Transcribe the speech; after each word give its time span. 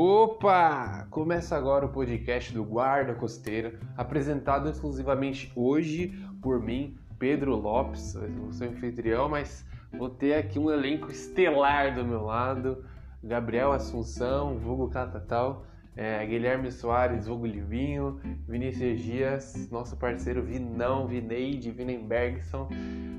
Opa! 0.00 1.08
Começa 1.10 1.56
agora 1.56 1.84
o 1.84 1.88
podcast 1.88 2.54
do 2.54 2.64
Guarda 2.64 3.16
Costeira, 3.16 3.80
apresentado 3.96 4.68
exclusivamente 4.68 5.50
hoje 5.56 6.16
por 6.40 6.62
mim, 6.62 6.96
Pedro 7.18 7.56
Lopes. 7.56 8.14
Eu 8.14 8.30
vou 8.30 8.52
ser 8.52 8.68
anfitrião, 8.68 9.28
mas 9.28 9.66
vou 9.98 10.08
ter 10.08 10.34
aqui 10.34 10.56
um 10.56 10.70
elenco 10.70 11.10
estelar 11.10 11.96
do 11.96 12.04
meu 12.04 12.22
lado: 12.22 12.84
Gabriel 13.24 13.72
Assunção, 13.72 14.56
vulgo 14.56 14.88
Catatal, 14.88 15.66
é, 15.96 16.24
Guilherme 16.24 16.70
Soares, 16.70 17.26
vulgo 17.26 17.44
Livinho, 17.44 18.20
Vinícius 18.46 19.00
Dias, 19.00 19.68
nosso 19.68 19.96
parceiro 19.96 20.44
Vinão, 20.44 21.08
Vineide, 21.08 21.72
Vinenbergson. 21.72 22.68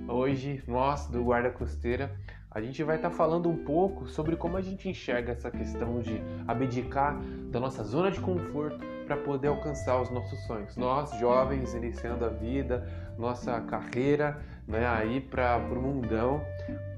Hoje, 0.07 0.63
nós 0.65 1.07
do 1.07 1.25
Guarda 1.25 1.49
Costeira 1.49 2.17
a 2.51 2.59
gente 2.59 2.83
vai 2.83 2.95
estar 2.95 3.09
tá 3.09 3.15
falando 3.15 3.47
um 3.47 3.57
pouco 3.57 4.07
sobre 4.07 4.35
como 4.35 4.57
a 4.57 4.61
gente 4.61 4.89
enxerga 4.89 5.33
essa 5.33 5.51
questão 5.51 5.99
de 5.99 6.21
abdicar 6.47 7.19
da 7.51 7.59
nossa 7.59 7.83
zona 7.83 8.09
de 8.09 8.19
conforto 8.19 8.83
para 9.05 9.17
poder 9.17 9.49
alcançar 9.49 10.01
os 10.01 10.09
nossos 10.09 10.39
sonhos. 10.45 10.75
Nós, 10.75 11.11
jovens, 11.19 11.73
iniciando 11.73 12.25
a 12.25 12.29
vida, 12.29 12.87
nossa 13.17 13.59
carreira, 13.61 14.39
né, 14.67 14.87
aí 14.87 15.21
para 15.21 15.57
o 15.57 15.81
mundão. 15.81 16.41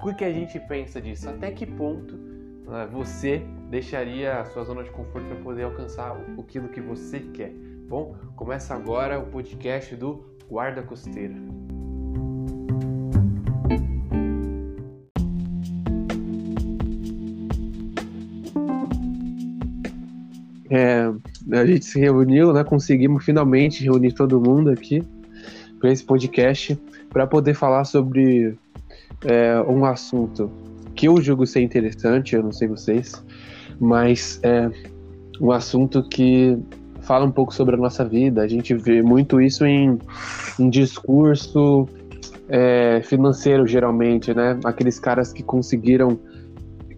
O 0.01 0.13
que 0.13 0.23
a 0.23 0.31
gente 0.31 0.59
pensa 0.59 1.01
disso? 1.01 1.29
Até 1.29 1.51
que 1.51 1.65
ponto 1.65 2.15
né, 2.15 2.87
você 2.91 3.39
deixaria 3.69 4.39
a 4.39 4.45
sua 4.45 4.63
zona 4.63 4.83
de 4.83 4.89
conforto 4.91 5.27
para 5.27 5.37
poder 5.37 5.63
alcançar 5.63 6.15
aquilo 6.39 6.69
que 6.69 6.81
você 6.81 7.19
quer? 7.19 7.51
Bom, 7.87 8.15
começa 8.37 8.73
agora 8.73 9.19
o 9.19 9.25
podcast 9.27 9.95
do 9.95 10.25
Guarda 10.49 10.81
Costeira. 10.81 11.35
É, 20.73 21.11
a 21.51 21.65
gente 21.65 21.83
se 21.83 21.99
reuniu, 21.99 22.53
né? 22.53 22.63
Conseguimos 22.63 23.25
finalmente 23.25 23.83
reunir 23.83 24.13
todo 24.13 24.39
mundo 24.39 24.69
aqui 24.69 25.03
para 25.77 25.91
esse 25.91 26.01
podcast 26.01 26.79
para 27.09 27.27
poder 27.27 27.53
falar 27.53 27.83
sobre 27.83 28.57
é, 29.25 29.61
um 29.67 29.83
assunto 29.83 30.49
que 30.95 31.09
eu 31.09 31.21
julgo 31.21 31.45
ser 31.45 31.61
interessante, 31.61 32.35
eu 32.35 32.43
não 32.43 32.53
sei 32.53 32.69
vocês, 32.69 33.21
mas 33.79 34.39
é 34.43 34.69
um 35.41 35.51
assunto 35.51 36.07
que 36.07 36.57
fala 37.01 37.25
um 37.25 37.31
pouco 37.31 37.53
sobre 37.53 37.75
a 37.75 37.77
nossa 37.77 38.05
vida. 38.05 38.41
A 38.41 38.47
gente 38.47 38.73
vê 38.73 39.01
muito 39.01 39.41
isso 39.41 39.65
em, 39.65 39.99
em 40.57 40.69
discurso 40.69 41.85
é, 42.47 43.01
financeiro, 43.03 43.67
geralmente, 43.67 44.33
né? 44.33 44.57
Aqueles 44.63 44.99
caras 44.99 45.33
que 45.33 45.43
conseguiram 45.43 46.17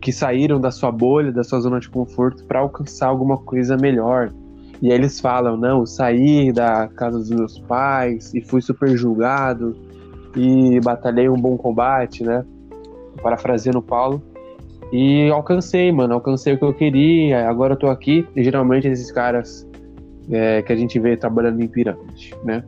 que 0.03 0.11
saíram 0.11 0.59
da 0.59 0.69
sua 0.69 0.91
bolha, 0.91 1.31
da 1.31 1.45
sua 1.45 1.61
zona 1.61 1.79
de 1.79 1.89
conforto 1.89 2.43
para 2.43 2.59
alcançar 2.59 3.07
alguma 3.07 3.37
coisa 3.37 3.77
melhor. 3.77 4.33
E 4.81 4.91
aí 4.91 4.97
eles 4.97 5.21
falam: 5.21 5.55
não, 5.55 5.85
saí 5.85 6.51
da 6.51 6.89
casa 6.89 7.17
dos 7.17 7.29
meus 7.29 7.57
pais 7.57 8.33
e 8.33 8.41
fui 8.41 8.61
super 8.61 8.89
julgado 8.97 9.73
e 10.35 10.77
batalhei 10.81 11.29
um 11.29 11.37
bom 11.37 11.55
combate, 11.55 12.21
né? 12.21 12.43
Parafraseando 13.21 13.81
Paulo. 13.81 14.21
E 14.91 15.29
alcancei, 15.29 15.89
mano, 15.89 16.15
alcancei 16.15 16.53
o 16.53 16.57
que 16.57 16.65
eu 16.65 16.73
queria, 16.73 17.49
agora 17.49 17.73
eu 17.73 17.77
tô 17.77 17.87
aqui. 17.87 18.27
E 18.35 18.43
geralmente 18.43 18.89
esses 18.89 19.09
caras 19.09 19.65
é, 20.29 20.61
que 20.61 20.73
a 20.73 20.75
gente 20.75 20.99
vê 20.99 21.15
trabalhando 21.15 21.63
em 21.63 21.67
pirâmide, 21.67 22.35
né? 22.43 22.61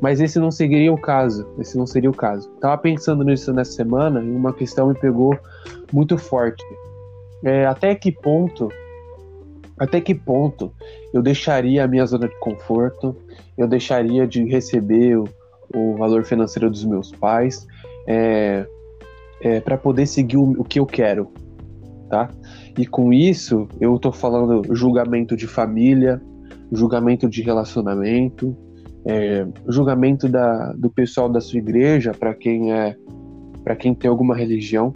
Mas 0.00 0.20
esse 0.20 0.38
não 0.38 0.50
seria 0.50 0.92
o 0.92 1.00
caso. 1.00 1.46
Esse 1.58 1.76
não 1.76 1.86
seria 1.86 2.10
o 2.10 2.14
caso. 2.14 2.48
Tava 2.60 2.78
pensando 2.78 3.22
nisso 3.22 3.52
nessa 3.52 3.72
semana 3.72 4.22
e 4.22 4.30
uma 4.30 4.52
questão 4.52 4.88
me 4.88 4.94
pegou 4.94 5.38
muito 5.92 6.16
forte. 6.16 6.64
É, 7.44 7.66
até 7.66 7.94
que 7.94 8.10
ponto, 8.12 8.68
até 9.78 10.00
que 10.00 10.14
ponto 10.14 10.72
eu 11.12 11.22
deixaria 11.22 11.84
a 11.84 11.88
minha 11.88 12.06
zona 12.06 12.28
de 12.28 12.38
conforto? 12.38 13.16
Eu 13.56 13.66
deixaria 13.66 14.26
de 14.26 14.44
receber 14.44 15.16
o, 15.18 15.28
o 15.74 15.96
valor 15.96 16.24
financeiro 16.24 16.70
dos 16.70 16.84
meus 16.84 17.12
pais 17.12 17.66
é, 18.06 18.66
é, 19.42 19.60
para 19.60 19.76
poder 19.76 20.06
seguir 20.06 20.36
o, 20.36 20.52
o 20.52 20.64
que 20.64 20.80
eu 20.80 20.86
quero, 20.86 21.30
tá? 22.08 22.30
E 22.78 22.86
com 22.86 23.12
isso 23.12 23.68
eu 23.80 23.98
tô 23.98 24.12
falando 24.12 24.74
julgamento 24.74 25.36
de 25.36 25.46
família, 25.46 26.20
julgamento 26.72 27.28
de 27.28 27.42
relacionamento, 27.42 28.56
é, 29.04 29.46
julgamento 29.68 30.28
da, 30.28 30.72
do 30.72 30.90
pessoal 30.90 31.28
da 31.28 31.40
sua 31.40 31.58
igreja 31.58 32.12
para 32.12 32.34
quem 32.34 32.72
é 32.72 32.96
para 33.62 33.76
quem 33.76 33.94
tem 33.94 34.10
alguma 34.10 34.34
religião. 34.34 34.92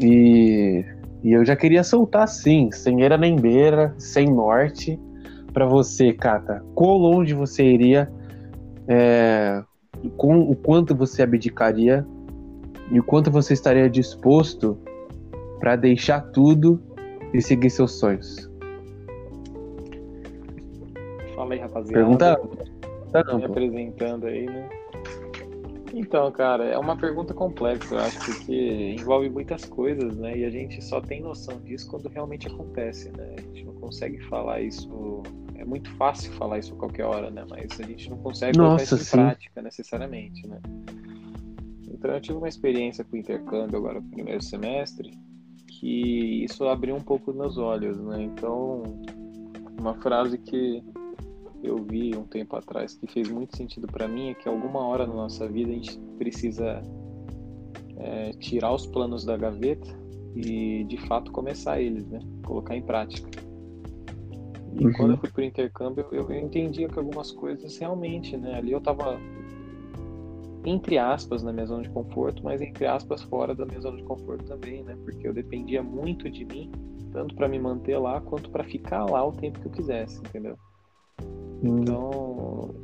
E, 0.00 0.84
e 1.22 1.32
eu 1.32 1.44
já 1.44 1.56
queria 1.56 1.82
soltar 1.82 2.22
assim 2.22 2.70
sem 2.70 3.02
era 3.02 3.18
nem 3.18 3.36
beira 3.36 3.94
sem 3.98 4.26
norte 4.32 4.98
para 5.52 5.66
você 5.66 6.12
Cata. 6.12 6.64
Quão 6.74 6.96
longe 6.96 7.34
você 7.34 7.64
iria 7.64 8.10
é, 8.88 9.62
com 10.16 10.40
o 10.40 10.54
quanto 10.54 10.94
você 10.94 11.22
abdicaria 11.22 12.06
e 12.90 13.00
o 13.00 13.02
quanto 13.02 13.30
você 13.30 13.54
estaria 13.54 13.88
disposto 13.88 14.78
para 15.58 15.76
deixar 15.76 16.20
tudo 16.20 16.80
e 17.32 17.40
seguir 17.40 17.70
seus 17.70 17.92
sonhos 17.92 18.53
Fala 21.44 21.54
aí, 21.54 21.60
rapaziada. 21.60 21.98
Pergunta. 21.98 22.40
Tá 23.12 23.36
me 23.36 23.44
apresentando 23.44 24.26
aí, 24.26 24.46
né? 24.46 24.68
Então, 25.92 26.32
cara, 26.32 26.64
é 26.64 26.78
uma 26.78 26.96
pergunta 26.96 27.34
complexa, 27.34 27.94
eu 27.94 28.00
acho, 28.00 28.18
porque 28.24 28.96
envolve 28.98 29.28
muitas 29.28 29.64
coisas, 29.66 30.16
né? 30.16 30.38
E 30.38 30.44
a 30.44 30.50
gente 30.50 30.82
só 30.82 31.02
tem 31.02 31.20
noção 31.20 31.60
disso 31.60 31.88
quando 31.88 32.08
realmente 32.08 32.48
acontece, 32.48 33.10
né? 33.10 33.36
A 33.38 33.40
gente 33.42 33.64
não 33.64 33.74
consegue 33.74 34.18
falar 34.24 34.62
isso. 34.62 35.22
É 35.56 35.64
muito 35.64 35.88
fácil 35.96 36.32
falar 36.32 36.58
isso 36.58 36.72
a 36.74 36.76
qualquer 36.78 37.04
hora, 37.04 37.30
né? 37.30 37.44
Mas 37.48 37.78
a 37.78 37.84
gente 37.84 38.08
não 38.08 38.16
consegue 38.16 38.56
Nossa, 38.56 38.82
isso 38.82 38.94
em 38.94 38.98
sim. 38.98 39.16
prática 39.18 39.62
necessariamente, 39.62 40.48
né? 40.48 40.58
Então 41.92 42.10
eu 42.10 42.20
tive 42.20 42.38
uma 42.38 42.48
experiência 42.48 43.04
com 43.04 43.16
o 43.16 43.18
intercâmbio 43.18 43.78
agora 43.78 44.00
no 44.00 44.08
primeiro 44.08 44.42
semestre, 44.42 45.12
que 45.68 46.42
isso 46.42 46.66
abriu 46.66 46.96
um 46.96 47.02
pouco 47.02 47.34
meus 47.34 47.58
olhos, 47.58 48.00
né? 48.00 48.22
Então, 48.22 48.82
uma 49.78 49.94
frase 49.94 50.38
que 50.38 50.82
eu 51.64 51.82
vi 51.82 52.14
um 52.16 52.24
tempo 52.24 52.54
atrás 52.56 52.94
que 52.94 53.06
fez 53.06 53.28
muito 53.30 53.56
sentido 53.56 53.88
para 53.88 54.06
mim 54.06 54.30
é 54.30 54.34
que 54.34 54.48
alguma 54.48 54.86
hora 54.86 55.06
na 55.06 55.14
nossa 55.14 55.48
vida 55.48 55.70
a 55.70 55.74
gente 55.74 55.98
precisa 56.18 56.82
é, 57.96 58.30
tirar 58.32 58.72
os 58.74 58.86
planos 58.86 59.24
da 59.24 59.36
gaveta 59.36 59.88
e 60.36 60.84
de 60.84 60.96
fato 61.06 61.32
começar 61.32 61.80
eles, 61.80 62.06
né? 62.08 62.20
Colocar 62.44 62.76
em 62.76 62.82
prática. 62.82 63.28
E 64.76 64.84
Uhum. 64.84 64.92
quando 64.92 65.10
eu 65.12 65.18
fui 65.18 65.30
pro 65.30 65.42
intercâmbio, 65.44 66.04
eu, 66.12 66.30
eu 66.30 66.38
entendia 66.38 66.88
que 66.88 66.98
algumas 66.98 67.30
coisas 67.30 67.78
realmente, 67.78 68.36
né? 68.36 68.56
Ali 68.56 68.72
eu 68.72 68.80
tava 68.80 69.18
entre 70.64 70.98
aspas 70.98 71.42
na 71.42 71.52
minha 71.52 71.66
zona 71.66 71.82
de 71.82 71.90
conforto, 71.90 72.42
mas 72.42 72.60
entre 72.60 72.86
aspas 72.86 73.22
fora 73.22 73.54
da 73.54 73.66
minha 73.66 73.80
zona 73.80 73.98
de 73.98 74.02
conforto 74.04 74.44
também, 74.44 74.82
né? 74.82 74.96
Porque 75.04 75.28
eu 75.28 75.32
dependia 75.32 75.82
muito 75.82 76.28
de 76.28 76.44
mim, 76.44 76.70
tanto 77.12 77.34
para 77.34 77.48
me 77.48 77.58
manter 77.58 77.98
lá 77.98 78.20
quanto 78.20 78.50
para 78.50 78.64
ficar 78.64 79.04
lá 79.04 79.24
o 79.26 79.32
tempo 79.32 79.60
que 79.60 79.66
eu 79.66 79.72
quisesse, 79.72 80.18
entendeu? 80.18 80.58
Então, 81.62 82.74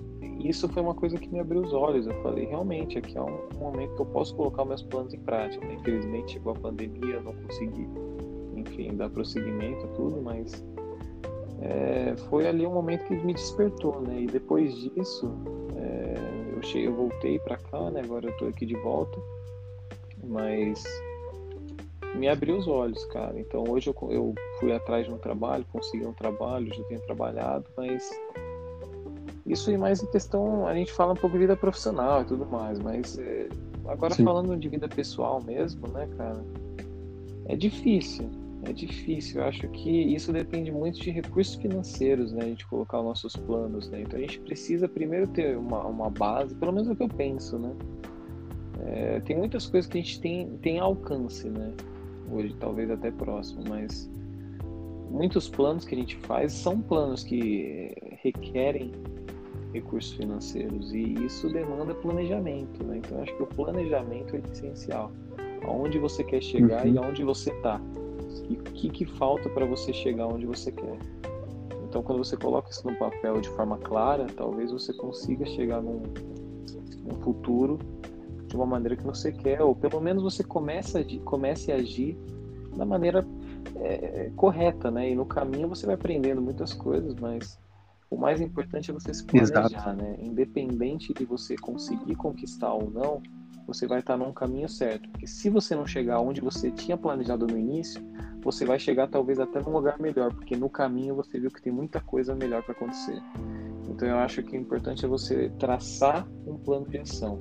isso 0.43 0.69
foi 0.69 0.83
uma 0.83 0.95
coisa 0.95 1.19
que 1.19 1.29
me 1.29 1.39
abriu 1.39 1.63
os 1.63 1.73
olhos. 1.73 2.07
Eu 2.07 2.15
falei, 2.23 2.47
realmente, 2.47 2.99
aqui 2.99 3.17
é 3.17 3.23
um 3.23 3.39
momento 3.59 3.95
que 3.95 4.03
eu 4.03 4.07
posso 4.07 4.35
colocar 4.35 4.65
meus 4.65 4.83
planos 4.83 5.13
em 5.13 5.21
prática. 5.21 5.65
né? 5.67 5.75
Infelizmente, 5.75 6.33
chegou 6.33 6.53
a 6.53 6.57
pandemia, 6.57 7.15
eu 7.15 7.23
não 7.23 7.35
consegui, 7.35 7.87
enfim, 8.57 8.97
dar 8.97 9.11
prosseguimento, 9.11 9.87
tudo, 9.89 10.21
mas 10.23 10.65
é, 11.61 12.15
foi 12.29 12.47
ali 12.47 12.67
um 12.67 12.73
momento 12.73 13.05
que 13.05 13.15
me 13.15 13.35
despertou, 13.35 14.01
né? 14.01 14.23
E 14.23 14.27
depois 14.27 14.75
disso, 14.75 15.31
é, 15.77 16.15
eu, 16.57 16.63
cheguei, 16.63 16.89
eu 16.89 16.95
voltei 16.95 17.39
para 17.39 17.57
cá, 17.57 17.91
né? 17.91 18.01
Agora 18.03 18.27
eu 18.27 18.37
tô 18.39 18.47
aqui 18.47 18.65
de 18.65 18.77
volta, 18.77 19.21
mas 20.25 20.83
me 22.15 22.29
abriu 22.29 22.57
os 22.57 22.67
olhos, 22.67 23.05
cara. 23.07 23.39
Então 23.39 23.65
hoje 23.69 23.91
eu, 23.91 24.11
eu 24.11 24.35
fui 24.59 24.73
atrás 24.73 25.07
de 25.07 25.13
um 25.13 25.19
trabalho, 25.19 25.65
consegui 25.71 26.07
um 26.07 26.15
trabalho, 26.15 26.73
já 26.75 26.83
tenho 26.85 27.01
trabalhado, 27.03 27.67
mas 27.77 28.11
isso 29.51 29.71
e 29.71 29.77
mais 29.77 30.03
em 30.03 30.07
questão, 30.07 30.67
a 30.67 30.75
gente 30.75 30.93
fala 30.93 31.13
um 31.13 31.17
pouco 31.17 31.35
de 31.35 31.41
vida 31.41 31.57
profissional 31.57 32.23
e 32.23 32.25
tudo 32.25 32.47
mais, 32.47 32.79
mas 32.79 33.19
é, 33.19 33.49
agora 33.87 34.15
Sim. 34.15 34.25
falando 34.25 34.57
de 34.57 34.69
vida 34.69 34.89
pessoal 34.89 35.43
mesmo, 35.43 35.89
né, 35.89 36.09
cara? 36.17 36.45
É 37.47 37.57
difícil, 37.57 38.31
é 38.63 38.73
difícil. 38.73 39.41
Eu 39.41 39.49
acho 39.49 39.69
que 39.69 39.91
isso 39.91 40.33
depende 40.33 40.71
muito 40.71 41.01
de 41.01 41.11
recursos 41.11 41.57
financeiros, 41.57 42.33
né? 42.33 42.45
A 42.45 42.49
gente 42.49 42.67
colocar 42.67 42.99
os 43.01 43.05
nossos 43.05 43.37
planos, 43.37 43.89
né? 43.89 44.03
Então 44.03 44.19
a 44.19 44.23
gente 44.23 44.39
precisa 44.41 44.89
primeiro 44.89 45.27
ter 45.27 45.57
uma, 45.57 45.85
uma 45.87 46.11
base, 46.11 46.55
pelo 46.55 46.73
menos 46.73 46.89
é 46.89 46.93
o 46.93 46.97
que 46.97 47.03
eu 47.03 47.09
penso, 47.09 47.59
né? 47.59 47.73
É, 48.87 49.21
tem 49.21 49.37
muitas 49.37 49.67
coisas 49.67 49.91
que 49.91 49.99
a 49.99 50.01
gente 50.01 50.21
tem, 50.21 50.49
tem 50.59 50.79
alcance, 50.79 51.49
né? 51.49 51.73
Hoje, 52.31 52.55
talvez 52.61 52.91
até 52.91 53.11
próximo, 53.11 53.65
mas 53.69 54.09
muitos 55.11 55.49
planos 55.49 55.85
que 55.85 55.95
a 55.95 55.99
gente 55.99 56.17
faz 56.19 56.53
são 56.53 56.81
planos 56.81 57.25
que 57.25 57.93
requerem 58.23 58.93
recursos 59.73 60.13
financeiros 60.13 60.93
e 60.93 61.15
isso 61.25 61.49
demanda 61.49 61.95
planejamento, 61.95 62.83
né? 62.85 62.99
Então 62.99 63.19
eu 63.19 63.23
acho 63.23 63.37
que 63.37 63.43
o 63.43 63.47
planejamento 63.47 64.37
é 64.37 64.41
essencial. 64.53 65.13
Aonde 65.65 65.99
você 65.99 66.25
quer 66.25 66.43
chegar 66.43 66.87
Uhum. 66.87 66.95
e 66.95 66.99
aonde 66.99 67.23
você 67.25 67.51
está. 67.53 67.81
e 68.49 68.55
o 68.55 68.63
que, 68.63 68.89
que 68.91 69.05
falta 69.05 69.49
para 69.51 69.65
você 69.67 69.93
chegar 69.93 70.27
onde 70.27 70.47
você 70.47 70.73
quer. 70.73 70.99
Então, 71.89 72.03
quando 72.03 72.19
você 72.19 72.37
coloca 72.37 72.71
isso 72.71 72.87
no 72.89 72.97
papel 72.97 73.41
de 73.41 73.49
forma 73.51 73.77
clara, 73.79 74.27
talvez 74.37 74.71
você 74.71 74.93
consiga 74.93 75.45
chegar 75.47 75.83
num, 75.83 76.03
num 77.05 77.17
futuro 77.21 77.79
de 78.47 78.55
uma 78.57 78.67
maneira 78.67 78.97
que 78.97 79.05
você 79.05 79.33
quer, 79.33 79.61
ou 79.63 79.75
pelo 79.75 80.01
menos 80.01 80.23
você 80.23 80.43
comece 80.45 80.99
a, 80.99 81.05
comece 81.25 81.73
a 81.73 81.77
agir 81.77 82.17
da 82.77 82.85
maneira 82.85 83.25
é, 83.77 84.31
correta, 84.37 84.91
né? 84.91 85.11
E 85.11 85.15
no 85.17 85.27
caminho 85.27 85.69
você 85.69 85.85
vai 85.87 85.97
aprendendo 85.97 86.41
muitas 86.41 86.73
coisas, 86.73 87.15
mas 87.17 87.59
o 88.11 88.17
mais 88.17 88.41
importante 88.41 88.91
é 88.91 88.95
você 88.95 89.15
se 89.15 89.25
planejar, 89.25 89.67
Exato. 89.67 89.97
né? 89.97 90.17
Independente 90.19 91.15
de 91.15 91.25
você 91.25 91.57
conseguir 91.57 92.17
conquistar 92.17 92.75
ou 92.75 92.91
não, 92.91 93.23
você 93.67 93.87
vai 93.87 94.01
estar 94.01 94.17
num 94.17 94.33
caminho 94.33 94.69
certo. 94.69 95.09
Porque 95.11 95.29
se 95.29 95.49
você 95.49 95.77
não 95.77 95.87
chegar 95.87 96.21
onde 96.21 96.41
você 96.41 96.73
tinha 96.73 96.97
planejado 96.97 97.47
no 97.47 97.57
início, 97.57 98.03
você 98.43 98.65
vai 98.65 98.81
chegar 98.81 99.07
talvez 99.07 99.39
até 99.39 99.63
num 99.63 99.71
lugar 99.71 99.99
melhor, 100.01 100.35
porque 100.35 100.57
no 100.57 100.69
caminho 100.69 101.15
você 101.15 101.39
viu 101.39 101.51
que 101.51 101.63
tem 101.63 101.73
muita 101.73 102.01
coisa 102.01 102.35
melhor 102.35 102.65
para 102.65 102.73
acontecer. 102.73 103.23
Então 103.89 104.09
eu 104.09 104.17
acho 104.17 104.43
que 104.43 104.57
o 104.57 104.61
importante 104.61 105.05
é 105.05 105.09
você 105.09 105.49
traçar 105.59 106.27
um 106.47 106.57
plano 106.57 106.89
de 106.89 106.99
ação. 106.99 107.39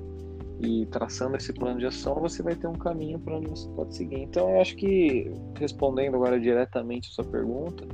E 0.60 0.86
traçando 0.86 1.36
esse 1.36 1.52
plano 1.52 1.80
de 1.80 1.86
ação, 1.86 2.14
você 2.16 2.42
vai 2.42 2.54
ter 2.54 2.66
um 2.66 2.74
caminho 2.74 3.18
para 3.18 3.36
onde 3.36 3.48
você 3.48 3.68
pode 3.70 3.96
seguir. 3.96 4.20
Então 4.20 4.50
eu 4.50 4.60
acho 4.60 4.76
que 4.76 5.32
respondendo 5.58 6.14
agora 6.14 6.38
diretamente 6.38 7.08
a 7.08 7.12
sua 7.12 7.24
pergunta, 7.24 7.88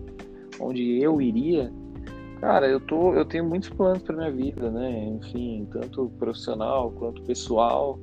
onde 0.61 1.00
eu 1.00 1.22
iria, 1.22 1.72
Cara, 2.40 2.68
eu 2.68 2.80
tô, 2.80 3.14
eu 3.14 3.24
tenho 3.24 3.44
muitos 3.44 3.70
planos 3.70 4.02
para 4.02 4.16
minha 4.16 4.30
vida, 4.30 4.70
né? 4.70 5.06
Enfim, 5.06 5.66
tanto 5.72 6.10
profissional 6.18 6.90
quanto 6.92 7.22
pessoal. 7.22 7.98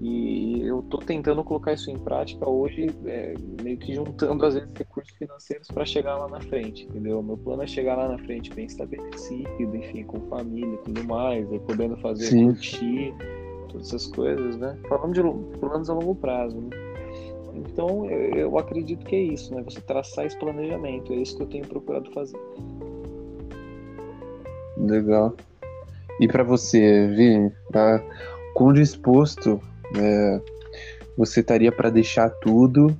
E 0.00 0.62
eu 0.62 0.82
tô 0.82 0.96
tentando 0.96 1.44
colocar 1.44 1.74
isso 1.74 1.90
em 1.90 1.98
prática 1.98 2.48
hoje, 2.48 2.90
é, 3.04 3.34
meio 3.62 3.76
que 3.76 3.94
juntando 3.94 4.46
às 4.46 4.54
vezes 4.54 4.72
recursos 4.74 5.14
financeiros 5.14 5.68
para 5.68 5.84
chegar 5.84 6.16
lá 6.16 6.26
na 6.26 6.40
frente, 6.40 6.84
entendeu? 6.84 7.22
Meu 7.22 7.36
plano 7.36 7.62
é 7.62 7.66
chegar 7.66 7.96
lá 7.96 8.08
na 8.08 8.18
frente 8.18 8.50
bem 8.54 8.64
estabelecido, 8.64 9.76
enfim, 9.76 10.04
com 10.04 10.18
família 10.28 10.74
e 10.74 10.78
tudo 10.78 11.04
mais, 11.04 11.50
aí 11.52 11.58
podendo 11.60 11.98
fazer 11.98 12.24
Sim. 12.24 12.46
curtir, 12.46 13.14
todas 13.68 13.88
essas 13.88 14.06
coisas, 14.06 14.56
né? 14.56 14.78
Falando 14.88 15.12
de 15.12 15.58
planos 15.58 15.90
a 15.90 15.92
longo 15.92 16.14
prazo, 16.14 16.56
né? 16.58 16.70
Então, 17.54 18.06
eu, 18.06 18.34
eu 18.34 18.58
acredito 18.58 19.04
que 19.04 19.16
é 19.16 19.20
isso, 19.20 19.54
né? 19.54 19.62
Você 19.64 19.82
traçar 19.82 20.24
esse 20.24 20.38
planejamento, 20.38 21.12
é 21.12 21.16
isso 21.16 21.36
que 21.36 21.42
eu 21.42 21.46
tenho 21.46 21.66
procurado 21.66 22.10
fazer. 22.12 22.38
Legal. 24.80 25.34
E 26.20 26.28
para 26.28 26.42
você, 26.42 27.06
Vini, 27.08 27.50
tá? 27.72 28.02
quão 28.54 28.72
disposto 28.72 29.60
é, 29.96 30.40
você 31.16 31.40
estaria 31.40 31.72
para 31.72 31.90
deixar 31.90 32.30
tudo 32.30 32.96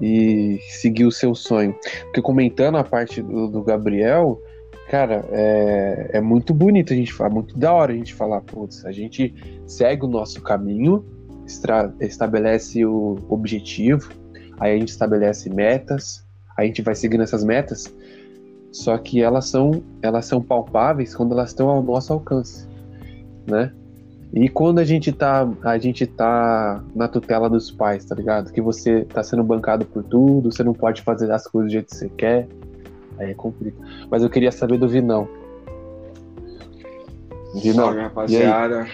e 0.00 0.58
seguir 0.70 1.04
o 1.04 1.12
seu 1.12 1.34
sonho? 1.34 1.74
Porque 2.04 2.22
comentando 2.22 2.78
a 2.78 2.84
parte 2.84 3.22
do, 3.22 3.48
do 3.48 3.62
Gabriel, 3.62 4.40
cara, 4.90 5.24
é, 5.30 6.10
é, 6.14 6.20
muito 6.20 6.52
bonito 6.52 6.92
a 6.92 6.96
gente 6.96 7.12
falar, 7.12 7.30
muito 7.30 7.56
da 7.56 7.72
hora 7.72 7.92
a 7.92 7.96
gente 7.96 8.14
falar, 8.14 8.40
putz, 8.40 8.84
a 8.84 8.92
gente 8.92 9.34
segue 9.66 10.04
o 10.04 10.08
nosso 10.08 10.42
caminho, 10.42 11.04
estabelece 12.00 12.84
o 12.84 13.18
objetivo, 13.28 14.10
aí 14.58 14.74
a 14.74 14.78
gente 14.78 14.88
estabelece 14.88 15.50
metas, 15.50 16.26
a 16.56 16.64
gente 16.64 16.82
vai 16.82 16.94
seguindo 16.94 17.22
essas 17.22 17.44
metas, 17.44 17.92
só 18.72 18.96
que 18.96 19.22
elas 19.22 19.46
são 19.46 19.82
elas 20.00 20.24
são 20.24 20.42
palpáveis 20.42 21.14
quando 21.14 21.32
elas 21.32 21.50
estão 21.50 21.68
ao 21.68 21.82
nosso 21.82 22.12
alcance, 22.12 22.66
né? 23.46 23.70
E 24.32 24.48
quando 24.48 24.78
a 24.78 24.84
gente 24.84 25.12
tá 25.12 25.46
a 25.62 25.76
gente 25.76 26.06
tá 26.06 26.82
na 26.94 27.06
tutela 27.06 27.50
dos 27.50 27.70
pais, 27.70 28.04
tá 28.06 28.14
ligado? 28.14 28.50
Que 28.50 28.62
você 28.62 29.04
tá 29.04 29.22
sendo 29.22 29.44
bancado 29.44 29.84
por 29.84 30.02
tudo, 30.02 30.50
você 30.50 30.64
não 30.64 30.72
pode 30.72 31.02
fazer 31.02 31.30
as 31.30 31.46
coisas 31.46 31.70
do 31.70 31.72
jeito 31.72 31.90
que 31.90 31.96
você 31.96 32.08
quer, 32.08 32.48
aí 33.18 33.32
é 33.32 33.34
complicado. 33.34 33.86
Mas 34.10 34.22
eu 34.22 34.30
queria 34.30 34.50
saber 34.50 34.78
do 34.78 34.88
Vinão. 34.88 35.28
Vinão, 37.54 37.84
Salve, 37.84 38.00
rapaziada. 38.00 38.86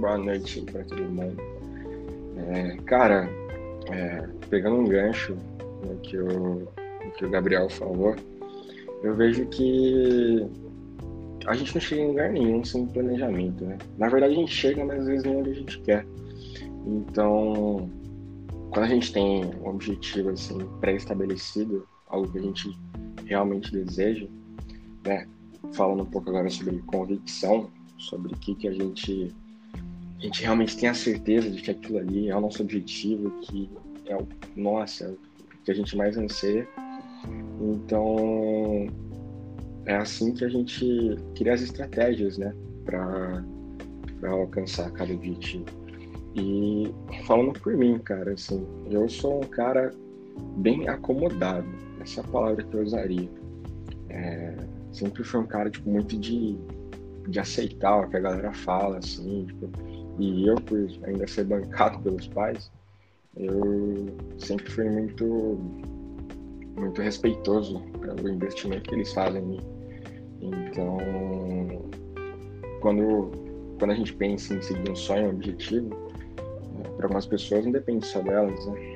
Boa 0.00 0.16
noite 0.16 0.62
para 0.62 0.82
todo 0.84 1.02
mundo. 1.02 1.36
É, 2.48 2.76
cara, 2.86 3.28
é, 3.90 4.26
pegando 4.48 4.76
um 4.76 4.84
gancho 4.84 5.36
no 5.86 5.96
que, 5.98 6.16
o, 6.16 6.66
no 7.04 7.10
que 7.16 7.26
o 7.26 7.30
Gabriel 7.30 7.68
falou, 7.68 8.16
eu 9.04 9.14
vejo 9.14 9.44
que 9.46 10.46
a 11.46 11.54
gente 11.54 11.74
não 11.74 11.80
chega 11.80 12.00
em 12.00 12.08
lugar 12.08 12.32
nenhum 12.32 12.64
sem 12.64 12.86
planejamento, 12.86 13.62
né? 13.62 13.76
Na 13.98 14.08
verdade 14.08 14.32
a 14.32 14.36
gente 14.38 14.52
chega, 14.52 14.82
mas 14.82 15.00
às 15.00 15.06
vezes 15.06 15.24
não 15.24 15.34
é 15.34 15.36
onde 15.36 15.50
a 15.50 15.54
gente 15.54 15.78
quer. 15.80 16.06
Então, 16.86 17.90
quando 18.70 18.86
a 18.86 18.88
gente 18.88 19.12
tem 19.12 19.44
um 19.44 19.68
objetivo 19.68 20.30
assim 20.30 20.58
pré-estabelecido, 20.80 21.86
algo 22.08 22.32
que 22.32 22.38
a 22.38 22.42
gente 22.42 22.78
realmente 23.26 23.70
deseja, 23.70 24.26
né? 25.04 25.28
Falando 25.74 26.02
um 26.02 26.06
pouco 26.06 26.30
agora 26.30 26.48
sobre 26.48 26.78
convicção, 26.86 27.70
sobre 27.98 28.32
o 28.32 28.36
que 28.38 28.54
que 28.54 28.68
a 28.68 28.72
gente 28.72 29.34
a 30.18 30.22
gente 30.22 30.42
realmente 30.42 30.78
tem 30.78 30.88
a 30.88 30.94
certeza 30.94 31.50
de 31.50 31.60
que 31.60 31.70
aquilo 31.70 31.98
ali 31.98 32.30
é 32.30 32.36
o 32.36 32.40
nosso 32.40 32.62
objetivo, 32.62 33.30
que 33.42 33.68
é 34.06 34.16
o 34.16 34.26
nossa, 34.56 35.10
o 35.10 35.62
que 35.62 35.70
a 35.70 35.74
gente 35.74 35.94
mais 35.94 36.16
anseia 36.16 36.66
então, 37.60 38.86
é 39.86 39.96
assim 39.96 40.32
que 40.32 40.44
a 40.44 40.48
gente 40.48 41.16
cria 41.34 41.54
as 41.54 41.62
estratégias, 41.62 42.38
né, 42.38 42.54
para 42.84 43.42
alcançar 44.28 44.90
cada 44.92 45.12
objetivo. 45.12 45.64
E 46.34 46.92
falando 47.26 47.58
por 47.60 47.76
mim, 47.76 47.98
cara, 47.98 48.32
assim, 48.32 48.66
eu 48.90 49.08
sou 49.08 49.38
um 49.38 49.46
cara 49.46 49.92
bem 50.56 50.88
acomodado, 50.88 51.66
essa 52.00 52.20
é 52.20 52.24
a 52.24 52.26
palavra 52.26 52.62
que 52.64 52.76
eu 52.76 52.82
usaria. 52.82 53.28
É, 54.08 54.56
sempre 54.92 55.22
fui 55.22 55.40
um 55.40 55.46
cara, 55.46 55.70
tipo, 55.70 55.88
muito 55.88 56.18
de, 56.18 56.58
de 57.28 57.38
aceitar 57.38 58.00
o 58.00 58.10
que 58.10 58.16
a 58.16 58.20
galera 58.20 58.52
fala, 58.52 58.98
assim, 58.98 59.46
tipo, 59.46 59.70
e 60.18 60.46
eu, 60.46 60.56
por 60.56 60.78
ainda 61.04 61.26
ser 61.26 61.44
bancado 61.44 61.98
pelos 62.02 62.26
pais, 62.28 62.70
eu 63.36 64.06
sempre 64.38 64.70
fui 64.70 64.88
muito 64.88 65.58
muito 66.76 67.00
respeitoso 67.00 67.80
pelo 68.00 68.28
investimento 68.28 68.88
que 68.88 68.94
eles 68.94 69.12
fazem. 69.12 69.60
Então, 70.40 70.98
quando, 72.80 73.30
quando 73.78 73.90
a 73.90 73.94
gente 73.94 74.12
pensa 74.14 74.54
em 74.54 74.62
seguir 74.62 74.90
um 74.90 74.96
sonho, 74.96 75.26
um 75.26 75.30
objetivo, 75.30 75.88
né, 75.88 76.84
para 76.96 77.06
algumas 77.06 77.26
pessoas 77.26 77.64
não 77.64 77.72
depende 77.72 78.06
só 78.06 78.20
delas, 78.20 78.66
né? 78.66 78.94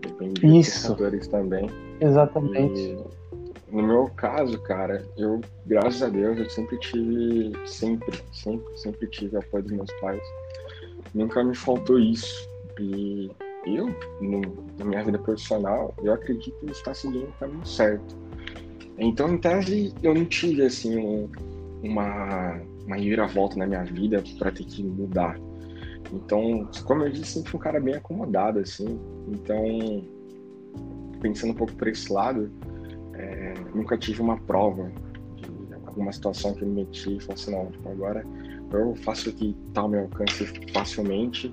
Depende 0.00 0.40
de 0.40 0.46
outros 0.46 0.86
fatores 0.86 1.28
também. 1.28 1.70
Exatamente. 2.00 2.80
E, 2.80 3.74
no 3.74 3.82
meu 3.82 4.06
caso, 4.16 4.60
cara, 4.62 5.04
eu, 5.16 5.40
graças 5.66 6.02
a 6.02 6.08
Deus, 6.08 6.38
eu 6.38 6.50
sempre 6.50 6.78
tive, 6.78 7.52
sempre, 7.66 8.18
sempre, 8.32 8.78
sempre 8.78 9.06
tive 9.08 9.36
apoio 9.36 9.62
dos 9.62 9.72
meus 9.72 9.92
pais. 10.00 10.22
Nunca 11.14 11.42
me 11.42 11.54
faltou 11.54 11.98
isso. 11.98 12.48
E 12.78 13.30
eu, 13.64 13.94
no, 14.20 14.40
na 14.78 14.84
minha 14.84 15.04
vida 15.04 15.18
profissional, 15.18 15.94
eu 16.02 16.12
acredito 16.12 16.54
estar 16.70 16.94
seguindo 16.94 17.28
o 17.28 17.32
caminho 17.38 17.66
certo. 17.66 18.16
Então, 18.98 19.32
em 19.32 19.38
tese, 19.38 19.94
eu 20.02 20.14
não 20.14 20.24
tive, 20.24 20.62
assim, 20.62 20.96
um, 20.98 21.28
uma, 21.82 22.60
uma 22.86 23.26
volta 23.26 23.56
na 23.56 23.66
minha 23.66 23.84
vida 23.84 24.22
para 24.38 24.50
ter 24.50 24.64
que 24.64 24.82
mudar. 24.82 25.38
Então, 26.12 26.68
como 26.84 27.04
eu 27.04 27.10
disse, 27.10 27.40
sempre 27.40 27.56
um 27.56 27.60
cara 27.60 27.80
bem 27.80 27.94
acomodado, 27.94 28.58
assim. 28.58 28.98
Então, 29.28 30.04
pensando 31.20 31.52
um 31.52 31.56
pouco 31.56 31.72
por 31.74 31.88
esse 31.88 32.12
lado, 32.12 32.50
é, 33.14 33.54
nunca 33.74 33.96
tive 33.96 34.20
uma 34.20 34.36
prova 34.38 34.92
de 35.36 35.74
alguma 35.86 36.12
situação 36.12 36.54
que 36.54 36.62
eu 36.62 36.68
me 36.68 36.84
meti 36.84 37.16
e 37.16 37.20
falei 37.20 37.34
assim, 37.34 37.52
não, 37.52 37.66
tipo, 37.66 37.88
agora 37.88 38.24
eu 38.72 38.94
faço 38.96 39.30
o 39.30 39.32
que 39.32 39.56
está 39.68 39.82
ao 39.82 39.88
meu 39.88 40.00
alcance 40.00 40.46
facilmente 40.72 41.50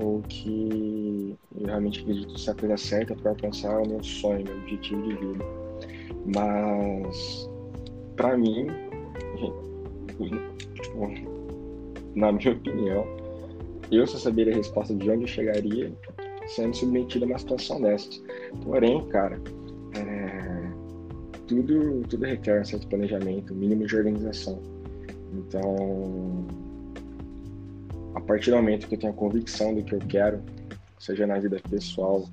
ou 0.00 0.22
que 0.22 1.36
eu 1.56 1.66
realmente 1.66 2.00
acredito 2.00 2.38
ser 2.38 2.50
a 2.50 2.54
coisa 2.54 2.76
certa 2.76 3.14
para 3.14 3.30
alcançar 3.30 3.80
o 3.80 3.88
meu 3.88 4.02
sonho, 4.02 4.44
meu 4.44 4.56
objetivo 4.56 5.02
de 5.02 5.14
vida. 5.14 5.44
Mas, 6.34 7.48
para 8.16 8.36
mim, 8.36 8.66
na 12.14 12.32
minha 12.32 12.52
opinião, 12.52 13.04
eu 13.90 14.06
só 14.06 14.18
saberia 14.18 14.52
a 14.52 14.56
resposta 14.56 14.94
de 14.94 15.10
onde 15.10 15.24
eu 15.24 15.28
chegaria 15.28 15.92
sendo 16.46 16.74
submetido 16.74 17.24
a 17.24 17.28
uma 17.28 17.38
situação 17.38 17.80
dessa. 17.80 18.08
Porém, 18.64 19.06
cara, 19.08 19.40
é, 19.96 20.70
tudo, 21.46 22.02
tudo 22.08 22.24
requer 22.24 22.60
um 22.60 22.64
certo 22.64 22.88
planejamento, 22.88 23.54
mínimo 23.54 23.86
de 23.86 23.96
organização. 23.96 24.60
Então, 25.32 26.46
a 28.14 28.20
partir 28.20 28.50
do 28.50 28.56
momento 28.56 28.88
que 28.88 28.94
eu 28.94 28.98
tenho 28.98 29.12
a 29.12 29.16
convicção 29.16 29.74
do 29.74 29.82
que 29.82 29.94
eu 29.94 30.00
quero, 30.00 30.42
seja 30.98 31.26
na 31.26 31.38
vida 31.38 31.60
pessoal 31.70 32.28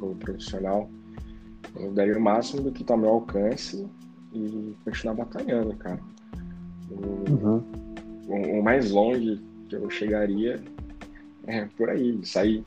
ou 0.00 0.14
profissional, 0.16 0.88
eu 1.76 1.92
daria 1.92 2.16
o 2.16 2.20
máximo 2.20 2.62
do 2.62 2.72
que 2.72 2.82
está 2.82 2.94
ao 2.94 3.00
meu 3.00 3.10
alcance 3.10 3.86
e 4.32 4.74
continuar 4.84 5.14
batalhando, 5.14 5.74
cara. 5.76 6.00
O, 6.90 7.30
uhum. 7.30 7.64
o, 8.26 8.58
o, 8.58 8.62
mais 8.62 8.90
longe 8.90 9.40
que 9.68 9.76
eu 9.76 9.88
chegaria 9.90 10.60
é 11.46 11.66
por 11.76 11.90
aí, 11.90 12.18
sair. 12.24 12.64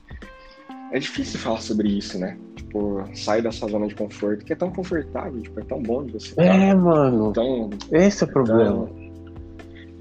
É 0.91 1.00
difícil 1.00 1.39
falar 1.39 1.62
sobre 1.62 1.88
isso, 1.89 2.20
né? 2.20 2.38
Tipo, 2.56 3.03
sair 3.15 3.41
dessa 3.41 3.68
zona 3.68 3.88
de 3.88 3.96
conforto, 3.96 4.44
que 4.44 4.53
é 4.53 4.56
tão 4.56 4.72
confortável, 4.72 5.41
tipo, 5.41 5.60
é 5.60 5.63
tão 5.63 5.82
bom 5.82 6.03
de 6.03 6.13
você. 6.13 6.39
É, 6.39 6.74
mano. 6.74 7.30
Então, 7.32 7.70
Esse 7.91 8.24
é 8.24 8.27
o 8.27 8.30
problema. 8.30 8.89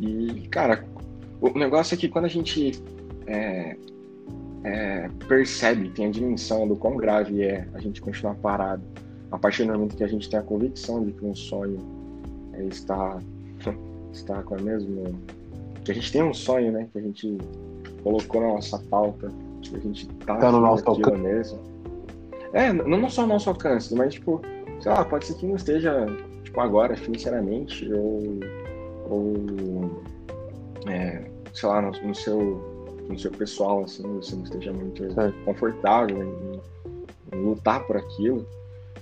E, 0.00 0.48
cara, 0.48 0.84
o 1.40 1.58
negócio 1.58 1.94
é 1.94 1.96
que 1.96 2.08
quando 2.08 2.26
a 2.26 2.28
gente 2.28 2.82
é, 3.26 3.76
é, 4.64 5.10
percebe, 5.26 5.88
tem 5.90 6.06
a 6.06 6.10
dimensão 6.10 6.68
do 6.68 6.76
quão 6.76 6.96
grave 6.96 7.42
é 7.42 7.66
a 7.72 7.80
gente 7.80 8.00
continuar 8.00 8.34
parado, 8.36 8.82
a 9.30 9.38
partir 9.38 9.64
do 9.64 9.72
momento 9.72 9.96
que 9.96 10.04
a 10.04 10.08
gente 10.08 10.28
tem 10.28 10.38
a 10.38 10.42
convicção 10.42 11.04
de 11.04 11.12
que 11.12 11.24
um 11.24 11.34
sonho 11.34 11.78
é, 12.52 12.64
está, 12.64 13.18
está 14.12 14.42
com 14.42 14.54
a 14.56 14.58
mesma. 14.58 15.02
que 15.84 15.92
a 15.92 15.94
gente 15.94 16.12
tem 16.12 16.22
um 16.22 16.34
sonho, 16.34 16.72
né? 16.72 16.88
Que 16.92 16.98
a 16.98 17.02
gente 17.02 17.38
colocou 18.02 18.40
na 18.40 18.48
nossa 18.48 18.78
pauta, 18.78 19.32
que 19.62 19.76
a 19.76 19.78
gente 19.78 20.06
tá, 20.26 20.36
Tá 20.36 20.52
no 20.52 20.60
nosso 20.60 20.88
alcance. 20.88 21.22
mesmo. 21.22 21.58
É, 22.52 22.72
não 22.72 23.08
só 23.08 23.22
no 23.22 23.28
nosso 23.28 23.48
alcance, 23.48 23.94
mas 23.94 24.14
tipo, 24.14 24.42
sei 24.80 24.90
lá, 24.90 25.04
pode 25.04 25.26
ser 25.26 25.34
que 25.34 25.46
não 25.46 25.54
esteja 25.54 26.06
tipo 26.42 26.60
agora 26.60 26.96
financeiramente 26.96 27.88
ou, 27.92 28.40
ou 29.08 30.02
é, 30.88 31.29
sei 31.54 31.68
lá, 31.68 31.80
no, 31.82 31.90
no 31.90 32.14
seu 32.14 32.80
no 33.08 33.18
seu 33.18 33.30
pessoal, 33.32 33.82
assim, 33.82 34.02
você 34.14 34.36
não 34.36 34.44
esteja 34.44 34.72
muito 34.72 35.12
Certo. 35.12 35.36
confortável 35.44 36.22
em, 36.22 36.60
em 37.36 37.42
lutar 37.42 37.84
por 37.84 37.96
aquilo, 37.96 38.46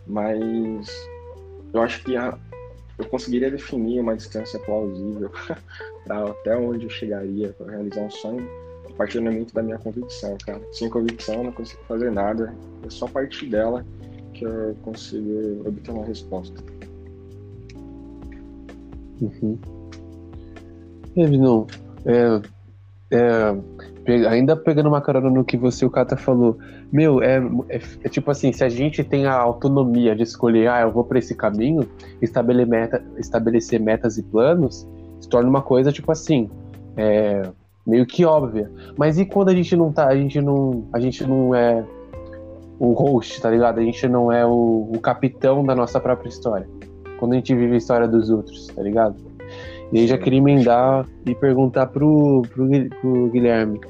mas 0.07 0.89
eu 1.75 1.83
acho 1.83 2.03
que 2.03 2.17
a- 2.17 2.39
eu 2.99 3.05
conseguiria 3.07 3.51
definir 3.51 4.01
uma 4.01 4.17
distância 4.17 4.59
plausível 4.61 5.31
até 6.09 6.57
onde 6.57 6.87
eu 6.87 6.91
chegaria 6.91 7.53
para 7.53 7.71
realizar 7.73 8.01
um 8.01 8.11
sonho 8.11 8.49
a 8.89 8.93
partir 8.95 9.19
do 9.19 9.25
momento 9.25 9.53
da 9.53 9.63
minha 9.63 9.79
convicção, 9.79 10.37
cara. 10.45 10.61
Sem 10.73 10.89
convicção 10.89 11.35
eu 11.37 11.45
não 11.45 11.53
consigo 11.53 11.83
fazer 11.87 12.11
nada, 12.11 12.55
é 12.85 12.91
só 12.91 13.05
a 13.05 13.11
partir 13.11 13.47
dela 13.51 13.85
que 14.33 14.45
eu 14.45 14.75
consigo 14.83 15.69
obter 15.69 15.91
uma 15.91 16.07
resposta. 16.07 16.59
Uhum. 19.21 19.59
E, 21.15 21.27
Vinão, 21.27 21.67
é, 22.05 22.41
é, 23.11 24.27
ainda 24.27 24.57
pegando 24.57 24.89
uma 24.89 25.01
carona 25.01 25.31
no 25.31 25.45
que 25.45 25.57
você 25.57 25.85
o 25.85 25.91
Kata 25.91 26.17
falou, 26.17 26.59
meu, 26.93 27.23
é, 27.23 27.39
é, 27.69 27.81
é 28.05 28.09
tipo 28.09 28.31
assim, 28.31 28.53
se 28.53 28.65
a 28.65 28.69
gente 28.69 29.05
tem 29.05 29.27
a 29.27 29.35
autonomia 29.35 30.15
de 30.15 30.23
escolher, 30.23 30.69
ah, 30.69 30.81
eu 30.83 30.91
vou 30.91 31.05
para 31.05 31.19
esse 31.19 31.35
caminho, 31.35 31.89
estabelecer, 32.21 32.69
meta, 32.69 33.05
estabelecer 33.19 33.81
metas 33.81 34.19
e 34.19 34.23
planos, 34.23 34.87
se 35.21 35.29
torna 35.29 35.49
uma 35.49 35.63
coisa, 35.63 35.93
tipo 35.93 36.11
assim, 36.13 36.49
é, 36.97 37.43
meio 37.87 38.07
que 38.07 38.25
óbvia. 38.25 38.71
Mas 38.97 39.19
e 39.19 39.25
quando 39.25 39.49
a 39.49 39.55
gente 39.55 39.75
não 39.77 39.93
tá, 39.93 40.09
a 40.09 40.17
gente 40.17 40.41
não, 40.41 40.85
a 40.93 41.01
gente 41.01 41.27
não 41.27 41.55
é 41.55 41.85
o 42.79 42.93
host, 42.93 43.41
tá 43.41 43.51
ligado? 43.51 43.81
A 43.81 43.83
gente 43.83 44.07
não 44.07 44.31
é 44.31 44.47
o, 44.47 44.91
o 44.95 45.01
capitão 45.01 45.65
da 45.65 45.75
nossa 45.75 45.99
própria 45.99 46.29
história. 46.29 46.69
Quando 47.19 47.33
a 47.33 47.35
gente 47.37 47.55
vive 47.55 47.75
a 47.75 47.79
história 47.79 48.07
dos 48.07 48.31
outros, 48.31 48.69
tá 48.69 48.83
ligado? 48.83 49.17
E 49.93 50.01
aí 50.01 50.07
já 50.07 50.19
queria 50.19 50.39
emendar 50.39 51.07
e 51.27 51.35
perguntar 51.35 51.87
pro, 51.87 52.43
pro, 52.53 52.69
pro 53.01 53.31
Guilherme. 53.31 53.81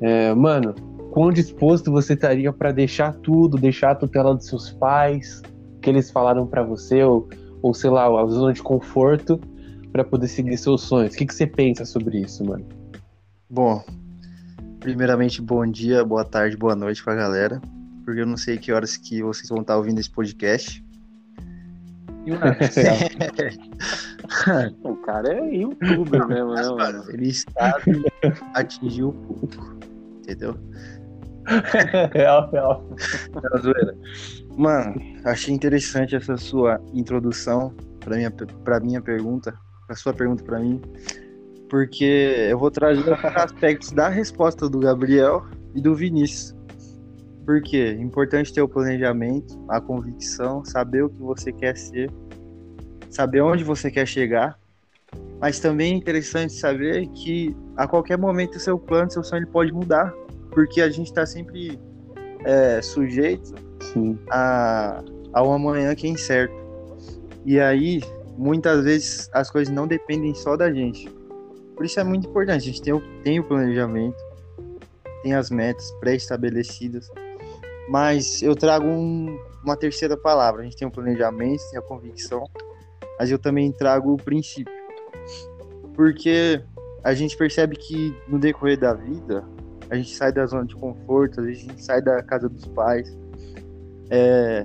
É, 0.00 0.34
mano, 0.34 0.74
quão 1.10 1.30
disposto 1.32 1.90
você 1.90 2.14
estaria 2.14 2.52
pra 2.52 2.72
deixar 2.72 3.12
tudo, 3.16 3.56
deixar 3.56 3.92
a 3.92 3.94
tutela 3.94 4.34
dos 4.34 4.46
seus 4.46 4.70
pais, 4.72 5.42
que 5.80 5.90
eles 5.90 6.10
falaram 6.10 6.46
pra 6.46 6.62
você, 6.62 7.02
ou, 7.02 7.28
ou 7.62 7.72
sei 7.72 7.90
lá, 7.90 8.06
a 8.06 8.26
zona 8.26 8.52
de 8.52 8.62
conforto, 8.62 9.40
pra 9.92 10.04
poder 10.04 10.28
seguir 10.28 10.56
seus 10.56 10.82
sonhos? 10.82 11.14
O 11.14 11.16
que, 11.16 11.26
que 11.26 11.34
você 11.34 11.46
pensa 11.46 11.84
sobre 11.84 12.20
isso, 12.20 12.44
mano? 12.44 12.66
Bom, 13.48 13.82
primeiramente, 14.80 15.40
bom 15.40 15.64
dia, 15.66 16.04
boa 16.04 16.24
tarde, 16.24 16.56
boa 16.56 16.74
noite 16.74 17.02
pra 17.02 17.14
galera, 17.14 17.60
porque 18.04 18.20
eu 18.20 18.26
não 18.26 18.36
sei 18.36 18.58
que 18.58 18.72
horas 18.72 18.96
que 18.96 19.22
vocês 19.22 19.48
vão 19.48 19.60
estar 19.60 19.76
ouvindo 19.76 19.98
esse 19.98 20.10
podcast. 20.10 20.84
E, 22.28 22.30
mano, 22.30 22.44
O 24.84 24.94
cara 24.96 25.32
é 25.32 25.54
youtuber 25.54 26.28
mesmo, 26.28 26.54
né, 26.54 26.68
mano? 26.68 27.04
ele 27.10 27.32
sabe 27.32 28.04
atingir 28.54 29.04
o 29.04 29.12
público, 29.12 29.78
entendeu? 30.18 30.54
real, 32.12 32.50
real. 32.50 32.86
Aquela 33.34 33.62
zoeira. 33.62 33.96
Mano, 34.58 34.94
achei 35.24 35.54
interessante 35.54 36.14
essa 36.14 36.36
sua 36.36 36.78
introdução 36.92 37.74
para 38.00 38.16
minha 38.16 38.30
para 38.30 38.80
minha 38.80 39.00
pergunta, 39.00 39.54
a 39.88 39.94
sua 39.94 40.12
pergunta 40.12 40.44
para 40.44 40.58
mim, 40.58 40.82
porque 41.70 42.48
eu 42.50 42.58
vou 42.58 42.70
trazer 42.70 43.10
aspectos 43.36 43.92
da 43.92 44.10
resposta 44.10 44.68
do 44.68 44.80
Gabriel 44.80 45.46
e 45.74 45.80
do 45.80 45.94
Vinícius. 45.94 46.57
Por 47.48 47.62
quê? 47.62 47.96
É 47.98 48.02
importante 48.02 48.52
ter 48.52 48.60
o 48.60 48.68
planejamento, 48.68 49.58
a 49.70 49.80
convicção, 49.80 50.62
saber 50.66 51.04
o 51.04 51.08
que 51.08 51.22
você 51.22 51.50
quer 51.50 51.78
ser, 51.78 52.10
saber 53.08 53.40
onde 53.40 53.64
você 53.64 53.90
quer 53.90 54.06
chegar, 54.06 54.58
mas 55.40 55.58
também 55.58 55.94
é 55.94 55.96
interessante 55.96 56.52
saber 56.52 57.08
que 57.08 57.56
a 57.74 57.88
qualquer 57.88 58.18
momento 58.18 58.56
o 58.56 58.60
seu 58.60 58.78
plano, 58.78 59.10
seu 59.10 59.24
sonho 59.24 59.44
ele 59.44 59.50
pode 59.50 59.72
mudar, 59.72 60.12
porque 60.50 60.82
a 60.82 60.90
gente 60.90 61.06
está 61.06 61.24
sempre 61.24 61.80
é, 62.44 62.82
sujeito 62.82 63.54
Sim. 63.80 64.18
a, 64.30 65.02
a 65.32 65.42
um 65.42 65.50
amanhã 65.50 65.94
que 65.94 66.06
é 66.06 66.10
incerto. 66.10 66.54
E 67.46 67.58
aí, 67.58 68.02
muitas 68.36 68.84
vezes, 68.84 69.30
as 69.32 69.50
coisas 69.50 69.72
não 69.74 69.86
dependem 69.86 70.34
só 70.34 70.54
da 70.54 70.70
gente. 70.70 71.08
Por 71.74 71.86
isso 71.86 71.98
é 71.98 72.04
muito 72.04 72.28
importante. 72.28 72.56
A 72.56 72.58
gente 72.58 72.82
tem 72.82 72.92
o, 72.92 73.00
tem 73.22 73.40
o 73.40 73.44
planejamento, 73.44 74.18
tem 75.22 75.32
as 75.32 75.50
metas 75.50 75.90
pré-estabelecidas, 75.92 77.10
mas 77.88 78.42
eu 78.42 78.54
trago 78.54 78.86
um- 78.86 79.38
uma 79.64 79.76
terceira 79.76 80.16
palavra. 80.16 80.60
A 80.60 80.64
gente 80.64 80.76
tem 80.76 80.86
o 80.86 80.90
planejamento, 80.90 81.62
tem 81.70 81.78
a 81.78 81.82
convicção, 81.82 82.44
mas 83.18 83.30
eu 83.30 83.38
também 83.38 83.72
trago 83.72 84.12
o 84.12 84.16
princípio. 84.16 84.72
Porque 85.94 86.62
a 87.02 87.14
gente 87.14 87.36
percebe 87.36 87.76
que 87.76 88.14
no 88.28 88.38
decorrer 88.38 88.78
da 88.78 88.92
vida, 88.94 89.44
a 89.90 89.96
gente 89.96 90.14
sai 90.14 90.32
da 90.32 90.46
zona 90.46 90.64
de 90.64 90.76
conforto, 90.76 91.40
às 91.40 91.46
vezes 91.46 91.64
a 91.64 91.70
gente 91.70 91.84
sai 91.84 92.02
da 92.02 92.22
casa 92.22 92.48
dos 92.48 92.66
pais, 92.66 93.16
é, 94.10 94.64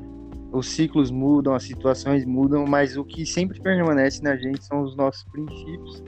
os 0.52 0.70
ciclos 0.70 1.10
mudam, 1.10 1.56
as 1.56 1.64
situações 1.64 2.26
mudam, 2.26 2.66
mas 2.68 2.96
o 2.98 3.04
que 3.04 3.26
sempre 3.26 3.60
permanece 3.60 4.22
na 4.22 4.36
gente 4.36 4.64
são 4.64 4.84
os 4.84 4.96
nossos 4.96 5.24
princípios, 5.24 6.04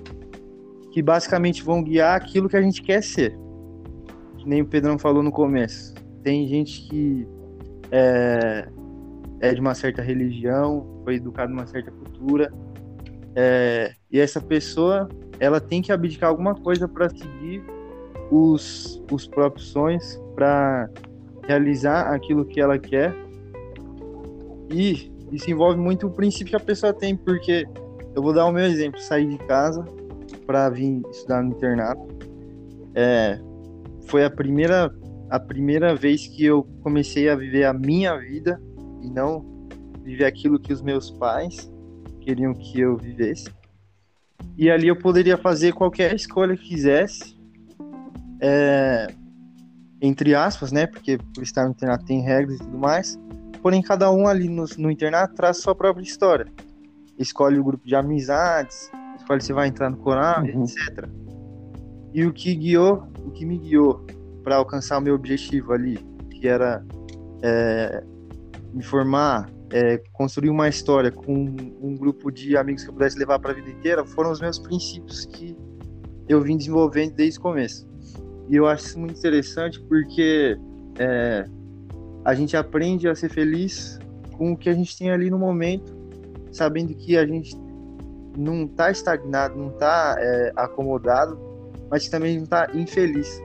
que 0.92 1.02
basicamente 1.02 1.64
vão 1.64 1.84
guiar 1.84 2.16
aquilo 2.16 2.48
que 2.48 2.56
a 2.56 2.62
gente 2.62 2.82
quer 2.82 3.02
ser. 3.02 3.36
Que 4.38 4.48
nem 4.48 4.62
o 4.62 4.66
Pedrão 4.66 5.00
falou 5.00 5.24
no 5.24 5.32
começo. 5.32 5.94
Tem 6.26 6.48
gente 6.48 6.82
que 6.90 7.28
é, 7.92 8.68
é 9.40 9.54
de 9.54 9.62
uma 9.62 9.76
certa 9.76 10.02
religião, 10.02 11.00
foi 11.04 11.18
educado 11.18 11.52
numa 11.54 11.68
certa 11.68 11.92
cultura, 11.92 12.52
é, 13.36 13.94
e 14.12 14.20
essa 14.20 14.42
pessoa 14.42 15.08
ela 15.40 15.62
tem 15.62 15.84
que 15.84 15.92
abdicar 15.92 16.32
alguma 16.32 16.56
coisa 16.56 16.88
para 16.88 17.10
seguir 17.10 17.64
os, 18.32 19.00
os 19.12 19.28
próprios 19.28 19.68
sonhos, 19.68 20.20
para 20.34 20.90
realizar 21.48 22.12
aquilo 22.12 22.44
que 22.44 22.60
ela 22.60 22.80
quer. 22.80 23.14
E 24.72 25.12
isso 25.32 25.52
envolve 25.52 25.80
muito 25.80 26.08
o 26.08 26.10
princípio 26.10 26.48
que 26.48 26.56
a 26.56 26.60
pessoa 26.60 26.92
tem, 26.92 27.16
porque 27.16 27.68
eu 28.16 28.24
vou 28.24 28.34
dar 28.34 28.48
o 28.48 28.52
meu 28.52 28.66
exemplo: 28.66 29.00
sair 29.00 29.28
de 29.28 29.38
casa 29.46 29.86
para 30.48 30.72
vir 30.72 31.04
estudar 31.12 31.44
no 31.44 31.52
internato. 31.52 32.02
É, 32.96 33.40
foi 34.08 34.24
a 34.24 34.30
primeira, 34.32 34.92
a 35.36 35.40
primeira 35.40 35.94
vez 35.96 36.28
que 36.28 36.46
eu 36.46 36.64
comecei 36.82 37.30
a 37.30 37.36
viver 37.36 37.66
a 37.66 37.74
minha 37.74 38.18
vida 38.18 38.62
e 39.02 39.10
não 39.10 39.46
viver 40.04 40.26
aquilo 40.26 40.60
que 40.60 40.72
os 40.72 40.82
meus 40.82 41.12
pais 41.12 41.70
queriam 42.22 42.54
que 42.54 42.80
eu 42.80 42.96
vivesse. 42.98 43.50
E 44.58 44.70
ali 44.70 44.88
eu 44.88 44.96
poderia 44.96 45.38
fazer 45.38 45.74
qualquer 45.74 46.14
escolha 46.16 46.56
que 46.56 46.70
quisesse, 46.70 47.36
é, 48.40 49.08
entre 50.02 50.34
aspas, 50.34 50.72
né? 50.72 50.88
Porque 50.88 51.18
por 51.34 51.44
estar 51.44 51.66
no 51.66 51.72
internato 51.72 52.06
tem 52.06 52.22
regras 52.22 52.56
e 52.56 52.60
tudo 52.64 52.78
mais. 52.78 53.20
Porém, 53.62 53.82
cada 53.82 54.12
um 54.12 54.28
ali 54.28 54.48
no, 54.48 54.66
no 54.78 54.90
internato 54.92 55.36
traz 55.36 55.58
sua 55.58 55.76
própria 55.76 56.04
história. 56.04 56.48
Escolhe 57.18 57.60
o 57.60 57.64
grupo 57.64 57.86
de 57.86 57.96
amizades, 57.96 58.92
escolhe 59.18 59.42
se 59.42 59.52
vai 59.52 59.68
entrar 59.68 59.90
no 59.90 59.98
coral, 59.98 60.44
Uhum. 60.44 60.64
etc. 60.64 61.10
E 62.14 62.24
o 62.26 62.32
que 62.32 62.56
guiou, 62.56 63.04
o 63.26 63.32
que 63.32 63.46
me 63.46 63.58
guiou 63.58 64.06
para 64.46 64.58
alcançar 64.58 65.00
o 65.00 65.02
meu 65.02 65.16
objetivo 65.16 65.74
ali, 65.74 65.98
que 66.30 66.48
era 66.48 66.86
é, 67.42 68.04
me 68.72 68.84
formar, 68.84 69.50
é, 69.74 69.98
construir 70.14 70.52
uma 70.52 70.70
história 70.70 71.12
com 71.12 71.34
um 71.82 71.98
grupo 71.98 72.32
de 72.32 72.56
amigos 72.56 72.84
que 72.84 72.90
eu 72.90 72.94
pudesse 72.94 73.18
levar 73.18 73.40
para 73.40 73.52
a 73.52 73.54
vida 73.56 73.72
inteira, 73.72 74.06
foram 74.06 74.32
os 74.32 74.40
meus 74.40 74.60
princípios 74.60 75.26
que 75.26 75.58
eu 76.30 76.42
vim 76.42 76.58
desenvolvendo 76.58 77.16
desde 77.16 77.40
o 77.40 77.42
começo. 77.42 77.88
E 78.48 78.56
eu 78.56 78.68
acho 78.68 78.86
isso 78.86 79.00
muito 79.00 79.18
interessante 79.18 79.82
porque 79.82 80.56
é, 81.00 81.46
a 82.24 82.36
gente 82.36 82.56
aprende 82.56 83.10
a 83.10 83.16
ser 83.16 83.30
feliz 83.30 84.00
com 84.38 84.52
o 84.52 84.58
que 84.58 84.70
a 84.70 84.74
gente 84.74 84.96
tem 84.96 85.10
ali 85.10 85.32
no 85.32 85.40
momento, 85.40 85.98
sabendo 86.52 86.94
que 86.94 87.18
a 87.18 87.26
gente 87.26 87.58
não 88.38 88.66
está 88.66 88.92
estagnado, 88.92 89.58
não 89.58 89.70
está 89.70 90.16
é, 90.20 90.54
acomodado, 90.56 91.40
mas 91.90 92.08
também 92.10 92.36
não 92.36 92.44
está 92.44 92.68
infeliz. 92.76 93.42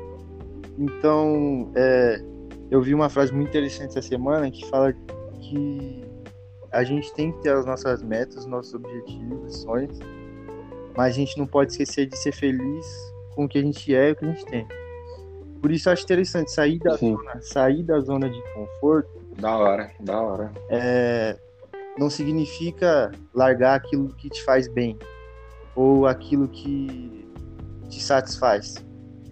Então, 0.81 1.71
é, 1.77 2.23
eu 2.71 2.81
vi 2.81 2.95
uma 2.95 3.11
frase 3.11 3.33
muito 3.35 3.49
interessante 3.49 3.91
essa 3.91 4.03
semana 4.03 4.51
que 4.51 4.67
fala 4.71 4.95
que 5.39 6.03
a 6.73 6.83
gente 6.83 7.13
tem 7.13 7.33
que 7.33 7.43
ter 7.43 7.53
as 7.53 7.67
nossas 7.67 8.03
metas, 8.03 8.47
nossos 8.47 8.73
objetivos, 8.73 9.57
sonhos, 9.59 9.99
mas 10.97 11.15
a 11.15 11.17
gente 11.17 11.37
não 11.39 11.47
pode 11.47 11.73
esquecer 11.73 12.07
de 12.07 12.17
ser 12.17 12.33
feliz 12.33 12.87
com 13.35 13.45
o 13.45 13.49
que 13.49 13.59
a 13.59 13.63
gente 13.63 13.95
é 13.95 14.09
e 14.09 14.13
o 14.13 14.17
que 14.17 14.25
a 14.25 14.29
gente 14.29 14.47
tem. 14.47 14.67
Por 15.61 15.71
isso 15.71 15.89
eu 15.89 15.93
acho 15.93 16.05
interessante 16.05 16.51
sair 16.51 16.79
da 16.79 16.97
Sim. 16.97 17.15
zona, 17.15 17.41
sair 17.43 17.83
da 17.83 18.01
zona 18.01 18.31
de 18.31 18.43
conforto 18.55 19.11
Da 19.39 19.59
hora, 19.59 19.91
da 20.01 20.19
hora. 20.19 20.53
é, 20.71 21.37
não 21.99 22.09
significa 22.09 23.13
largar 23.35 23.75
aquilo 23.75 24.09
que 24.15 24.31
te 24.31 24.43
faz 24.43 24.67
bem 24.69 24.99
ou 25.77 26.07
aquilo 26.07 26.49
que 26.49 27.29
te 27.91 28.03
satisfaz. 28.03 28.75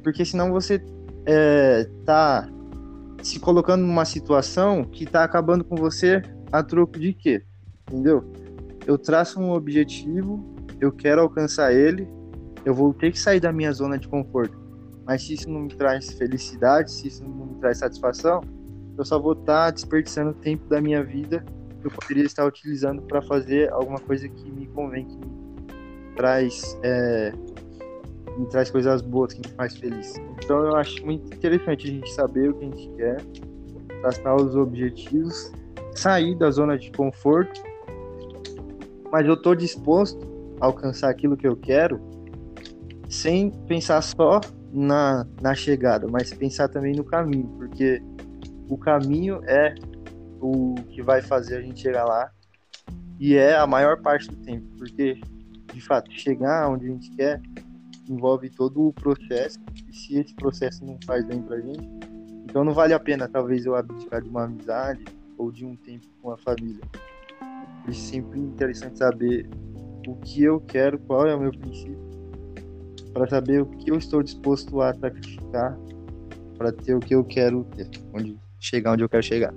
Porque 0.03 0.25
senão 0.25 0.53
você 0.53 0.83
é, 1.31 1.87
tá 2.07 2.49
se 3.23 3.39
colocando 3.39 3.83
numa 3.83 4.07
situação 4.07 4.83
que 4.83 5.05
tá 5.05 5.23
acabando 5.23 5.63
com 5.63 5.77
você 5.77 6.23
a 6.51 6.63
troco 6.63 6.99
de 6.99 7.13
quê? 7.13 7.45
Entendeu? 7.87 8.25
Eu 8.87 8.97
traço 8.97 9.39
um 9.39 9.53
objetivo, 9.53 10.57
eu 10.81 10.91
quero 10.91 11.21
alcançar 11.21 11.75
ele, 11.75 12.09
eu 12.65 12.75
vou 12.75 12.95
ter 12.95 13.13
que 13.13 13.21
sair 13.21 13.41
da 13.41 13.53
minha 13.53 13.71
zona 13.73 13.99
de 13.99 14.09
conforto. 14.09 14.59
Mas 15.05 15.23
se 15.23 15.35
isso 15.35 15.51
não 15.51 15.61
me 15.61 15.69
traz 15.69 16.11
felicidade, 16.13 16.91
se 16.91 17.09
isso 17.09 17.23
não 17.23 17.47
me 17.47 17.55
traz 17.57 17.79
satisfação, 17.79 18.41
eu 18.97 19.05
só 19.05 19.19
vou 19.19 19.35
estar 19.35 19.71
desperdiçando 19.71 20.33
tempo 20.33 20.67
da 20.67 20.81
minha 20.81 21.05
vida 21.05 21.45
que 21.81 21.87
eu 21.87 21.91
poderia 21.91 22.25
estar 22.25 22.47
utilizando 22.47 23.03
para 23.03 23.21
fazer 23.21 23.71
alguma 23.71 24.01
coisa 24.01 24.27
que 24.29 24.51
me 24.51 24.67
convém, 24.69 25.07
que 25.07 25.17
me 25.17 26.15
traz, 26.17 26.79
é, 26.83 27.33
me 28.39 28.47
traz 28.47 28.71
coisas 28.71 29.03
boas, 29.03 29.33
que 29.33 29.41
me 29.41 29.55
faz 29.55 29.77
feliz. 29.77 30.15
Então 30.43 30.65
eu 30.65 30.77
acho 30.77 31.05
muito 31.05 31.35
interessante 31.35 31.89
a 31.89 31.91
gente 31.91 32.11
saber 32.13 32.51
o 32.51 32.55
que 32.55 32.65
a 32.65 32.69
gente 32.69 32.91
quer, 32.97 33.21
traçar 34.01 34.37
os 34.37 34.55
objetivos, 34.55 35.53
sair 35.95 36.37
da 36.37 36.51
zona 36.51 36.79
de 36.79 36.91
conforto, 36.93 37.61
mas 39.11 39.27
eu 39.27 39.35
estou 39.35 39.55
disposto 39.55 40.27
a 40.61 40.67
alcançar 40.67 41.11
aquilo 41.11 41.37
que 41.37 41.47
eu 41.47 41.57
quero 41.57 42.01
sem 43.09 43.51
pensar 43.67 44.03
só 44.03 44.41
na, 44.73 45.27
na 45.41 45.55
chegada, 45.55 46.07
mas 46.09 46.33
pensar 46.33 46.69
também 46.69 46.95
no 46.95 47.05
caminho, 47.05 47.49
porque 47.57 48.03
o 48.69 48.77
caminho 48.77 49.41
é 49.47 49.75
o 50.41 50.75
que 50.91 51.03
vai 51.03 51.23
fazer 51.23 51.57
a 51.57 51.63
gente 51.63 51.81
chegar 51.81 52.05
lá 52.05 52.31
e 53.19 53.35
é 53.35 53.57
a 53.57 53.67
maior 53.67 54.01
parte 54.01 54.29
do 54.29 54.37
tempo, 54.37 54.67
porque 54.77 55.21
de 55.73 55.81
fato 55.81 56.13
chegar 56.13 56.69
onde 56.69 56.87
a 56.87 56.91
gente 56.91 57.11
quer 57.17 57.41
envolve 58.13 58.51
todo 58.51 58.89
o 58.89 58.93
processo 58.93 59.59
e 59.89 59.95
se 59.95 60.17
esse 60.17 60.35
processo 60.35 60.85
não 60.85 60.99
faz 61.05 61.25
bem 61.25 61.43
pra 61.43 61.61
gente, 61.61 61.89
então 62.45 62.65
não 62.65 62.73
vale 62.73 62.95
a 62.95 63.01
pena 63.01 63.29
talvez 63.29 63.67
eu 63.67 63.75
abdicar 63.75 64.23
de 64.23 64.29
uma 64.29 64.45
amizade 64.45 65.05
ou 65.37 65.53
de 65.53 65.65
um 65.65 65.77
tempo 65.77 66.07
com 66.21 66.31
a 66.31 66.37
família. 66.37 66.83
É 67.87 67.93
sempre 67.93 68.41
interessante 68.41 68.99
saber 68.99 69.49
o 70.07 70.17
que 70.17 70.43
eu 70.43 70.61
quero, 70.61 70.99
qual 70.99 71.27
é 71.27 71.35
o 71.35 71.41
meu 71.41 71.51
princípio, 71.51 71.99
para 73.13 73.29
saber 73.29 73.63
o 73.63 73.67
que 73.67 73.91
eu 73.91 73.97
estou 73.97 74.23
disposto 74.23 74.81
a 74.81 74.95
sacrificar 74.95 75.79
para 76.57 76.73
ter 76.73 76.95
o 76.95 77.01
que 77.01 77.15
eu 77.15 77.25
quero 77.25 77.65
ter, 77.77 77.89
onde 78.13 78.37
chegar 78.59 78.93
onde 78.93 79.05
eu 79.05 79.09
quero 79.09 79.23
chegar. 79.23 79.55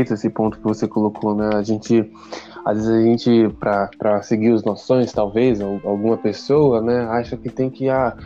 Perfeito 0.00 0.14
esse 0.14 0.30
ponto 0.30 0.58
que 0.58 0.64
você 0.64 0.88
colocou, 0.88 1.34
né? 1.34 1.50
A 1.54 1.62
gente, 1.62 2.10
às 2.64 2.78
vezes 2.78 2.90
a 2.90 3.02
gente, 3.02 3.48
para 3.58 4.22
seguir 4.22 4.50
os 4.50 4.64
nossos 4.64 4.86
sonhos, 4.86 5.12
talvez, 5.12 5.60
alguma 5.60 6.16
pessoa, 6.16 6.80
né, 6.80 7.06
acha 7.10 7.36
que 7.36 7.48
tem 7.48 7.70
que, 7.70 7.88
ah, 7.88 8.16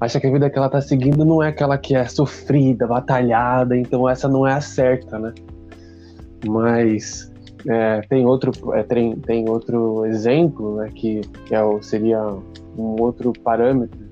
acha 0.00 0.20
que 0.20 0.26
a 0.26 0.32
vida 0.32 0.50
que 0.50 0.58
ela 0.58 0.68
tá 0.68 0.80
seguindo 0.80 1.24
não 1.24 1.42
é 1.42 1.48
aquela 1.48 1.78
que 1.78 1.94
é 1.94 2.04
sofrida, 2.06 2.86
batalhada, 2.86 3.76
então 3.76 4.08
essa 4.08 4.28
não 4.28 4.46
é 4.46 4.52
a 4.52 4.60
certa, 4.60 5.18
né? 5.18 5.32
Mas 6.46 7.32
é, 7.66 8.00
tem 8.02 8.26
outro, 8.26 8.52
é, 8.74 8.82
tem, 8.82 9.16
tem 9.16 9.48
outro 9.48 10.04
exemplo, 10.06 10.76
né, 10.76 10.90
que, 10.94 11.20
que 11.46 11.54
é 11.54 11.60
seria 11.80 12.20
um 12.76 13.00
outro 13.00 13.32
parâmetro 13.32 14.04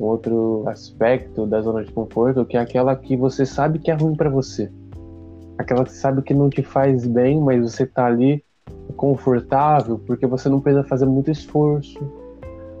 um 0.00 0.04
outro 0.04 0.62
aspecto 0.68 1.44
da 1.44 1.60
zona 1.60 1.82
de 1.82 1.90
conforto, 1.90 2.44
que 2.44 2.56
é 2.56 2.60
aquela 2.60 2.94
que 2.94 3.16
você 3.16 3.44
sabe 3.44 3.80
que 3.80 3.90
é 3.90 3.94
ruim 3.94 4.14
para 4.14 4.30
você. 4.30 4.70
Aquela 5.58 5.84
que 5.84 5.92
sabe 5.92 6.22
que 6.22 6.32
não 6.32 6.48
te 6.48 6.62
faz 6.62 7.06
bem, 7.06 7.40
mas 7.40 7.60
você 7.60 7.84
tá 7.84 8.06
ali 8.06 8.44
confortável 8.96 10.00
porque 10.06 10.26
você 10.26 10.48
não 10.48 10.60
precisa 10.60 10.84
fazer 10.84 11.06
muito 11.06 11.30
esforço, 11.30 11.98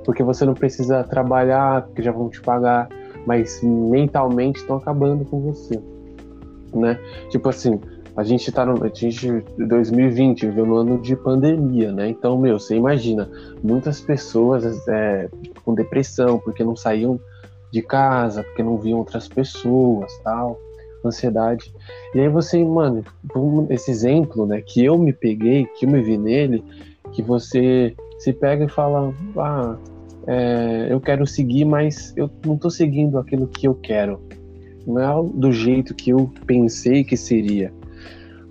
porque 0.04 0.22
você 0.22 0.44
não 0.44 0.54
precisa 0.54 1.04
trabalhar, 1.04 1.82
porque 1.82 2.02
já 2.02 2.12
vão 2.12 2.28
te 2.28 2.40
pagar, 2.40 2.88
mas 3.26 3.60
mentalmente 3.62 4.60
estão 4.60 4.76
acabando 4.76 5.24
com 5.24 5.40
você, 5.40 5.80
né? 6.74 6.98
Tipo 7.30 7.48
assim, 7.48 7.80
a 8.16 8.24
gente 8.24 8.50
tá 8.50 8.66
no 8.66 8.82
a 8.84 8.88
gente 8.88 9.44
2020 9.58 10.46
viveu 10.46 10.66
no 10.66 10.76
ano 10.76 10.98
de 10.98 11.14
pandemia, 11.14 11.92
né? 11.92 12.08
Então, 12.08 12.38
meu, 12.38 12.58
você 12.58 12.74
imagina, 12.74 13.28
muitas 13.62 14.00
pessoas 14.00 14.88
é, 14.88 15.28
com 15.64 15.74
depressão 15.74 16.38
porque 16.38 16.64
não 16.64 16.74
saíam 16.74 17.20
de 17.70 17.82
casa, 17.82 18.42
porque 18.42 18.62
não 18.62 18.76
viam 18.78 18.98
outras 18.98 19.28
pessoas, 19.28 20.10
tal, 20.24 20.58
ansiedade. 21.04 21.72
E 22.14 22.20
aí 22.20 22.28
você, 22.28 22.62
mano, 22.64 23.04
esse 23.70 23.90
exemplo, 23.90 24.46
né, 24.46 24.60
que 24.60 24.84
eu 24.84 24.98
me 24.98 25.12
peguei, 25.12 25.66
que 25.66 25.86
eu 25.86 25.90
me 25.90 26.02
vi 26.02 26.18
nele, 26.18 26.64
que 27.12 27.22
você 27.22 27.94
se 28.18 28.32
pega 28.32 28.64
e 28.64 28.68
fala, 28.68 29.14
ah, 29.36 29.76
é, 30.26 30.88
eu 30.90 31.00
quero 31.00 31.26
seguir, 31.26 31.64
mas 31.64 32.12
eu 32.16 32.30
não 32.44 32.56
tô 32.56 32.68
seguindo 32.68 33.18
aquilo 33.18 33.46
que 33.46 33.66
eu 33.66 33.74
quero. 33.74 34.20
Não 34.86 34.98
é 34.98 35.30
do 35.34 35.52
jeito 35.52 35.94
que 35.94 36.10
eu 36.10 36.30
pensei 36.46 37.04
que 37.04 37.16
seria. 37.16 37.72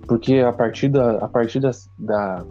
Porque 0.06 0.38
a 0.38 0.52
partir, 0.52 0.88
da, 0.88 1.18
a 1.18 1.28
partir 1.28 1.60
das, 1.60 1.90
da, 1.98 2.44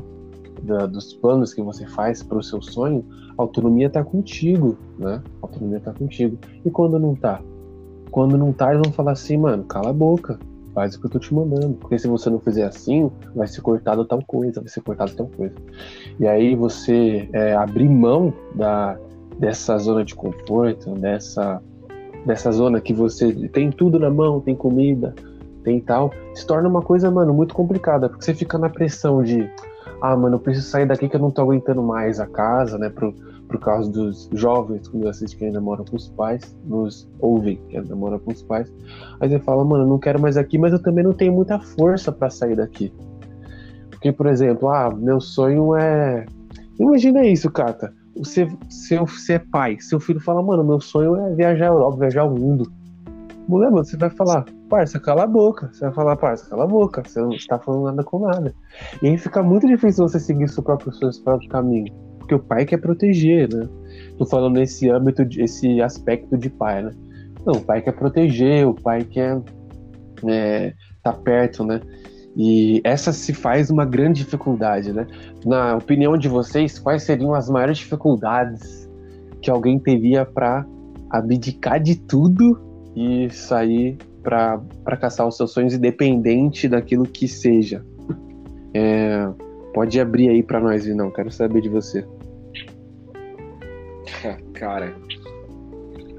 da, 0.62 0.86
dos 0.86 1.14
planos 1.14 1.54
que 1.54 1.62
você 1.62 1.88
faz 1.88 2.22
para 2.22 2.38
o 2.38 2.44
seu 2.44 2.62
sonho, 2.62 3.04
a 3.38 3.42
autonomia 3.42 3.88
está 3.88 4.04
contigo, 4.04 4.78
né? 4.98 5.22
A 5.42 5.46
autonomia 5.46 5.78
está 5.78 5.92
contigo. 5.92 6.38
E 6.64 6.70
quando 6.70 7.00
não 7.00 7.16
tá? 7.16 7.42
Quando 8.18 8.36
não 8.36 8.52
tá, 8.52 8.74
eles 8.74 8.82
vão 8.84 8.92
falar 8.92 9.12
assim, 9.12 9.38
mano, 9.38 9.64
cala 9.64 9.92
a 9.92 9.94
boca, 9.94 10.40
faz 10.74 10.96
o 10.96 11.00
que 11.00 11.06
eu 11.06 11.12
tô 11.12 11.20
te 11.20 11.32
mandando. 11.32 11.76
Porque 11.76 12.00
se 12.00 12.08
você 12.08 12.32
não 12.32 12.40
fizer 12.40 12.64
assim, 12.64 13.12
vai 13.36 13.46
ser 13.46 13.62
cortado 13.62 14.04
tal 14.06 14.24
coisa, 14.26 14.60
vai 14.60 14.70
ser 14.70 14.82
cortado 14.82 15.14
tal 15.14 15.28
coisa. 15.28 15.54
E 16.20 16.26
aí 16.26 16.56
você 16.56 17.30
é, 17.32 17.54
abrir 17.54 17.88
mão 17.88 18.34
da, 18.56 18.98
dessa 19.38 19.78
zona 19.78 20.04
de 20.04 20.16
conforto, 20.16 20.96
dessa, 20.96 21.62
dessa 22.26 22.52
zona 22.52 22.82
que 22.82 22.92
você 22.92 23.32
tem 23.50 23.70
tudo 23.70 24.00
na 24.00 24.10
mão, 24.10 24.42
tem 24.42 24.56
comida, 24.56 25.14
tem 25.64 25.80
tal, 25.80 26.12
se 26.34 26.44
torna 26.44 26.68
uma 26.68 26.82
coisa, 26.82 27.12
mano, 27.12 27.36
muito 27.36 27.54
complicada, 27.54 28.10
porque 28.10 28.26
você 28.26 28.34
fica 28.34 28.58
na 28.58 28.68
pressão 28.68 29.22
de, 29.22 29.48
ah, 30.02 30.18
mano, 30.18 30.38
eu 30.38 30.40
preciso 30.40 30.68
sair 30.68 30.88
daqui 30.88 31.08
que 31.08 31.16
eu 31.16 31.22
não 31.22 31.30
tô 31.30 31.44
aguentando 31.44 31.84
mais 31.84 32.20
a 32.20 32.26
casa, 32.26 32.80
né, 32.80 32.90
pro, 32.90 33.14
por 33.48 33.60
causa 33.60 33.90
dos 33.90 34.30
jovens, 34.34 34.88
quando 34.88 35.08
assistem 35.08 35.40
que 35.40 35.46
ainda 35.46 35.62
moram 35.62 35.86
com 35.86 35.96
os 35.96 36.10
pais, 36.10 36.56
nos 36.66 37.10
ouvem 37.20 37.58
que 37.70 37.78
ainda 37.78 37.96
moram 37.96 38.20
com 38.20 38.32
os 38.32 38.44
pais. 38.44 38.72
Aí 39.20 39.30
você 39.30 39.40
fala, 39.40 39.64
mano, 39.64 39.84
eu 39.84 39.88
não 39.88 40.00
quero 40.00 40.22
mais 40.22 40.38
aqui, 40.38 40.58
mas 40.58 40.74
eu 40.74 40.82
também 40.82 41.04
não 41.04 41.14
tenho 41.14 41.34
muita 41.34 41.60
força 41.60 42.12
para 42.12 42.30
sair 42.30 42.56
daqui. 42.56 42.94
Porque, 43.90 44.12
por 44.12 44.28
exemplo, 44.28 44.70
ah, 44.70 44.94
meu 44.94 45.20
sonho 45.20 45.76
é. 45.76 46.26
Imagina 46.80 47.26
isso, 47.26 47.50
Cata. 47.50 47.94
Você, 48.16 48.48
seu, 48.70 49.06
você 49.06 49.34
é 49.34 49.40
pai, 49.40 49.78
seu 49.80 50.00
filho 50.00 50.20
fala, 50.20 50.42
mano, 50.42 50.64
meu 50.64 50.80
sonho 50.80 51.16
é 51.16 51.34
viajar 51.34 51.66
a 51.66 51.70
Europa, 51.70 51.98
viajar 51.98 52.24
o 52.26 52.38
mundo. 52.38 52.72
Mulher, 53.48 53.72
você 53.72 53.96
vai 53.96 54.10
falar, 54.10 54.46
parça, 54.70 55.00
cala 55.00 55.24
a 55.24 55.28
boca. 55.28 55.70
Você 55.72 55.86
vai 55.86 55.94
falar, 55.94 56.16
parça, 56.18 56.50
cala 56.50 56.66
a 56.66 56.68
boca. 56.68 57.02
Você 57.06 57.22
não 57.22 57.32
está 57.32 57.58
falando 57.58 57.86
nada 57.86 58.04
com 58.04 58.20
nada. 58.20 58.54
E 59.02 59.08
aí 59.08 59.18
fica 59.18 59.42
muito 59.42 59.66
difícil 59.66 60.08
você 60.08 60.20
seguir 60.20 60.50
seu 60.50 60.62
próprio, 60.62 60.94
seu 60.94 61.10
próprio 61.24 61.50
caminho. 61.50 62.07
Porque 62.28 62.36
o 62.36 62.40
pai 62.40 62.66
quer 62.66 62.78
proteger, 62.78 63.48
né? 63.48 63.70
Tô 64.18 64.26
falando 64.26 64.56
nesse 64.56 64.90
âmbito, 64.90 65.26
esse 65.40 65.82
aspecto 65.82 66.38
de 66.38 66.50
pai, 66.50 66.84
né? 66.84 66.92
Não, 67.46 67.54
o 67.54 67.62
pai 67.62 67.82
quer 67.82 67.94
proteger, 67.94 68.68
o 68.68 68.74
pai 68.74 69.06
quer 69.06 69.42
é, 70.28 70.74
tá 71.02 71.14
perto, 71.14 71.64
né? 71.64 71.80
E 72.36 72.82
essa 72.84 73.14
se 73.14 73.34
faz 73.34 73.70
uma 73.70 73.86
grande 73.86 74.26
dificuldade, 74.26 74.92
né? 74.92 75.08
Na 75.46 75.78
opinião 75.78 76.18
de 76.18 76.28
vocês, 76.28 76.78
quais 76.78 77.04
seriam 77.04 77.34
as 77.34 77.50
maiores 77.50 77.78
dificuldades 77.78 78.90
que 79.42 79.50
alguém 79.50 79.80
teria 79.80 80.26
para 80.26 80.66
abdicar 81.10 81.80
de 81.80 81.96
tudo 81.96 82.60
e 82.94 83.30
sair 83.30 83.98
para 84.22 84.98
caçar 85.00 85.26
os 85.26 85.38
seus 85.38 85.54
sonhos, 85.54 85.74
independente 85.74 86.68
daquilo 86.68 87.06
que 87.06 87.26
seja? 87.26 87.86
É, 88.74 89.30
pode 89.74 89.98
abrir 89.98 90.28
aí 90.28 90.44
para 90.44 90.60
nós, 90.60 90.86
não. 90.88 91.10
Quero 91.10 91.32
saber 91.32 91.62
de 91.62 91.70
você. 91.70 92.06
Cara, 94.54 94.96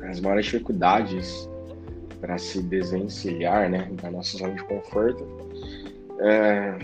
as 0.08 0.20
maiores 0.20 0.46
dificuldades 0.46 1.48
para 2.20 2.38
se 2.38 2.62
desvencilhar 2.62 3.70
né, 3.70 3.88
da 4.02 4.10
nossa 4.10 4.38
zona 4.38 4.54
de 4.54 4.64
conforto. 4.64 5.24
É, 6.20 6.76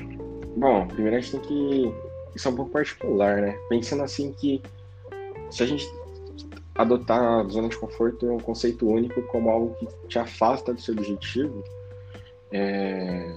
bom, 0.57 0.87
primeiro 0.87 1.17
a 1.17 1.21
gente 1.21 1.33
tem 1.33 1.41
que. 1.41 1.95
Isso 2.35 2.49
é 2.49 2.51
um 2.51 2.55
pouco 2.57 2.71
particular, 2.71 3.41
né? 3.41 3.57
Pensando 3.69 4.03
assim 4.03 4.33
que 4.33 4.63
se 5.51 5.63
a 5.63 5.67
gente 5.67 5.87
adotar 6.75 7.23
a 7.23 7.45
zona 7.49 7.69
de 7.69 7.77
conforto 7.77 8.27
é 8.27 8.33
um 8.33 8.39
conceito 8.39 8.89
único 8.89 9.23
como 9.23 9.49
algo 9.51 9.75
que 9.75 9.87
te 10.09 10.19
afasta 10.19 10.75
do 10.75 10.81
seu 10.81 10.95
objetivo, 10.95 11.63
é, 12.51 13.33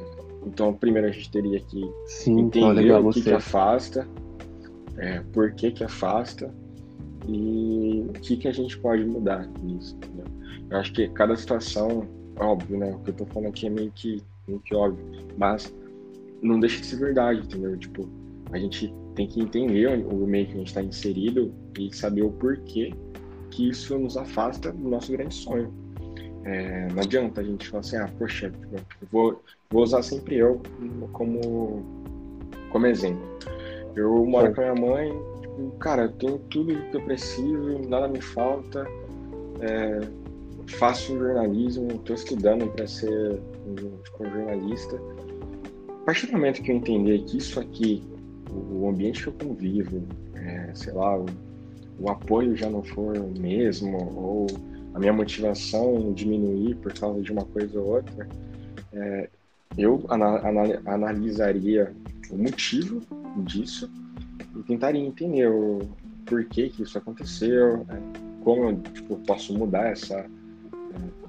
então 0.45 0.73
primeiro 0.73 1.07
a 1.07 1.11
gente 1.11 1.31
teria 1.31 1.59
que 1.59 1.91
Sim, 2.07 2.39
entender 2.41 2.91
o 2.91 3.09
que, 3.11 3.21
que 3.21 3.31
afasta, 3.31 4.07
é, 4.97 5.21
por 5.31 5.51
que 5.53 5.71
que 5.71 5.83
afasta 5.83 6.51
e 7.27 8.05
o 8.07 8.13
que 8.13 8.37
que 8.37 8.47
a 8.47 8.51
gente 8.51 8.77
pode 8.77 9.03
mudar 9.05 9.47
nisso, 9.61 9.95
entendeu? 9.95 10.25
Eu 10.69 10.77
acho 10.77 10.93
que 10.93 11.07
cada 11.09 11.35
situação, 11.35 12.07
óbvio, 12.39 12.77
né? 12.77 12.91
O 12.93 12.99
que 12.99 13.09
eu 13.09 13.15
tô 13.15 13.25
falando 13.25 13.49
aqui 13.49 13.67
é 13.67 13.69
meio 13.69 13.91
que, 13.93 14.23
meio 14.47 14.59
que 14.61 14.75
óbvio, 14.75 15.05
mas 15.37 15.73
não 16.41 16.59
deixa 16.59 16.79
de 16.79 16.87
ser 16.87 16.97
verdade, 16.97 17.41
entendeu? 17.41 17.77
Tipo, 17.77 18.07
a 18.51 18.57
gente 18.57 18.93
tem 19.15 19.27
que 19.27 19.41
entender 19.41 19.87
o 20.05 20.27
meio 20.27 20.45
que 20.45 20.53
a 20.53 20.57
gente 20.57 20.67
está 20.67 20.81
inserido 20.81 21.53
e 21.77 21.93
saber 21.95 22.21
o 22.21 22.31
porquê 22.31 22.93
que 23.49 23.69
isso 23.69 23.97
nos 23.97 24.15
afasta 24.15 24.71
do 24.71 24.89
nosso 24.89 25.11
grande 25.11 25.33
sonho. 25.33 25.73
É, 26.43 26.87
não 26.93 27.01
adianta 27.01 27.41
a 27.41 27.43
gente 27.43 27.67
falar 27.67 27.81
assim, 27.81 27.97
ah, 27.97 28.09
poxa, 28.17 28.49
tipo, 28.49 29.05
vou, 29.11 29.43
vou 29.69 29.83
usar 29.83 30.01
sempre 30.01 30.35
eu 30.35 30.61
como, 31.11 31.83
como 32.69 32.85
exemplo. 32.85 33.21
Eu 33.95 34.25
moro 34.25 34.47
Sim. 34.47 34.53
com 34.53 34.61
a 34.61 34.73
minha 34.73 34.87
mãe, 34.87 35.21
cara, 35.79 36.03
eu 36.03 36.11
tenho 36.13 36.39
tudo 36.49 36.75
que 36.89 36.97
eu 36.97 37.01
preciso, 37.03 37.79
nada 37.87 38.07
me 38.07 38.21
falta, 38.21 38.87
é, 39.59 40.01
faço 40.67 41.17
jornalismo, 41.17 41.91
estou 41.91 42.15
estudando 42.15 42.67
para 42.73 42.87
ser 42.87 43.39
tipo, 44.03 44.23
um 44.23 44.31
jornalista. 44.31 44.99
A 45.89 46.05
partir 46.05 46.27
do 46.27 46.33
momento 46.33 46.61
que 46.61 46.71
eu 46.71 46.75
entender 46.75 47.23
que 47.23 47.37
isso 47.37 47.59
aqui, 47.59 48.03
o 48.49 48.87
ambiente 48.89 49.23
que 49.23 49.29
eu 49.29 49.33
convivo, 49.33 50.03
é, 50.35 50.71
sei 50.73 50.93
lá, 50.93 51.17
o, 51.17 51.25
o 51.99 52.09
apoio 52.09 52.55
já 52.55 52.69
não 52.69 52.83
for 52.83 53.17
o 53.17 53.39
mesmo, 53.39 53.97
ou 54.15 54.47
a 54.93 54.99
minha 54.99 55.13
motivação 55.13 56.13
diminuir 56.13 56.75
por 56.75 56.93
causa 56.93 57.21
de 57.21 57.31
uma 57.31 57.45
coisa 57.45 57.79
ou 57.79 57.95
outra, 57.95 58.27
é, 58.93 59.29
eu 59.77 60.03
ana 60.09 60.41
analisaria 60.85 61.93
o 62.31 62.37
motivo 62.37 63.01
disso 63.37 63.89
e 64.55 64.63
tentaria 64.63 65.01
entender 65.01 65.47
o 65.47 65.81
porquê 66.25 66.69
que 66.69 66.83
isso 66.83 66.97
aconteceu, 66.97 67.85
né? 67.85 68.01
como 68.43 68.69
eu 68.69 68.81
tipo, 68.93 69.17
posso 69.25 69.53
mudar 69.57 69.87
essa, 69.87 70.15
é, 70.15 70.29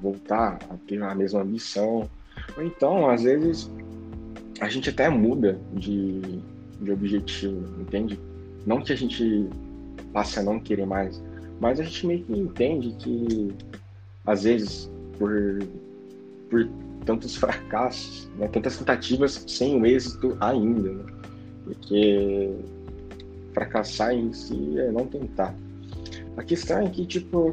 voltar 0.00 0.58
a 0.70 0.76
ter 0.86 1.02
a 1.02 1.14
mesma 1.14 1.44
missão. 1.44 2.08
Ou 2.56 2.62
então, 2.62 3.08
às 3.08 3.22
vezes, 3.22 3.70
a 4.60 4.68
gente 4.68 4.90
até 4.90 5.08
muda 5.08 5.58
de, 5.74 6.20
de 6.80 6.92
objetivo, 6.92 7.80
entende? 7.80 8.18
Não 8.66 8.80
que 8.80 8.92
a 8.92 8.96
gente 8.96 9.48
passe 10.12 10.38
a 10.38 10.42
não 10.42 10.60
querer 10.60 10.86
mais. 10.86 11.22
Mas 11.60 11.80
a 11.80 11.84
gente 11.84 12.06
meio 12.06 12.24
que 12.24 12.32
entende 12.32 12.94
que, 12.98 13.52
às 14.24 14.44
vezes, 14.44 14.90
por, 15.18 15.58
por 16.48 16.68
tantos 17.04 17.34
fracassos, 17.34 18.28
né, 18.38 18.48
tantas 18.48 18.76
tentativas 18.76 19.44
sem 19.46 19.80
o 19.80 19.86
êxito 19.86 20.36
ainda, 20.40 20.92
né? 20.92 21.04
porque 21.64 22.54
fracassar 23.58 24.14
em 24.14 24.32
si 24.32 24.78
é 24.78 24.90
não 24.92 25.06
tentar. 25.06 25.54
A 26.36 26.44
questão 26.44 26.78
é 26.78 26.88
que, 26.88 27.04
tipo, 27.04 27.52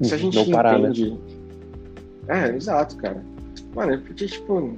se 0.00 0.14
a 0.14 0.16
gente 0.16 0.36
não 0.36 0.50
parar, 0.50 0.78
né? 0.78 0.90
entende. 0.90 1.10
Né? 2.26 2.48
É, 2.48 2.54
exato, 2.54 2.96
cara. 2.96 3.20
Mano, 3.74 3.94
é 3.94 3.96
porque, 3.98 4.26
tipo, 4.26 4.76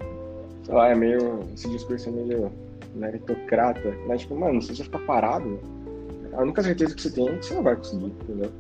sei 0.65 0.75
lá, 0.75 0.89
é 0.89 0.95
meio. 0.95 1.41
Esse 1.55 1.69
discurso 1.69 2.09
é 2.09 2.13
meio 2.13 2.51
meritocrata, 2.95 3.95
mas, 4.07 4.23
tipo, 4.23 4.35
mano, 4.35 4.63
se 4.63 4.75
você 4.75 4.85
ficar 4.85 5.01
parado, 5.01 5.61
a 6.33 6.41
única 6.41 6.63
certeza 6.63 6.95
que 6.95 7.03
você 7.03 7.11
tem 7.11 7.29
é 7.29 7.37
que 7.37 7.45
você 7.45 7.55
não 7.55 7.63
vai 7.63 7.77
conseguir, 7.77 8.07
entendeu? 8.07 8.51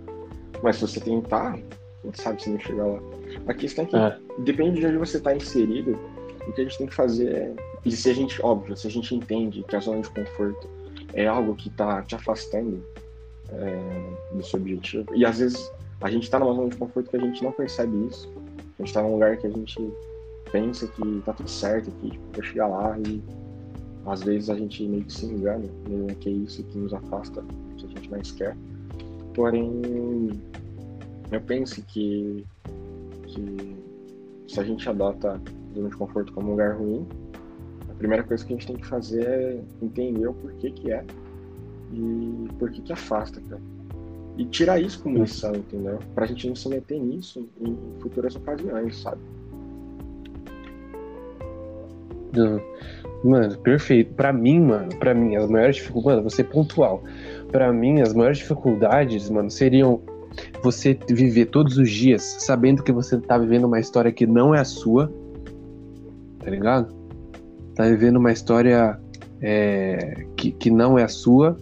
Mas 0.63 0.77
se 0.77 0.83
você 0.83 1.01
tentar, 1.01 1.59
quem 2.03 2.13
sabe 2.13 2.43
se 2.43 2.51
não 2.51 2.59
chegar 2.59 2.85
lá. 2.85 3.01
A 3.49 3.55
questão 3.55 3.85
é 3.87 3.89
que 3.89 3.97
é. 3.97 4.19
depende 4.41 4.81
de 4.81 4.87
onde 4.87 4.99
você 4.99 5.17
está 5.17 5.35
inserido, 5.35 5.99
o 6.47 6.53
que 6.53 6.61
a 6.61 6.65
gente 6.65 6.77
tem 6.77 6.87
que 6.87 6.95
fazer 6.95 7.33
é. 7.33 7.55
E 7.85 7.91
se 7.91 8.11
a 8.11 8.15
gente, 8.15 8.43
óbvio, 8.45 8.77
se 8.77 8.87
a 8.87 8.91
gente 8.91 9.15
entende 9.15 9.63
que 9.63 9.75
a 9.75 9.81
zona 9.81 10.03
de 10.03 10.11
conforto 10.11 10.69
é 11.17 11.27
algo 11.27 11.57
que 11.57 11.69
está 11.69 12.03
te 12.03 12.15
afastando 12.15 12.85
é, 13.49 14.37
do 14.37 14.45
seu 14.45 14.61
objetivo, 14.61 15.15
e 15.15 15.25
às 15.25 15.39
vezes 15.39 15.73
a 16.01 16.11
gente 16.11 16.25
está 16.25 16.39
numa 16.39 16.55
zona 16.55 16.69
de 16.69 16.77
conforto 16.77 17.11
que 17.11 17.17
a 17.17 17.21
gente 17.21 17.43
não 17.43 17.53
percebe 17.53 18.07
isso, 18.07 18.31
a 18.79 18.83
gente 18.83 18.89
está 18.89 19.03
num 19.03 19.15
lugar 19.15 19.37
que 19.39 19.47
a 19.47 19.51
gente 19.51 19.93
pensa 20.53 20.87
que 20.87 21.23
tá 21.25 21.33
tudo 21.33 21.49
certo, 21.49 21.91
que 21.91 22.11
tipo, 22.11 22.43
chegar 22.43 22.69
lá 22.69 22.99
e 22.99 23.23
às 24.05 24.23
vezes 24.23 24.51
a 24.51 24.55
gente 24.55 24.87
meio 24.87 25.05
que 25.05 25.13
se 25.13 25.27
engana, 25.27 25.65
meio 25.89 26.15
que 26.17 26.29
é 26.29 26.33
isso 26.33 26.63
que 26.63 26.79
nos 26.79 26.93
afasta 26.93 27.43
que 27.77 27.87
a 27.87 27.89
gente 27.89 28.11
mais 28.11 28.31
quer. 28.33 28.57
Porém, 29.35 29.83
eu 31.33 31.41
penso 31.41 31.83
que, 31.83 32.47
que 33.27 33.77
se 34.49 34.61
a 34.61 34.63
gente 34.63 34.89
adota 34.89 35.41
zona 35.75 35.89
de 35.89 35.97
conforto 35.97 36.33
como 36.33 36.49
um 36.49 36.51
lugar 36.53 36.77
ruim, 36.77 37.07
a 37.97 37.99
primeira 37.99 38.23
coisa 38.23 38.45
que 38.45 38.53
a 38.53 38.57
gente 38.57 38.67
tem 38.67 38.77
que 38.77 38.87
fazer 38.87 39.25
é 39.27 39.61
entender 39.81 40.27
o 40.27 40.35
porquê 40.35 40.71
que 40.71 40.93
é 40.93 41.03
e 41.95 42.49
por 42.59 42.71
que 42.71 42.83
que 42.83 42.93
afasta, 42.93 43.41
cara. 43.49 43.63
E 44.37 44.45
tirar 44.45 44.79
isso 44.79 45.03
como 45.03 45.19
lição, 45.19 45.55
entendeu? 45.55 45.99
Pra 46.15 46.27
gente 46.27 46.47
não 46.47 46.55
se 46.55 46.69
meter 46.69 47.01
nisso 47.01 47.49
em 47.59 47.75
futuras 48.01 48.37
ocasiões, 48.37 48.99
sabe? 48.99 49.21
Mano, 53.25 53.57
perfeito. 53.61 54.13
Para 54.13 54.31
mim, 54.31 54.61
mano, 54.61 54.95
para 54.99 55.15
mim, 55.15 55.37
as 55.37 55.49
maiores 55.49 55.77
dificuldades, 55.77 56.19
mano, 56.19 56.31
você 56.31 56.45
pontual. 56.45 57.03
Para 57.51 57.73
mim, 57.73 58.03
as 58.03 58.13
maiores 58.13 58.39
dificuldades, 58.39 59.31
mano, 59.31 59.51
seriam 59.51 60.03
você 60.63 60.99
viver 61.09 61.47
todos 61.47 61.79
os 61.79 61.91
dias 61.91 62.37
sabendo 62.41 62.83
que 62.83 62.93
você 62.93 63.19
tá 63.19 63.39
vivendo 63.39 63.65
uma 63.65 63.81
história 63.81 64.13
que 64.13 64.27
não 64.27 64.55
é 64.55 64.61
a 64.61 64.65
sua, 64.67 65.11
tá 66.41 66.51
ligado? 66.51 66.96
Tá 67.77 67.85
vivendo 67.85 68.17
uma 68.17 68.33
história 68.33 68.99
é, 69.41 70.27
que, 70.37 70.51
que 70.51 70.71
não 70.71 70.99
é 70.99 71.05
a 71.05 71.09
sua, 71.09 71.57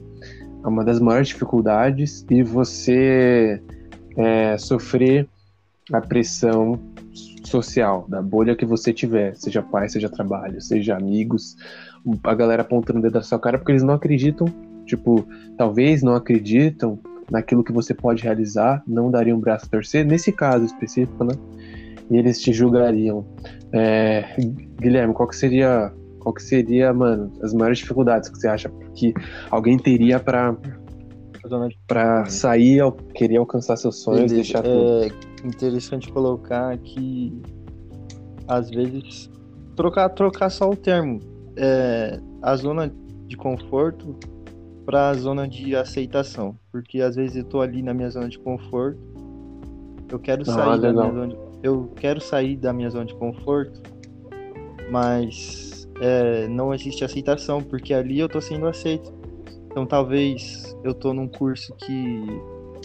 é 0.65 0.67
uma 0.67 0.85
das 0.85 1.01
maiores 1.01 1.29
dificuldades, 1.29 2.25
e 2.31 2.43
você 2.43 3.61
é, 4.17 4.57
sofrer 4.57 5.29
a 5.93 6.01
pressão 6.01 6.81
social, 7.45 8.07
da 8.09 8.23
bolha 8.23 8.57
que 8.57 8.65
você 8.65 8.93
tiver, 8.93 9.37
seja 9.37 9.63
pai, 9.63 9.89
seja 9.89 10.09
trabalho, 10.09 10.61
seja 10.61 10.97
amigos, 10.97 11.57
a 12.23 12.35
galera 12.35 12.63
apontando 12.63 13.01
o 13.01 13.03
dedo 13.03 13.15
na 13.15 13.23
sua 13.23 13.39
cara 13.39 13.59
porque 13.59 13.73
eles 13.73 13.83
não 13.83 13.95
acreditam, 13.95 14.47
tipo, 14.87 15.27
talvez 15.57 16.03
não 16.03 16.15
acreditam 16.15 16.99
naquilo 17.31 17.65
que 17.65 17.73
você 17.73 17.95
pode 17.95 18.23
realizar, 18.23 18.83
não 18.87 19.11
dariam 19.11 19.39
um 19.39 19.41
braço 19.41 19.67
a 19.67 19.69
torcer, 19.69 20.05
nesse 20.05 20.33
caso 20.33 20.65
específico, 20.65 21.25
né? 21.25 21.35
E 22.11 22.17
eles 22.17 22.41
te 22.41 22.53
julgariam. 22.53 23.27
É, 23.73 24.37
Guilherme, 24.81 25.15
qual 25.15 25.29
que 25.29 25.37
seria, 25.37 25.93
qual 26.25 26.35
que 26.35 26.43
seria, 26.43 26.93
mano, 26.93 27.31
as 27.43 27.53
maiores 27.53 27.79
dificuldades 27.79 28.31
que 28.31 28.39
você 28.39 28.49
acha 28.49 28.71
que 28.95 29.13
alguém 29.51 29.79
teria 29.79 30.19
para 30.19 30.57
para 31.87 32.25
sair, 32.25 32.81
querer 33.15 33.37
alcançar 33.37 33.77
seus 33.77 34.01
sonhos, 34.01 34.33
Beleza. 34.33 34.35
deixar 34.37 34.65
é 34.65 35.09
interessante 35.45 36.11
colocar 36.11 36.79
que 36.79 37.39
às 38.49 38.71
vezes 38.71 39.31
trocar 39.77 40.09
trocar 40.09 40.49
só 40.49 40.71
o 40.71 40.75
termo, 40.75 41.21
é, 41.55 42.19
a 42.41 42.57
zona 42.57 42.91
de 43.27 43.37
conforto 43.37 44.17
para 44.87 45.11
a 45.11 45.15
zona 45.15 45.47
de 45.47 45.77
aceitação, 45.77 46.57
porque 46.73 47.03
às 47.03 47.15
vezes 47.15 47.37
eu 47.37 47.45
tô 47.45 47.61
ali 47.61 47.83
na 47.83 47.93
minha 47.93 48.09
zona 48.09 48.31
de 48.31 48.39
conforto, 48.39 48.99
eu 50.11 50.19
quero 50.19 50.43
ah, 50.43 50.47
sair 50.47 50.81
da 50.81 50.93
minha 50.95 51.13
zona 51.13 51.29
de, 51.29 51.37
eu 51.63 51.93
quero 51.95 52.21
sair 52.23 52.57
da 52.57 52.73
minha 52.73 52.89
zona 52.89 53.05
de 53.05 53.15
conforto, 53.17 53.83
mas 54.91 55.74
é, 56.01 56.49
não 56.49 56.75
existe 56.75 57.05
aceitação, 57.05 57.63
porque 57.63 57.95
ali 57.95 58.19
eu 58.19 58.29
tô 58.29 58.41
sendo 58.41 58.67
aceito. 58.67 59.13
Então 59.67 59.87
talvez 59.87 60.77
eu 60.85 60.95
tô 60.95 61.13
num 61.13 61.29
curso 61.29 61.75
que 61.75 62.25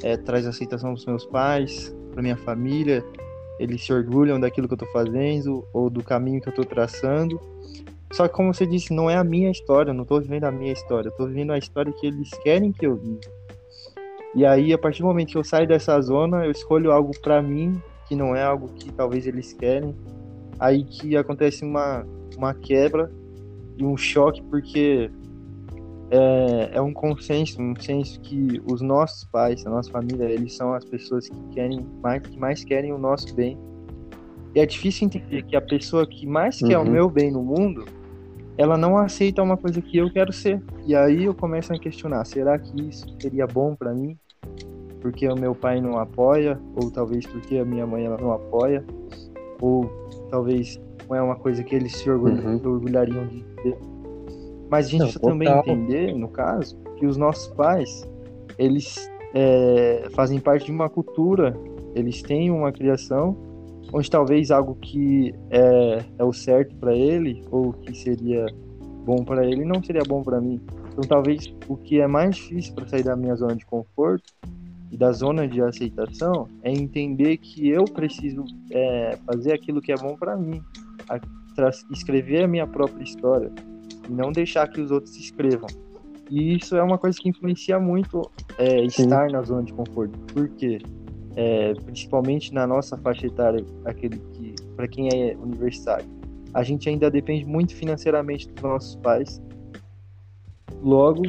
é, 0.04 0.18
traz 0.18 0.46
aceitação 0.46 0.94
dos 0.94 1.06
meus 1.06 1.26
pais, 1.26 1.96
para 2.12 2.22
minha 2.22 2.38
família, 2.38 3.04
eles 3.60 3.84
se 3.84 3.94
orgulham 3.94 4.40
daquilo 4.40 4.68
que 4.68 4.74
eu 4.74 4.78
tô 4.78 4.86
fazendo 4.88 5.68
ou 5.74 5.90
do 5.90 6.04
caminho 6.04 6.42
que 6.42 6.50
eu 6.50 6.54
tô 6.54 6.64
traçando. 6.64 7.40
Só 8.12 8.28
que 8.28 8.34
como 8.34 8.54
você 8.54 8.66
disse, 8.66 8.94
não 8.94 9.10
é 9.10 9.16
a 9.16 9.24
minha 9.24 9.52
história, 9.52 9.92
eu 9.92 9.94
não 9.94 10.06
tô 10.06 10.20
vivendo 10.20 10.46
a 10.46 10.52
minha 10.52 10.72
história, 10.72 11.10
eu 11.10 11.12
tô 11.12 11.28
vivendo 11.28 11.52
a 11.52 11.58
história 11.58 11.92
que 11.92 12.08
eles 12.08 12.30
querem 12.42 12.72
que 12.72 12.88
eu 12.88 12.96
viva. 12.96 13.20
E 14.34 14.46
aí, 14.46 14.74
a 14.74 14.78
partir 14.78 15.02
do 15.02 15.08
momento 15.08 15.32
que 15.32 15.38
eu 15.38 15.44
saio 15.44 15.68
dessa 15.68 16.00
zona, 16.02 16.46
eu 16.46 16.52
escolho 16.52 16.92
algo 16.92 17.12
para 17.22 17.42
mim, 17.42 17.82
que 18.08 18.16
não 18.16 18.36
é 18.36 18.44
algo 18.44 18.70
que 18.74 18.92
talvez 18.92 19.28
eles 19.28 19.54
querem. 19.54 19.96
Aí 20.60 20.84
que 20.84 21.16
acontece 21.16 21.64
uma, 21.64 22.06
uma 22.38 22.54
quebra 22.54 23.10
e 23.78 23.86
um 23.86 23.96
choque, 23.96 24.42
porque 24.44 25.10
é, 26.12 26.72
é 26.74 26.82
um 26.82 26.94
consenso, 26.94 27.62
um 27.62 27.76
senso 27.80 28.20
que 28.22 28.62
os 28.66 28.82
nossos 28.82 29.24
pais, 29.26 29.66
a 29.66 29.70
nossa 29.70 29.92
família, 29.92 30.26
eles 30.26 30.56
são 30.56 30.74
as 30.74 30.84
pessoas 30.84 31.30
que 31.30 31.50
querem 31.54 31.86
mais, 32.02 32.22
que 32.24 32.38
mais 32.38 32.64
querem 32.64 32.92
o 32.92 32.98
nosso 32.98 33.34
bem. 33.34 33.58
E 34.54 34.60
é 34.60 34.66
difícil 34.66 35.06
entender 35.06 35.44
que 35.44 35.56
a 35.56 35.62
pessoa 35.62 36.06
que 36.08 36.26
mais 36.26 36.58
quer 36.58 36.78
o 36.78 36.84
Uhum. 36.84 36.92
meu 36.92 37.10
bem 37.10 37.32
no 37.32 37.44
mundo, 37.44 37.86
ela 38.58 38.78
não 38.78 38.98
aceita 38.98 39.42
uma 39.44 39.56
coisa 39.56 39.82
que 39.82 39.98
eu 39.98 40.12
quero 40.12 40.34
ser. 40.34 40.62
E 40.86 40.96
aí 40.96 41.24
eu 41.26 41.34
começo 41.34 41.72
a 41.72 41.80
questionar, 41.80 42.26
será 42.26 42.58
que 42.58 42.90
isso 42.90 43.06
seria 43.22 43.46
bom 43.48 43.76
pra 43.76 43.94
mim? 43.94 44.18
Porque 45.02 45.28
o 45.30 45.36
meu 45.36 45.56
pai 45.56 45.80
não 45.80 45.98
apoia, 45.98 46.60
ou 46.76 46.92
talvez 46.92 47.26
porque 47.26 47.58
a 47.58 47.64
minha 47.64 47.88
mãe 47.88 48.06
ela 48.06 48.18
não 48.18 48.34
apoia, 48.34 48.84
ou 49.62 49.90
talvez 50.30 50.80
não 51.10 51.16
é 51.16 51.22
uma 51.22 51.36
coisa 51.36 51.64
que 51.64 51.76
eles 51.76 51.96
se 51.96 52.10
Uhum. 52.10 52.60
orgulhariam 52.64 53.26
de 53.28 53.44
ter. 53.64 53.78
Mas 54.70 54.88
a 54.88 54.90
gente 54.90 55.00
Não, 55.00 55.06
precisa 55.08 55.26
também 55.26 55.48
total. 55.48 55.64
entender, 55.76 56.14
no 56.16 56.28
caso, 56.30 56.78
que 56.98 57.06
os 57.06 57.18
nossos 57.18 57.48
pais, 57.56 58.08
eles 58.58 59.10
é, 59.34 60.08
fazem 60.14 60.40
parte 60.40 60.66
de 60.66 60.72
uma 60.72 60.90
cultura, 60.90 61.56
eles 61.96 62.22
têm 62.22 62.52
uma 62.52 62.72
criação 62.72 63.36
onde 63.92 64.10
talvez 64.10 64.52
algo 64.52 64.76
que 64.76 65.34
é, 65.50 66.04
é 66.20 66.24
o 66.24 66.32
certo 66.32 66.76
para 66.76 66.96
ele 66.96 67.44
ou 67.50 67.74
que 67.74 67.98
seria 67.98 68.46
bom 69.06 69.24
para 69.24 69.44
ele 69.44 69.66
não 69.66 69.82
seria 69.82 70.04
bom 70.08 70.22
para 70.22 70.40
mim. 70.40 70.62
Então 70.92 71.04
talvez 71.08 71.52
o 71.68 71.76
que 71.76 72.00
é 72.00 72.06
mais 72.06 72.36
difícil 72.36 72.76
para 72.76 72.88
sair 72.88 73.04
da 73.04 73.16
minha 73.16 73.36
zona 73.36 73.56
de 73.56 73.66
conforto 73.66 74.32
e 74.92 74.98
da 74.98 75.12
zona 75.12 75.48
de 75.48 75.62
aceitação 75.62 76.48
é 76.64 76.72
entender 76.72 77.38
que 77.38 77.70
eu 77.70 77.86
preciso 77.86 78.44
é, 78.72 79.18
fazer 79.26 79.54
aquilo 79.54 79.82
que 79.82 79.92
é 79.92 79.98
bom 79.98 80.16
para 80.16 80.36
mim, 80.36 80.62
a- 81.08 81.20
escrever 81.92 82.44
a 82.44 82.48
minha 82.48 82.66
própria 82.66 83.04
história 83.04 83.52
e 84.08 84.12
não 84.12 84.32
deixar 84.32 84.68
que 84.68 84.80
os 84.80 84.92
outros 84.92 85.16
escrevam. 85.18 85.68
E 86.30 86.56
isso 86.56 86.76
é 86.76 86.82
uma 86.84 86.98
coisa 86.98 87.18
que 87.20 87.28
influencia 87.28 87.80
muito 87.80 88.30
é, 88.58 88.88
Sim. 88.90 89.04
estar 89.04 89.30
na 89.30 89.42
zona 89.44 89.64
de 89.64 89.74
conforto. 89.74 90.18
Por 90.34 90.48
quê? 90.50 90.80
É, 91.36 91.74
principalmente 91.74 92.54
na 92.54 92.66
nossa 92.66 92.98
faixa 92.98 93.28
etária, 93.28 93.64
aquele 93.86 94.18
que 94.34 94.56
para 94.76 94.88
quem 94.88 95.10
é 95.10 95.36
universitário, 95.36 96.06
a 96.54 96.64
gente 96.64 96.88
ainda 96.90 97.12
depende 97.12 97.46
muito 97.46 97.76
financeiramente 97.76 98.48
dos 98.50 98.64
nossos 98.64 98.96
pais. 98.98 99.42
Logo, 100.82 101.24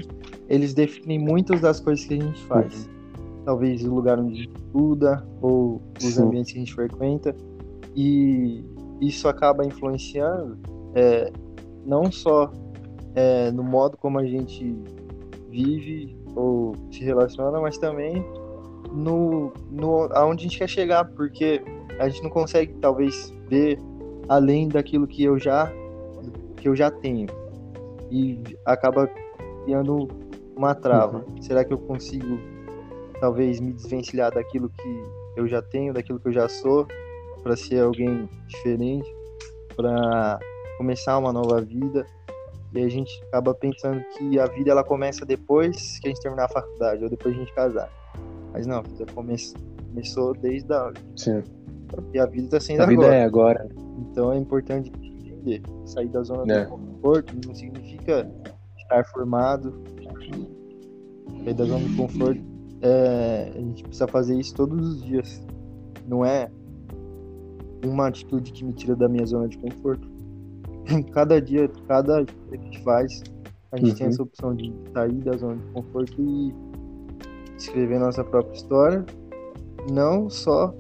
eles 0.49 0.73
definem 0.75 1.19
muitas 1.19 1.61
das 1.61 1.81
coisas 1.81 2.05
que 2.05 2.15
a 2.15 2.21
gente 2.21 2.41
faz. 2.45 2.89
Talvez 3.45 3.85
o 3.85 3.95
lugar 3.95 4.19
onde 4.19 4.33
a 4.33 4.37
gente 4.37 4.57
estuda 4.57 5.27
ou 5.41 5.81
os 5.99 6.15
Sim. 6.15 6.23
ambientes 6.23 6.53
que 6.53 6.59
a 6.59 6.61
gente 6.61 6.75
frequenta. 6.75 7.35
E 7.97 8.65
isso 9.01 9.29
acaba 9.29 9.65
influenciando 9.65 10.59
é, 10.95 11.33
não 11.85 12.11
só 12.11 12.53
é, 13.15 13.51
no 13.51 13.63
modo 13.63 13.97
como 13.97 14.19
a 14.19 14.25
gente 14.25 14.77
vive 15.49 16.17
ou 16.37 16.75
se 16.93 17.03
relaciona, 17.03 17.61
mas 17.61 17.79
também 17.79 18.25
no, 18.93 19.53
no 19.71 20.09
aonde 20.13 20.47
a 20.47 20.49
gente 20.49 20.59
quer 20.59 20.69
chegar, 20.69 21.05
porque 21.05 21.63
a 21.99 22.09
gente 22.09 22.23
não 22.23 22.31
consegue 22.31 22.75
talvez 22.75 23.33
ver 23.49 23.79
além 24.29 24.69
daquilo 24.69 25.07
que 25.07 25.25
eu 25.25 25.39
já 25.39 25.73
que 26.57 26.69
eu 26.69 26.77
já 26.77 26.91
tenho 26.91 27.27
e 28.11 28.39
acaba 28.67 29.11
criando 29.65 30.09
uma 30.57 30.75
trava. 30.75 31.25
Será 31.41 31.65
que 31.65 31.73
eu 31.73 31.79
consigo 31.79 32.39
talvez 33.21 33.61
me 33.61 33.73
desvencilhar 33.73 34.33
daquilo 34.33 34.69
que 34.71 35.05
eu 35.37 35.47
já 35.47 35.61
tenho, 35.63 35.93
daquilo 35.93 36.19
que 36.19 36.29
eu 36.29 36.33
já 36.33 36.49
sou, 36.49 36.87
para 37.43 37.57
ser 37.57 37.81
alguém 37.83 38.29
diferente, 38.49 39.09
para 39.77 40.39
começar 40.79 41.19
uma 41.19 41.33
nova 41.33 41.61
vida? 41.61 42.07
E 42.75 42.83
a 42.83 42.89
gente 42.89 43.11
acaba 43.29 43.53
pensando 43.55 44.01
que 44.17 44.39
a 44.39 44.47
vida 44.47 44.71
ela 44.71 44.85
começa 44.85 45.27
depois 45.27 45.99
que 45.99 46.07
a 46.07 46.11
gente 46.11 46.21
terminar 46.21 46.45
a 46.45 46.49
faculdade 46.49 47.03
ou 47.03 47.11
depois 47.11 47.35
de 47.35 47.41
a 47.41 47.45
gente 47.45 47.55
casar. 47.55 47.91
Mas 48.53 48.67
não, 48.67 48.83
come- 49.15 49.37
começou 49.89 50.35
desde 50.35 50.73
a 50.73 50.93
Sim. 51.17 51.43
e 52.15 52.19
a 52.19 52.27
vida 52.27 52.45
está 52.47 52.61
sendo 52.61 52.83
A 52.83 52.87
vida 52.87 53.03
agora. 53.03 53.15
é 53.17 53.25
agora. 53.25 53.69
Então 53.99 54.33
é 54.33 54.37
importante 54.39 54.91
entender. 55.03 55.63
Sair 55.85 56.09
da 56.09 56.23
zona 56.23 56.53
É. 56.53 56.65
do 56.65 56.71
conforto 56.71 57.35
não 57.45 57.55
significa 57.55 58.31
estar 58.79 59.05
formado. 59.07 59.83
Sair 61.45 61.55
da 61.55 61.65
zona 61.65 61.89
do 61.89 61.97
conforto. 61.97 62.41
É, 62.83 63.53
a 63.55 63.59
gente 63.59 63.83
precisa 63.83 64.09
fazer 64.09 64.39
isso 64.39 64.55
todos 64.55 64.95
os 64.95 65.03
dias. 65.03 65.43
Não 66.07 66.25
é 66.25 66.51
uma 67.85 68.09
atitude 68.09 68.53
que 68.53 68.65
me 68.65 68.73
tira 68.73 68.95
da 68.97 69.09
minha 69.09 69.25
zona 69.27 69.49
de 69.49 69.59
conforto. 69.59 70.09
Cada 71.13 71.41
dia, 71.41 71.71
cada 71.87 72.25
dia 72.25 72.35
que 72.51 72.57
a 72.57 72.59
gente 72.59 72.83
faz, 72.83 73.23
a 73.73 73.77
gente 73.79 73.95
tem 73.95 74.07
Uhum. 74.07 74.13
essa 74.13 74.23
opção 74.23 74.55
de 74.55 74.73
sair 74.93 75.21
da 75.23 75.37
zona 75.37 75.57
de 75.57 75.65
conforto 75.73 76.21
e 76.21 76.55
escrever 77.57 77.99
nossa 78.01 78.25
própria 78.25 78.55
história. 78.55 79.05
Não 79.93 80.29
só 80.29 80.75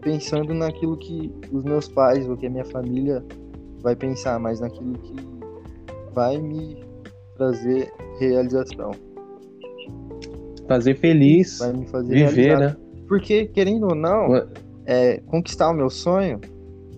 pensando 0.00 0.54
naquilo 0.54 0.96
que 0.96 1.32
os 1.52 1.64
meus 1.64 1.88
pais 1.88 2.28
ou 2.28 2.36
que 2.36 2.46
a 2.46 2.50
minha 2.50 2.64
família 2.64 3.24
vai 3.82 3.96
pensar, 3.96 4.38
mas 4.38 4.60
naquilo 4.60 4.92
que 4.94 5.14
vai 6.14 6.38
me 6.38 6.84
trazer 7.36 7.92
realização, 8.18 8.92
Fazer 10.70 10.94
feliz, 10.94 11.58
vai 11.58 11.72
me 11.72 11.84
fazer 11.88 12.14
viver, 12.14 12.56
realizar. 12.56 12.60
né? 12.60 12.76
Porque, 13.08 13.46
querendo 13.46 13.88
ou 13.88 13.94
não, 13.96 14.46
é, 14.86 15.20
conquistar 15.26 15.68
o 15.68 15.74
meu 15.74 15.90
sonho 15.90 16.40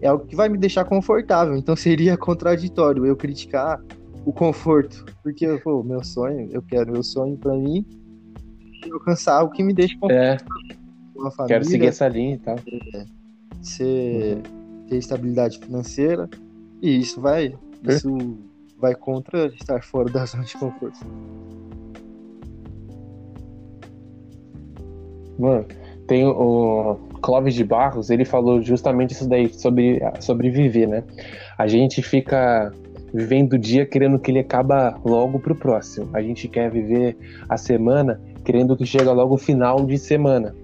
é 0.02 0.08
algo 0.08 0.26
que 0.26 0.37
vai 0.37 0.50
me 0.50 0.58
deixar 0.58 0.85
confortável. 0.85 1.56
Então 1.56 1.74
seria 1.74 2.14
contraditório 2.18 3.06
eu 3.06 3.16
criticar 3.16 3.82
o 4.26 4.30
conforto. 4.30 5.06
Porque, 5.22 5.46
pô, 5.64 5.82
meu 5.82 6.04
sonho, 6.04 6.50
eu 6.52 6.61
quero 6.61 6.92
meu 6.92 7.02
sonho 7.02 7.38
pra 7.38 7.54
mim 7.54 7.82
é 8.85 8.92
alcançar 8.92 9.42
o 9.42 9.48
que 9.48 9.62
me 9.62 9.72
deixa 9.72 9.94
confortável. 9.94 10.46
É, 11.16 11.30
família, 11.30 11.46
quero 11.46 11.64
seguir 11.64 11.87
essa 11.87 12.06
linha 12.08 12.35
e 12.35 12.38
tal. 12.38 12.56
ser, 13.62 14.42
ter 14.87 14.96
estabilidade 14.98 15.58
financeira. 15.61 16.28
E 16.82 16.98
isso 16.98 17.22
vai, 17.22 17.54
isso 17.88 18.38
vai 18.76 18.94
contra 18.94 19.46
estar 19.46 19.82
fora 19.82 20.11
da 20.11 20.26
zona 20.26 20.44
de 20.44 20.58
conforto. 20.58 20.98
Mano, 25.42 25.66
tem 26.07 26.24
o 26.24 26.96
Clóvis 27.20 27.55
de 27.55 27.64
Barros, 27.64 28.11
ele 28.11 28.24
falou 28.24 28.62
justamente 28.62 29.12
isso 29.12 29.28
daí, 29.28 29.52
sobre, 29.52 30.00
sobre 30.20 30.50
viver, 30.50 30.87
né? 30.87 31.02
A 31.59 31.66
gente 31.66 32.00
fica 32.00 32.70
vivendo 33.12 33.55
o 33.55 33.59
dia 33.59 33.85
querendo 33.85 34.20
que 34.20 34.31
ele 34.31 34.38
acaba 34.38 35.00
logo 35.05 35.40
pro 35.40 35.57
próximo. 35.57 36.09
A 36.12 36.22
gente 36.22 36.46
quer 36.46 36.70
viver 36.70 37.16
a 37.48 37.57
semana 37.57 38.20
querendo 38.44 38.76
que 38.76 38.87
chega 38.87 39.12
logo 39.12 39.35
o 39.35 39.38
final 39.38 39.85
de 39.85 39.98
semana. 39.98 40.55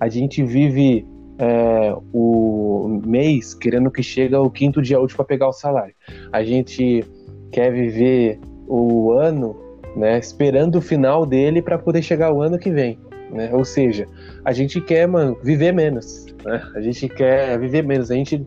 A 0.00 0.08
gente 0.08 0.42
vive 0.42 1.06
é, 1.38 1.94
o 2.12 3.00
mês 3.06 3.52
querendo 3.52 3.90
que 3.90 4.02
chega 4.02 4.40
o 4.40 4.50
quinto 4.50 4.80
dia 4.80 4.98
útil 4.98 5.16
para 5.16 5.26
pegar 5.26 5.48
o 5.48 5.52
salário. 5.52 5.94
A 6.32 6.42
gente 6.42 7.04
quer 7.52 7.70
viver 7.70 8.40
o 8.66 9.12
ano, 9.12 9.54
né, 9.94 10.18
esperando 10.18 10.76
o 10.76 10.80
final 10.80 11.26
dele 11.26 11.60
para 11.60 11.78
poder 11.78 12.02
chegar 12.02 12.32
o 12.32 12.40
ano 12.40 12.58
que 12.58 12.70
vem. 12.70 12.98
Né? 13.30 13.50
Ou 13.52 13.64
seja, 13.64 14.06
a 14.44 14.52
gente 14.52 14.80
quer, 14.80 15.06
mano, 15.06 15.36
viver 15.42 15.72
menos. 15.72 16.26
Né? 16.44 16.62
A 16.74 16.80
gente 16.80 17.08
quer 17.08 17.58
viver 17.58 17.82
menos. 17.82 18.10
A 18.10 18.14
gente, 18.14 18.46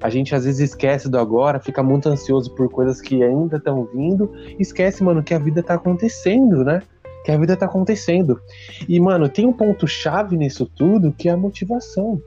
a 0.00 0.10
gente 0.10 0.34
às 0.34 0.44
vezes 0.44 0.60
esquece 0.70 1.08
do 1.08 1.18
agora, 1.18 1.58
fica 1.60 1.82
muito 1.82 2.08
ansioso 2.08 2.54
por 2.54 2.70
coisas 2.70 3.00
que 3.00 3.22
ainda 3.22 3.56
estão 3.56 3.84
vindo, 3.86 4.32
esquece, 4.58 5.02
mano, 5.02 5.22
que 5.22 5.34
a 5.34 5.38
vida 5.38 5.62
tá 5.62 5.74
acontecendo, 5.74 6.64
né? 6.64 6.82
Que 7.24 7.32
a 7.32 7.38
vida 7.38 7.56
tá 7.56 7.66
acontecendo. 7.66 8.40
E, 8.88 9.00
mano, 9.00 9.28
tem 9.28 9.46
um 9.46 9.52
ponto-chave 9.52 10.36
nisso 10.36 10.66
tudo 10.66 11.12
que 11.12 11.28
é 11.28 11.32
a 11.32 11.36
motivação. 11.36 12.20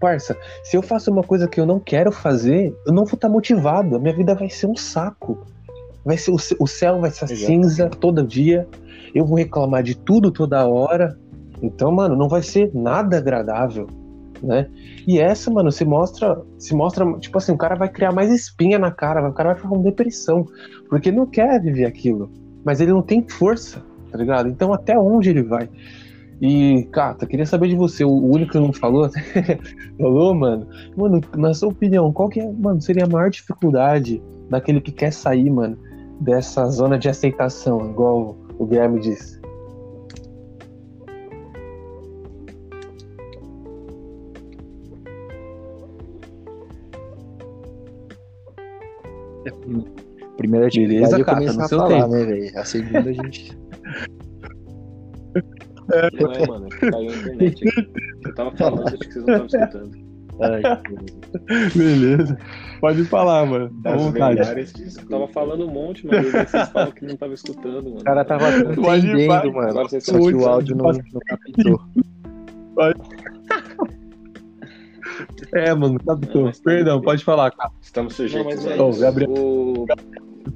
Parça, 0.00 0.34
se 0.64 0.78
eu 0.78 0.82
faço 0.82 1.10
uma 1.10 1.22
coisa 1.22 1.46
que 1.46 1.60
eu 1.60 1.66
não 1.66 1.78
quero 1.78 2.10
fazer, 2.10 2.74
eu 2.86 2.92
não 2.92 3.04
vou 3.04 3.14
estar 3.14 3.28
motivado. 3.28 3.96
A 3.96 3.98
minha 3.98 4.14
vida 4.14 4.34
vai 4.34 4.48
ser 4.48 4.66
um 4.66 4.74
saco. 4.74 5.46
Vai 6.02 6.16
ser, 6.16 6.30
o 6.30 6.66
céu 6.66 6.98
vai 6.98 7.10
ser 7.10 7.26
Exato. 7.26 7.46
cinza 7.46 7.90
todo 7.90 8.26
dia. 8.26 8.66
Eu 9.14 9.24
vou 9.24 9.36
reclamar 9.36 9.82
de 9.82 9.94
tudo 9.96 10.30
toda 10.30 10.66
hora. 10.66 11.18
Então, 11.62 11.92
mano, 11.92 12.16
não 12.16 12.28
vai 12.28 12.42
ser 12.42 12.70
nada 12.74 13.18
agradável, 13.18 13.86
né? 14.42 14.68
E 15.06 15.18
essa, 15.18 15.50
mano, 15.50 15.70
se 15.70 15.84
mostra, 15.84 16.40
se 16.58 16.74
mostra, 16.74 17.04
tipo 17.18 17.36
assim, 17.36 17.52
o 17.52 17.58
cara 17.58 17.74
vai 17.74 17.88
criar 17.88 18.12
mais 18.12 18.30
espinha 18.30 18.78
na 18.78 18.90
cara, 18.90 19.28
o 19.28 19.32
cara 19.32 19.50
vai 19.50 19.56
ficar 19.56 19.68
com 19.68 19.82
depressão, 19.82 20.46
porque 20.88 21.12
não 21.12 21.26
quer 21.26 21.60
viver 21.60 21.84
aquilo, 21.84 22.30
mas 22.64 22.80
ele 22.80 22.92
não 22.92 23.02
tem 23.02 23.26
força, 23.28 23.82
tá 24.10 24.16
ligado? 24.16 24.48
Então, 24.48 24.72
até 24.72 24.98
onde 24.98 25.30
ele 25.30 25.42
vai? 25.42 25.68
E, 26.40 26.88
Cata, 26.90 27.26
queria 27.26 27.44
saber 27.44 27.68
de 27.68 27.76
você, 27.76 28.02
o 28.02 28.10
único 28.10 28.52
que 28.52 28.58
não 28.58 28.72
falou, 28.72 29.10
falou, 30.00 30.34
mano, 30.34 30.66
mano, 30.96 31.20
na 31.36 31.52
sua 31.52 31.68
opinião, 31.68 32.10
qual 32.12 32.30
que 32.30 32.40
é, 32.40 32.50
mano, 32.50 32.80
seria 32.80 33.04
a 33.04 33.08
maior 33.08 33.28
dificuldade 33.28 34.22
daquele 34.48 34.80
que 34.80 34.90
quer 34.90 35.12
sair, 35.12 35.50
mano, 35.50 35.76
dessa 36.18 36.66
zona 36.70 36.98
de 36.98 37.10
aceitação, 37.10 37.90
igual 37.90 38.36
o 38.60 38.66
Guilherme 38.66 39.00
disse? 39.00 39.40
primeira 50.36 50.66
atividade 50.66 51.00
Beleza, 51.00 51.20
é 51.20 51.24
Cata, 51.24 51.38
começar 51.38 51.58
no 51.58 51.64
a 51.64 51.68
seu 51.68 51.78
falar, 51.78 52.02
tempo. 52.02 52.08
né, 52.08 52.24
velho? 52.24 52.58
A 52.58 52.64
segunda 52.64 53.10
a 53.10 53.12
gente. 53.12 53.58
Não 56.20 56.32
é, 56.32 56.46
mano, 56.46 56.68
caiu 56.68 57.10
a 57.10 57.14
internet 57.14 57.68
aqui. 57.68 57.90
Eu 58.24 58.34
tava 58.34 58.56
falando, 58.56 58.88
acho 58.88 58.98
que 58.98 59.12
vocês 59.12 59.26
não 59.26 59.46
estavam 59.46 59.46
escutando. 59.46 60.09
Ai, 60.40 60.62
Beleza. 61.76 62.38
Pode 62.80 63.04
falar, 63.04 63.44
mano. 63.46 63.70
Tá 63.82 63.94
As 63.94 64.02
vontade. 64.02 64.40
tava 65.08 65.28
falando 65.28 65.66
um 65.66 65.70
monte, 65.70 66.06
mano, 66.06 66.30
vocês 66.30 66.68
falam 66.70 66.90
que 66.92 67.04
não 67.04 67.16
tava 67.16 67.34
escutando, 67.34 67.84
mano. 67.84 68.00
o 68.00 68.04
cara 68.04 68.24
tava 68.24 68.48
entendendo, 68.58 69.52
mano. 69.52 69.68
Agora 69.68 69.88
vocês 69.88 70.04
Só 70.04 70.18
que 70.18 70.34
o 70.34 70.48
áudio 70.48 70.76
não, 70.76 70.86
não 70.86 71.20
captou. 71.26 71.80
É, 75.52 75.74
mano, 75.74 75.98
captou. 75.98 76.50
Perdão, 76.64 77.00
pode 77.00 77.24
falar, 77.24 77.50
cara. 77.50 77.70
Estamos 77.82 78.18
Não, 78.18 78.26
sujeitos 78.26 78.64
mas 78.64 78.66
a 78.66 78.70
é 78.76 78.88
isso. 78.88 79.00
Gabriel. 79.00 79.30
O... 79.30 79.86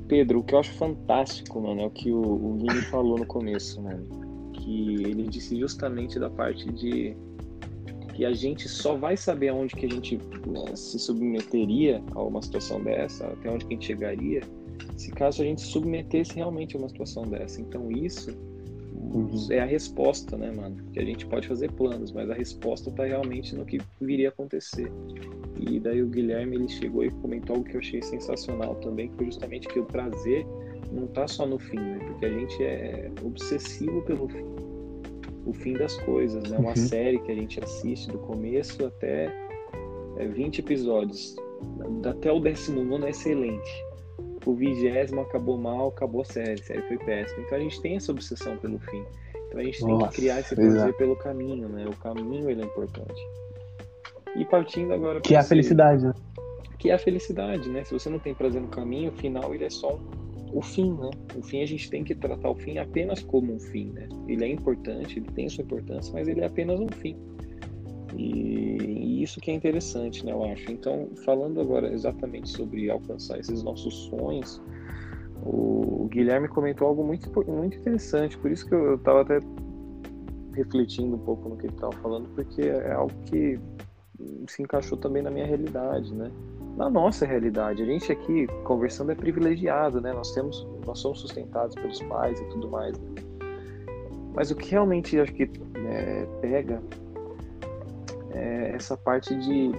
Pedro, 0.08 0.40
o 0.40 0.44
que 0.44 0.54
eu 0.54 0.58
acho 0.58 0.72
fantástico, 0.74 1.60
mano, 1.60 1.82
é 1.82 1.86
o 1.86 1.90
que 1.90 2.10
o, 2.10 2.20
o 2.20 2.56
Vini 2.58 2.80
falou 2.82 3.18
no 3.18 3.26
começo, 3.26 3.82
mano. 3.82 4.06
Que 4.52 5.02
ele 5.02 5.24
disse 5.24 5.58
justamente 5.58 6.18
da 6.18 6.30
parte 6.30 6.70
de 6.72 7.16
que 8.14 8.24
a 8.24 8.32
gente 8.32 8.68
só 8.68 8.96
vai 8.96 9.16
saber 9.16 9.48
aonde 9.48 9.74
que 9.74 9.86
a 9.86 9.88
gente 9.88 10.16
né, 10.46 10.76
se 10.76 10.98
submeteria 10.98 12.02
a 12.14 12.22
uma 12.22 12.40
situação 12.40 12.82
dessa, 12.82 13.26
até 13.26 13.50
onde 13.50 13.66
que 13.66 13.74
a 13.74 13.76
gente 13.76 13.86
chegaria, 13.86 14.40
se 14.96 15.10
caso 15.10 15.42
a 15.42 15.44
gente 15.44 15.60
se 15.60 15.68
submetesse 15.68 16.34
realmente 16.34 16.76
a 16.76 16.78
uma 16.78 16.88
situação 16.88 17.24
dessa. 17.24 17.60
Então 17.60 17.90
isso 17.90 18.30
é 19.50 19.60
a 19.60 19.64
resposta, 19.64 20.36
né, 20.36 20.50
mano? 20.50 20.76
Que 20.92 21.00
a 21.00 21.04
gente 21.04 21.26
pode 21.26 21.46
fazer 21.46 21.70
planos, 21.72 22.12
mas 22.12 22.30
a 22.30 22.34
resposta 22.34 22.90
tá 22.90 23.04
realmente 23.04 23.54
no 23.54 23.64
que 23.64 23.78
viria 24.00 24.28
a 24.28 24.32
acontecer. 24.32 24.90
E 25.58 25.78
daí 25.78 26.02
o 26.02 26.08
Guilherme 26.08 26.56
ele 26.56 26.68
chegou 26.68 27.04
e 27.04 27.10
comentou 27.10 27.56
algo 27.56 27.68
que 27.68 27.76
eu 27.76 27.80
achei 27.80 28.02
sensacional 28.02 28.74
também, 28.76 29.08
que 29.08 29.16
foi 29.16 29.26
justamente 29.26 29.68
que 29.68 29.78
o 29.78 29.84
prazer 29.84 30.46
não 30.92 31.06
tá 31.08 31.26
só 31.28 31.46
no 31.46 31.58
fim, 31.58 31.78
né? 31.78 31.98
Porque 32.06 32.26
a 32.26 32.30
gente 32.30 32.62
é 32.62 33.10
obsessivo 33.22 34.02
pelo 34.02 34.28
fim. 34.28 34.73
O 35.46 35.52
fim 35.52 35.74
das 35.74 35.96
coisas, 35.98 36.42
né? 36.50 36.58
Uma 36.58 36.70
Uhum. 36.70 36.76
série 36.76 37.18
que 37.18 37.30
a 37.30 37.34
gente 37.34 37.62
assiste 37.62 38.08
do 38.10 38.18
começo 38.18 38.84
até 38.86 39.26
é, 40.16 40.26
20 40.26 40.60
episódios. 40.60 41.34
Até 42.08 42.30
o 42.32 42.40
19 42.40 43.04
é 43.06 43.10
excelente. 43.10 43.84
O 44.46 44.54
vigésimo 44.54 45.22
acabou 45.22 45.56
mal, 45.56 45.88
acabou 45.88 46.20
a 46.22 46.24
série, 46.24 46.52
a 46.52 46.64
série 46.64 46.82
foi 46.82 46.98
péssima. 46.98 47.42
Então 47.42 47.58
a 47.58 47.60
gente 47.60 47.80
tem 47.80 47.96
essa 47.96 48.12
obsessão 48.12 48.56
pelo 48.58 48.78
fim. 48.78 49.02
Então 49.48 49.60
a 49.60 49.64
gente 49.64 49.78
tem 49.84 49.88
Nossa, 49.88 50.08
que 50.08 50.16
criar 50.16 50.40
esse 50.40 50.54
exato. 50.54 50.74
prazer 50.76 50.94
pelo 50.96 51.16
caminho, 51.16 51.68
né? 51.68 51.86
O 51.86 51.96
caminho 51.96 52.50
ele 52.50 52.62
é 52.62 52.64
importante. 52.64 53.20
E 54.36 54.44
partindo 54.44 54.92
agora 54.92 55.20
Que 55.20 55.34
é 55.34 55.38
a 55.38 55.42
felicidade, 55.42 56.04
né? 56.06 56.12
que 56.78 56.90
é 56.90 56.94
a 56.94 56.98
felicidade, 56.98 57.68
né? 57.70 57.82
Se 57.84 57.92
você 57.92 58.10
não 58.10 58.18
tem 58.18 58.34
prazer 58.34 58.60
no 58.60 58.68
caminho, 58.68 59.10
o 59.10 59.14
final 59.14 59.54
ele 59.54 59.64
é 59.64 59.70
só 59.70 59.94
um- 59.94 60.23
o 60.54 60.62
fim, 60.62 60.92
né? 60.92 61.10
O 61.36 61.42
fim 61.42 61.62
a 61.62 61.66
gente 61.66 61.90
tem 61.90 62.04
que 62.04 62.14
tratar 62.14 62.48
o 62.48 62.54
fim 62.54 62.78
apenas 62.78 63.22
como 63.22 63.52
um 63.52 63.58
fim, 63.58 63.90
né? 63.90 64.08
Ele 64.28 64.44
é 64.44 64.48
importante, 64.48 65.18
ele 65.18 65.26
tem 65.32 65.48
sua 65.48 65.64
importância, 65.64 66.12
mas 66.14 66.28
ele 66.28 66.40
é 66.40 66.46
apenas 66.46 66.78
um 66.78 66.88
fim. 66.88 67.16
E, 68.16 68.76
e 68.78 69.22
isso 69.22 69.40
que 69.40 69.50
é 69.50 69.54
interessante, 69.54 70.24
né? 70.24 70.30
Eu 70.30 70.44
acho. 70.44 70.70
Então, 70.70 71.08
falando 71.24 71.60
agora 71.60 71.92
exatamente 71.92 72.48
sobre 72.50 72.88
alcançar 72.88 73.40
esses 73.40 73.64
nossos 73.64 73.92
sonhos, 74.04 74.62
o 75.44 76.06
Guilherme 76.08 76.46
comentou 76.46 76.86
algo 76.86 77.04
muito, 77.04 77.28
muito 77.50 77.76
interessante, 77.76 78.38
por 78.38 78.50
isso 78.50 78.66
que 78.66 78.74
eu 78.74 78.94
estava 78.94 79.22
até 79.22 79.40
refletindo 80.54 81.16
um 81.16 81.18
pouco 81.18 81.48
no 81.48 81.56
que 81.56 81.66
ele 81.66 81.74
estava 81.74 81.92
falando, 81.94 82.28
porque 82.28 82.62
é 82.62 82.92
algo 82.92 83.12
que 83.26 83.58
se 84.46 84.62
encaixou 84.62 84.96
também 84.96 85.20
na 85.20 85.30
minha 85.30 85.46
realidade, 85.46 86.14
né? 86.14 86.30
Na 86.76 86.90
nossa 86.90 87.24
realidade, 87.24 87.82
a 87.82 87.86
gente 87.86 88.10
aqui 88.10 88.46
conversando 88.64 89.12
é 89.12 89.14
privilegiado, 89.14 90.00
né? 90.00 90.12
Nós 90.12 90.32
temos, 90.32 90.66
nós 90.84 90.98
somos 90.98 91.20
sustentados 91.20 91.74
pelos 91.76 92.02
pais 92.02 92.40
e 92.40 92.44
tudo 92.46 92.68
mais. 92.68 92.98
né? 92.98 93.14
Mas 94.34 94.50
o 94.50 94.56
que 94.56 94.70
realmente 94.70 95.18
acho 95.18 95.32
que 95.32 95.48
é, 95.76 96.26
pega 96.40 96.82
é 98.32 98.72
essa 98.74 98.96
parte 98.96 99.36
de 99.36 99.70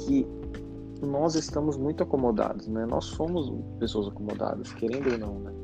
que 0.00 0.26
nós 1.00 1.36
estamos 1.36 1.76
muito 1.76 2.02
acomodados, 2.02 2.66
né? 2.66 2.84
Nós 2.86 3.04
somos 3.04 3.52
pessoas 3.78 4.08
acomodadas, 4.08 4.72
querendo 4.72 5.12
ou 5.12 5.18
não, 5.18 5.38
né? 5.38 5.63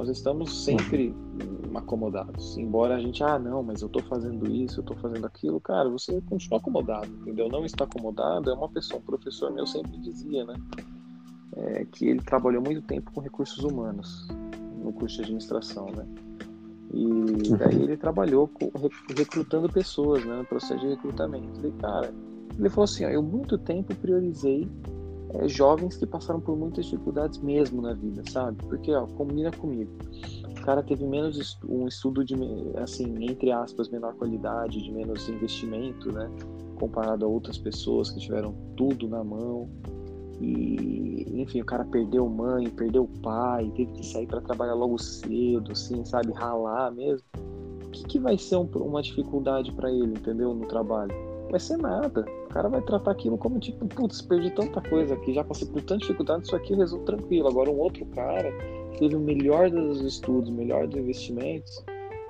Nós 0.00 0.08
estamos 0.08 0.64
sempre 0.64 1.14
hum, 1.14 1.76
acomodados. 1.76 2.56
Embora 2.56 2.96
a 2.96 2.98
gente, 2.98 3.22
ah, 3.22 3.38
não, 3.38 3.62
mas 3.62 3.82
eu 3.82 3.88
tô 3.90 4.00
fazendo 4.00 4.50
isso, 4.50 4.80
eu 4.80 4.84
tô 4.84 4.94
fazendo 4.94 5.26
aquilo, 5.26 5.60
cara, 5.60 5.90
você 5.90 6.22
continua 6.22 6.58
acomodado, 6.58 7.12
entendeu? 7.20 7.50
Não 7.50 7.66
está 7.66 7.84
acomodado 7.84 8.48
é 8.48 8.54
uma 8.54 8.70
pessoa, 8.70 8.98
um 8.98 9.04
professor 9.04 9.52
meu 9.52 9.66
sempre 9.66 9.98
dizia, 9.98 10.46
né? 10.46 10.56
É, 11.54 11.84
que 11.84 12.08
ele 12.08 12.22
trabalhou 12.22 12.62
muito 12.62 12.80
tempo 12.80 13.12
com 13.12 13.20
recursos 13.20 13.62
humanos 13.62 14.26
no 14.82 14.90
curso 14.90 15.16
de 15.16 15.22
administração, 15.24 15.84
né? 15.88 16.06
E 16.94 17.54
daí 17.58 17.82
ele 17.82 17.98
trabalhou 17.98 18.48
com, 18.48 18.70
re- 18.78 19.14
recrutando 19.14 19.68
pessoas, 19.68 20.24
né? 20.24 20.34
No 20.34 20.46
processo 20.46 20.80
de 20.80 20.88
recrutamento. 20.88 21.60
E, 21.66 21.72
cara, 21.72 22.10
ele 22.58 22.70
falou 22.70 22.84
assim, 22.84 23.04
ó, 23.04 23.10
eu 23.10 23.22
muito 23.22 23.58
tempo 23.58 23.94
priorizei 23.96 24.66
é, 25.34 25.48
jovens 25.48 25.96
que 25.96 26.06
passaram 26.06 26.40
por 26.40 26.56
muitas 26.56 26.86
dificuldades 26.86 27.38
mesmo 27.38 27.80
na 27.80 27.94
vida, 27.94 28.22
sabe? 28.30 28.56
Porque, 28.64 28.92
ó, 28.92 29.06
combina 29.06 29.50
comigo. 29.52 29.90
O 30.58 30.62
cara 30.62 30.82
teve 30.82 31.06
menos 31.06 31.58
um 31.68 31.86
estudo 31.86 32.24
de, 32.24 32.34
assim, 32.76 33.14
entre 33.24 33.50
aspas, 33.52 33.88
menor 33.88 34.14
qualidade, 34.14 34.82
de 34.82 34.92
menos 34.92 35.28
investimento, 35.28 36.12
né? 36.12 36.30
Comparado 36.76 37.24
a 37.24 37.28
outras 37.28 37.58
pessoas 37.58 38.10
que 38.10 38.20
tiveram 38.20 38.54
tudo 38.76 39.08
na 39.08 39.22
mão. 39.22 39.68
E, 40.40 41.26
enfim, 41.42 41.60
o 41.60 41.64
cara 41.64 41.84
perdeu 41.84 42.28
mãe, 42.28 42.68
perdeu 42.70 43.08
pai, 43.22 43.70
teve 43.76 43.92
que 43.92 44.06
sair 44.06 44.26
para 44.26 44.40
trabalhar 44.40 44.74
logo 44.74 44.98
cedo, 44.98 45.72
assim, 45.72 46.04
sabe? 46.04 46.32
Ralar 46.32 46.90
mesmo. 46.90 47.26
O 47.86 47.90
que, 47.90 48.04
que 48.04 48.18
vai 48.18 48.38
ser 48.38 48.56
um- 48.56 48.68
uma 48.76 49.02
dificuldade 49.02 49.72
para 49.72 49.90
ele, 49.90 50.12
entendeu? 50.12 50.54
No 50.54 50.66
trabalho? 50.66 51.29
Vai 51.50 51.58
ser 51.58 51.76
nada. 51.78 52.24
O 52.46 52.48
cara 52.48 52.68
vai 52.68 52.80
tratar 52.80 53.10
aquilo 53.10 53.36
como 53.36 53.58
tipo, 53.58 53.86
putz, 53.86 54.22
perdi 54.22 54.50
tanta 54.50 54.80
coisa 54.80 55.14
aqui, 55.14 55.34
já 55.34 55.42
passei 55.42 55.66
por 55.66 55.82
tanta 55.82 55.98
dificuldade, 55.98 56.44
isso 56.44 56.54
aqui 56.54 56.74
resolve 56.74 57.04
tranquilo. 57.04 57.48
Agora, 57.48 57.70
um 57.70 57.78
outro 57.78 58.04
cara 58.06 58.52
teve 58.98 59.16
o 59.16 59.20
melhor 59.20 59.70
dos 59.70 60.00
estudos, 60.00 60.48
o 60.48 60.52
melhor 60.52 60.86
dos 60.86 61.00
investimentos, 61.00 61.84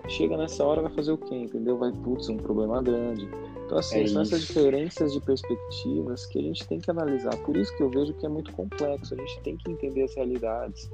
chega 0.08 0.36
nessa 0.36 0.64
hora 0.64 0.82
vai 0.82 0.92
fazer 0.92 1.12
o 1.12 1.18
quê, 1.18 1.34
entendeu? 1.34 1.76
Vai, 1.76 1.92
putz, 1.92 2.28
um 2.28 2.36
problema 2.36 2.82
grande. 2.82 3.28
Então, 3.66 3.78
assim, 3.78 4.00
É 4.00 4.06
são 4.08 4.22
essas 4.22 4.40
diferenças 4.40 5.12
de 5.12 5.20
perspectivas 5.20 6.26
que 6.26 6.38
a 6.38 6.42
gente 6.42 6.66
tem 6.66 6.80
que 6.80 6.90
analisar. 6.90 7.36
Por 7.44 7.56
isso 7.56 7.74
que 7.76 7.82
eu 7.82 7.88
vejo 7.88 8.12
que 8.14 8.26
é 8.26 8.28
muito 8.28 8.52
complexo. 8.52 9.14
A 9.14 9.16
gente 9.16 9.40
tem 9.42 9.56
que 9.56 9.70
entender 9.70 10.02
as 10.02 10.14
realidades. 10.16 10.90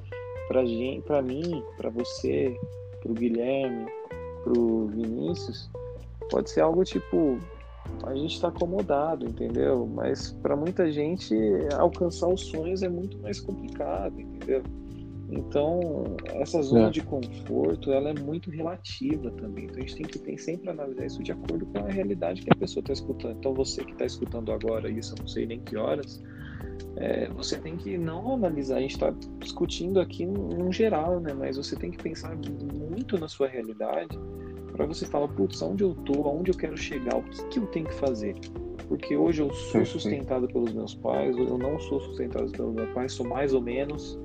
Pra, 0.48 0.64
gente, 0.64 1.02
pra 1.02 1.22
mim, 1.22 1.62
pra 1.76 1.88
você, 1.88 2.54
pro 3.00 3.14
Guilherme, 3.14 3.86
pro 4.44 4.86
Vinícius, 4.88 5.70
pode 6.30 6.50
ser 6.50 6.60
algo 6.60 6.84
tipo 6.84 7.38
a 8.04 8.14
gente 8.14 8.34
está 8.34 8.48
acomodado, 8.48 9.26
entendeu? 9.26 9.86
Mas 9.86 10.32
para 10.42 10.56
muita 10.56 10.90
gente 10.90 11.34
alcançar 11.78 12.28
os 12.28 12.42
sonhos 12.42 12.82
é 12.82 12.88
muito 12.88 13.18
mais 13.18 13.40
complicado, 13.40 14.20
entendeu? 14.20 14.62
Então 15.28 15.80
essa 16.26 16.62
zona 16.62 16.86
É. 16.86 16.90
de 16.90 17.02
conforto 17.02 17.92
ela 17.92 18.10
é 18.10 18.14
muito 18.14 18.50
relativa 18.50 19.30
também. 19.32 19.64
Então 19.64 19.78
a 19.78 19.80
gente 19.80 19.96
tem 19.96 20.06
que 20.06 20.18
tem 20.18 20.38
sempre 20.38 20.70
analisar 20.70 21.04
isso 21.04 21.22
de 21.22 21.32
acordo 21.32 21.66
com 21.66 21.78
a 21.78 21.88
realidade 21.88 22.42
que 22.42 22.52
a 22.52 22.56
pessoa 22.56 22.80
está 22.80 22.92
escutando. 22.92 23.36
Então 23.38 23.52
você 23.52 23.84
que 23.84 23.92
está 23.92 24.06
escutando 24.06 24.52
agora 24.52 24.88
isso, 24.88 25.14
eu 25.14 25.18
não 25.20 25.28
sei 25.28 25.46
nem 25.46 25.60
que 25.60 25.76
horas, 25.76 26.22
é, 26.96 27.28
você 27.30 27.58
tem 27.58 27.76
que 27.76 27.98
não 27.98 28.34
analisar. 28.34 28.76
A 28.76 28.80
gente 28.80 28.92
está 28.94 29.12
discutindo 29.40 29.98
aqui 29.98 30.24
num 30.24 30.72
geral, 30.72 31.18
né? 31.18 31.34
Mas 31.34 31.56
você 31.56 31.74
tem 31.74 31.90
que 31.90 31.98
pensar 32.02 32.36
muito 32.72 33.18
na 33.18 33.26
sua 33.26 33.48
realidade 33.48 34.16
para 34.72 34.86
você 34.86 35.06
falar, 35.06 35.28
putz, 35.28 35.62
aonde 35.62 35.84
eu 35.84 35.94
tô, 35.94 36.22
aonde 36.24 36.50
eu 36.50 36.56
quero 36.56 36.76
chegar, 36.76 37.16
o 37.16 37.22
que, 37.22 37.44
que 37.48 37.58
eu 37.58 37.66
tenho 37.66 37.86
que 37.86 37.94
fazer? 37.94 38.34
Porque 38.88 39.16
hoje 39.16 39.42
eu 39.42 39.52
sou 39.52 39.80
sustentado 39.84 40.46
pelos 40.48 40.72
meus 40.72 40.94
pais, 40.94 41.36
eu 41.36 41.58
não 41.58 41.78
sou 41.80 42.00
sustentado 42.00 42.50
pelos 42.52 42.74
meus 42.74 42.88
pais, 42.90 43.12
sou 43.12 43.26
mais 43.26 43.52
ou 43.52 43.60
menos, 43.60 44.18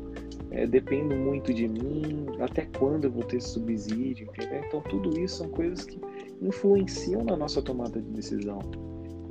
é, 0.52 0.68
dependo 0.68 1.16
muito 1.16 1.54
de 1.54 1.68
mim, 1.68 2.26
até 2.40 2.66
quando 2.78 3.06
eu 3.06 3.12
vou 3.12 3.24
ter 3.24 3.42
subsídio, 3.42 4.28
entendeu? 4.28 4.62
Então 4.68 4.82
tudo 4.82 5.18
isso 5.20 5.38
são 5.38 5.50
coisas 5.50 5.86
que 5.86 6.00
influenciam 6.42 7.24
na 7.24 7.36
nossa 7.36 7.62
tomada 7.62 8.02
de 8.02 8.10
decisão. 8.12 8.60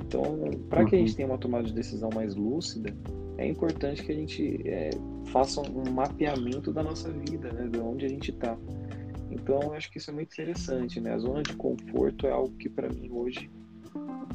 Então, 0.05 0.37
para 0.69 0.83
que 0.83 0.95
a 0.95 0.99
Uhum. 0.99 1.05
gente 1.05 1.15
tenha 1.15 1.27
uma 1.29 1.37
tomada 1.37 1.63
de 1.65 1.73
decisão 1.73 2.09
mais 2.13 2.35
lúcida, 2.35 2.93
é 3.37 3.47
importante 3.47 4.03
que 4.03 4.11
a 4.11 4.15
gente 4.15 4.61
é, 4.65 4.89
faça 5.27 5.61
um 5.61 5.89
mapeamento 5.91 6.73
da 6.73 6.83
nossa 6.83 7.09
vida, 7.11 7.51
né, 7.53 7.67
de 7.71 7.79
onde 7.79 8.05
a 8.05 8.09
gente 8.09 8.31
está. 8.31 8.57
Então, 9.31 9.61
eu 9.61 9.73
acho 9.73 9.89
que 9.91 9.97
isso 9.97 10.11
é 10.11 10.13
muito 10.13 10.31
interessante, 10.31 10.99
né? 10.99 11.13
A 11.13 11.17
zona 11.17 11.41
de 11.41 11.53
conforto 11.55 12.27
é 12.27 12.31
algo 12.31 12.55
que 12.57 12.69
para 12.69 12.89
mim 12.89 13.09
hoje 13.11 13.49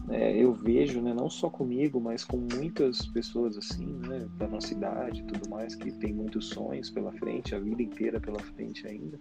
né, 0.06 0.36
eu 0.36 0.52
vejo, 0.52 1.00
né, 1.00 1.12
não 1.12 1.28
só 1.28 1.50
comigo, 1.50 2.00
mas 2.00 2.24
com 2.24 2.36
muitas 2.36 3.06
pessoas 3.06 3.58
assim, 3.58 3.86
né, 3.86 4.26
da 4.38 4.46
nossa 4.46 4.72
idade, 4.72 5.20
e 5.20 5.24
tudo 5.24 5.50
mais, 5.50 5.74
que 5.74 5.90
tem 5.92 6.12
muitos 6.12 6.48
sonhos 6.50 6.88
pela 6.90 7.12
frente, 7.12 7.54
a 7.54 7.58
vida 7.58 7.82
inteira 7.82 8.20
pela 8.20 8.38
frente 8.40 8.86
ainda, 8.86 9.18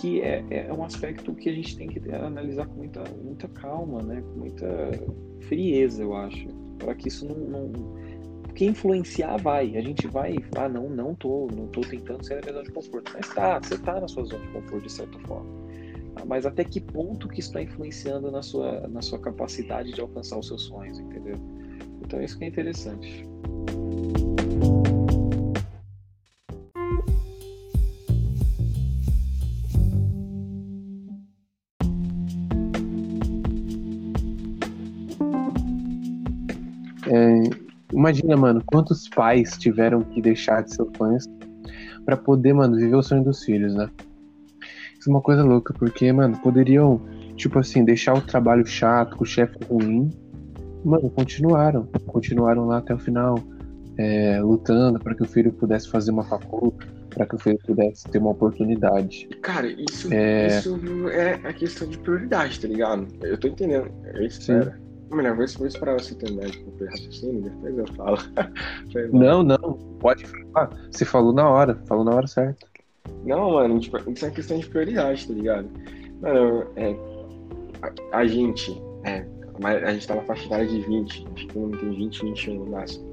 que 0.00 0.20
é, 0.20 0.44
é 0.68 0.72
um 0.72 0.84
aspecto 0.84 1.34
que 1.34 1.48
a 1.48 1.52
gente 1.52 1.76
tem 1.76 1.88
que 1.88 1.98
analisar 2.12 2.66
com 2.66 2.74
muita, 2.74 3.02
muita 3.04 3.48
calma, 3.48 4.00
né, 4.00 4.22
com 4.22 4.38
muita 4.38 4.66
frieza, 5.48 6.02
eu 6.02 6.14
acho, 6.14 6.46
para 6.78 6.94
que 6.94 7.08
isso 7.08 7.26
não, 7.26 7.36
não 7.36 7.72
porque 8.50 8.64
influenciar 8.64 9.36
vai. 9.38 9.76
A 9.76 9.80
gente 9.80 10.06
vai, 10.06 10.36
ah, 10.56 10.68
não, 10.68 10.88
não 10.88 11.14
tô, 11.14 11.48
não 11.54 11.66
tô 11.68 11.80
tentando 11.82 12.24
sair 12.24 12.40
da 12.40 12.42
minha 12.42 12.52
zona 12.54 12.64
de 12.64 12.72
conforto. 12.72 13.12
Mas 13.14 13.28
tá, 13.32 13.58
você 13.58 13.78
tá 13.78 14.00
na 14.00 14.08
sua 14.08 14.24
zona 14.24 14.44
de 14.44 14.52
conforto 14.52 14.82
de 14.82 14.92
certa 14.92 15.18
forma. 15.20 15.48
Ah, 16.16 16.24
Mas 16.26 16.44
até 16.44 16.64
que 16.64 16.80
ponto 16.80 17.28
que 17.28 17.40
está 17.40 17.62
influenciando 17.62 18.30
na 18.30 18.42
sua, 18.42 18.86
na 18.88 19.00
sua 19.00 19.18
capacidade 19.18 19.92
de 19.92 20.00
alcançar 20.00 20.38
os 20.38 20.48
seus 20.48 20.64
sonhos, 20.64 20.98
entendeu? 20.98 21.36
Então 22.04 22.20
isso 22.20 22.36
que 22.38 22.44
é 22.44 22.48
interessante. 22.48 23.24
Imagina, 38.10 38.36
mano, 38.36 38.62
quantos 38.66 39.08
pais 39.08 39.56
tiveram 39.56 40.02
que 40.02 40.20
deixar 40.20 40.62
de 40.62 40.74
seus 40.74 40.88
sonhos 40.96 41.24
pra 42.04 42.16
poder, 42.16 42.52
mano, 42.52 42.76
viver 42.76 42.96
o 42.96 43.02
sonho 43.02 43.22
dos 43.22 43.44
filhos, 43.44 43.74
né? 43.74 43.88
Isso 44.98 45.08
é 45.08 45.12
uma 45.12 45.22
coisa 45.22 45.42
louca, 45.42 45.72
porque, 45.72 46.12
mano, 46.12 46.36
poderiam, 46.38 47.00
tipo 47.36 47.58
assim, 47.58 47.84
deixar 47.84 48.14
o 48.14 48.20
trabalho 48.20 48.66
chato, 48.66 49.16
com 49.16 49.24
o 49.24 49.26
chefe 49.26 49.56
ruim. 49.64 50.10
Mano, 50.84 51.08
continuaram. 51.10 51.86
Continuaram 52.06 52.66
lá 52.66 52.78
até 52.78 52.94
o 52.94 52.98
final, 52.98 53.38
é, 53.96 54.40
lutando 54.42 54.98
para 54.98 55.14
que 55.14 55.22
o 55.22 55.26
filho 55.26 55.52
pudesse 55.52 55.88
fazer 55.88 56.10
uma 56.10 56.24
faculdade, 56.24 56.90
para 57.08 57.26
que 57.26 57.34
o 57.34 57.38
filho 57.38 57.58
pudesse 57.64 58.04
ter 58.04 58.18
uma 58.18 58.30
oportunidade. 58.30 59.28
Cara, 59.42 59.68
isso 59.68 60.12
É. 60.12 60.48
isso 60.48 61.08
é 61.10 61.34
a 61.34 61.52
questão 61.52 61.88
de 61.88 61.98
prioridade, 61.98 62.60
tá 62.60 62.68
ligado? 62.68 63.06
Eu 63.22 63.38
tô 63.38 63.48
entendendo. 63.48 63.90
Eu 64.14 64.22
espero. 64.26 64.72
Melhor, 65.10 65.36
vou, 65.36 65.46
vou 65.58 65.66
esperar 65.66 65.94
você 65.94 66.14
terminar 66.14 66.50
de 66.50 66.58
cumprir 66.58 66.88
raciocínio, 66.88 67.42
depois 67.42 67.78
eu 67.78 67.86
falo. 67.94 68.18
Não, 69.12 69.42
não, 69.42 69.74
pode 69.98 70.24
falar. 70.26 70.70
Você 70.90 71.04
falou 71.04 71.32
na 71.32 71.48
hora, 71.48 71.74
falou 71.86 72.04
na 72.04 72.14
hora 72.14 72.26
certa. 72.26 72.66
Não, 73.24 73.52
mano, 73.52 73.80
tipo, 73.80 73.96
isso 74.10 74.24
é 74.24 74.28
uma 74.28 74.34
questão 74.34 74.58
de 74.58 74.66
prioridade, 74.68 75.26
tá 75.26 75.34
ligado? 75.34 75.68
Mano, 76.20 76.66
é, 76.76 76.94
a, 77.82 78.18
a 78.18 78.26
gente, 78.26 78.80
é, 79.04 79.26
a 79.64 79.92
gente 79.92 80.06
tá 80.06 80.14
na 80.14 80.22
faixa 80.22 80.46
etária 80.46 80.66
de 80.66 80.80
20, 80.80 81.26
acho 81.34 81.46
que 81.46 81.58
mundo 81.58 81.78
tem 81.78 81.90
20, 81.90 82.22
21 82.22 82.54
no 82.54 82.66
máximo. 82.70 83.10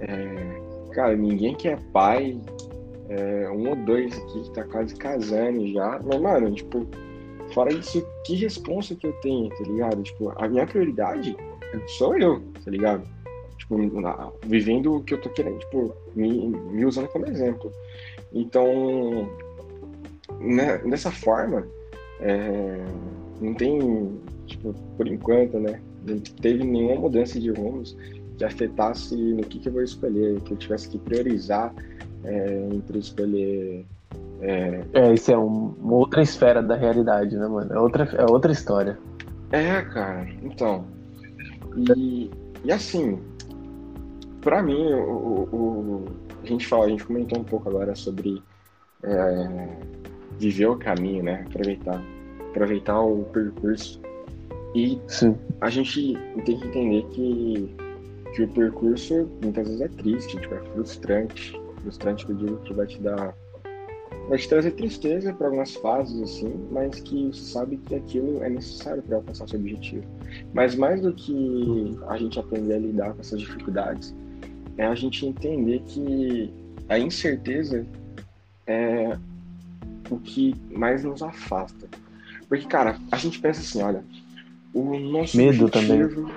É, 0.00 0.92
cara, 0.92 1.16
ninguém 1.16 1.54
que 1.54 1.68
é 1.68 1.76
pai, 1.92 2.38
é, 3.08 3.48
um 3.50 3.70
ou 3.70 3.76
dois 3.76 4.16
aqui 4.16 4.42
que 4.42 4.50
tá 4.52 4.64
quase 4.64 4.94
casando 4.96 5.66
já, 5.72 6.00
mas, 6.04 6.20
mano, 6.20 6.52
tipo, 6.52 6.86
fora 7.56 7.72
isso, 7.72 8.06
que 8.22 8.34
responsa 8.34 8.94
que 8.94 9.06
eu 9.06 9.14
tenho, 9.22 9.48
tá 9.48 9.64
ligado? 9.64 10.02
Tipo, 10.02 10.30
a 10.36 10.46
minha 10.46 10.66
prioridade 10.66 11.34
sou 11.88 12.14
eu, 12.18 12.42
tá 12.62 12.70
ligado? 12.70 13.08
Tipo, 13.56 13.78
na- 13.98 14.30
vivendo 14.44 14.96
o 14.96 15.02
que 15.02 15.14
eu 15.14 15.20
tô 15.22 15.30
querendo, 15.30 15.58
tipo, 15.60 15.94
me, 16.14 16.48
me 16.48 16.84
usando 16.84 17.08
como 17.08 17.26
exemplo. 17.26 17.72
Então, 18.30 19.26
né, 20.38 20.76
dessa 20.78 21.10
forma, 21.10 21.66
é, 22.20 22.84
não 23.40 23.54
tem, 23.54 24.20
tipo, 24.46 24.74
por 24.98 25.08
enquanto, 25.08 25.58
né? 25.58 25.80
Não 26.06 26.20
teve 26.20 26.62
nenhuma 26.62 27.00
mudança 27.00 27.40
de 27.40 27.50
rumos 27.50 27.96
que 28.36 28.44
afetasse 28.44 29.16
no 29.16 29.42
que, 29.42 29.60
que 29.60 29.68
eu 29.68 29.72
vou 29.72 29.82
escolher, 29.82 30.42
que 30.42 30.52
eu 30.52 30.58
tivesse 30.58 30.90
que 30.90 30.98
priorizar 30.98 31.74
é, 32.22 32.68
entre 32.70 32.98
escolher. 32.98 33.86
É, 34.40 34.84
É, 34.92 35.14
isso 35.14 35.30
é 35.32 35.38
um- 35.38 35.74
uma 35.80 35.94
outra 35.94 36.22
esfera 36.22 36.62
da 36.62 36.76
realidade, 36.76 37.36
né, 37.36 37.46
mano? 37.48 37.72
É 37.72 37.78
outra, 37.78 38.04
é 38.16 38.24
outra 38.30 38.52
história. 38.52 38.98
é, 39.52 39.80
cara, 39.82 40.26
então. 40.42 40.86
E, 41.96 42.30
e 42.64 42.72
assim, 42.72 43.18
pra 44.40 44.62
mim, 44.62 44.92
o- 44.92 45.48
o- 45.52 46.04
a 46.42 46.46
gente 46.46 46.66
fala, 46.66 46.84
a 46.86 46.88
gente 46.88 47.04
comentou 47.04 47.38
um 47.38 47.44
pouco 47.44 47.68
agora 47.68 47.94
sobre 47.94 48.42
é, 49.02 49.68
viver 50.38 50.66
o 50.66 50.76
caminho, 50.76 51.22
né? 51.22 51.44
Aproveitar, 51.48 52.02
aproveitar 52.50 53.00
o 53.00 53.24
percurso. 53.24 54.00
E 54.74 55.00
Sim. 55.06 55.36
a 55.60 55.70
gente 55.70 56.14
tem 56.44 56.58
que 56.58 56.66
entender 56.66 57.02
que, 57.10 57.76
que 58.34 58.42
o 58.42 58.48
percurso 58.48 59.28
muitas 59.42 59.66
vezes 59.68 59.80
é 59.82 59.88
triste, 59.88 60.38
tipo, 60.40 60.54
é 60.54 60.60
frustrante. 60.72 61.60
Frustrante 61.82 62.26
que 62.26 62.32
eu 62.32 62.36
digo 62.36 62.56
que 62.58 62.74
vai 62.74 62.86
te 62.86 63.00
dar. 63.00 63.34
Vai 64.28 64.38
te 64.38 64.48
trazer 64.48 64.72
tristeza 64.72 65.32
para 65.32 65.46
algumas 65.46 65.74
fases, 65.76 66.20
assim, 66.20 66.52
mas 66.70 66.98
que 67.00 67.28
você 67.28 67.52
sabe 67.52 67.76
que 67.76 67.94
aquilo 67.94 68.42
é 68.42 68.50
necessário 68.50 69.02
para 69.02 69.16
alcançar 69.16 69.48
seu 69.48 69.58
objetivo. 69.58 70.04
Mas 70.52 70.74
mais 70.74 71.00
do 71.00 71.12
que 71.12 71.96
a 72.08 72.16
gente 72.16 72.38
aprender 72.38 72.74
a 72.74 72.78
lidar 72.78 73.12
com 73.12 73.20
essas 73.20 73.40
dificuldades, 73.40 74.14
é 74.76 74.84
a 74.84 74.94
gente 74.94 75.24
entender 75.24 75.80
que 75.86 76.52
a 76.88 76.98
incerteza 76.98 77.86
é 78.66 79.16
o 80.10 80.18
que 80.18 80.54
mais 80.70 81.04
nos 81.04 81.22
afasta. 81.22 81.88
Porque, 82.48 82.66
cara, 82.66 82.98
a 83.10 83.16
gente 83.16 83.40
pensa 83.40 83.60
assim, 83.60 83.82
olha, 83.82 84.04
o 84.72 84.98
nosso 84.98 85.36
Medo 85.36 85.66
objetivo... 85.66 86.30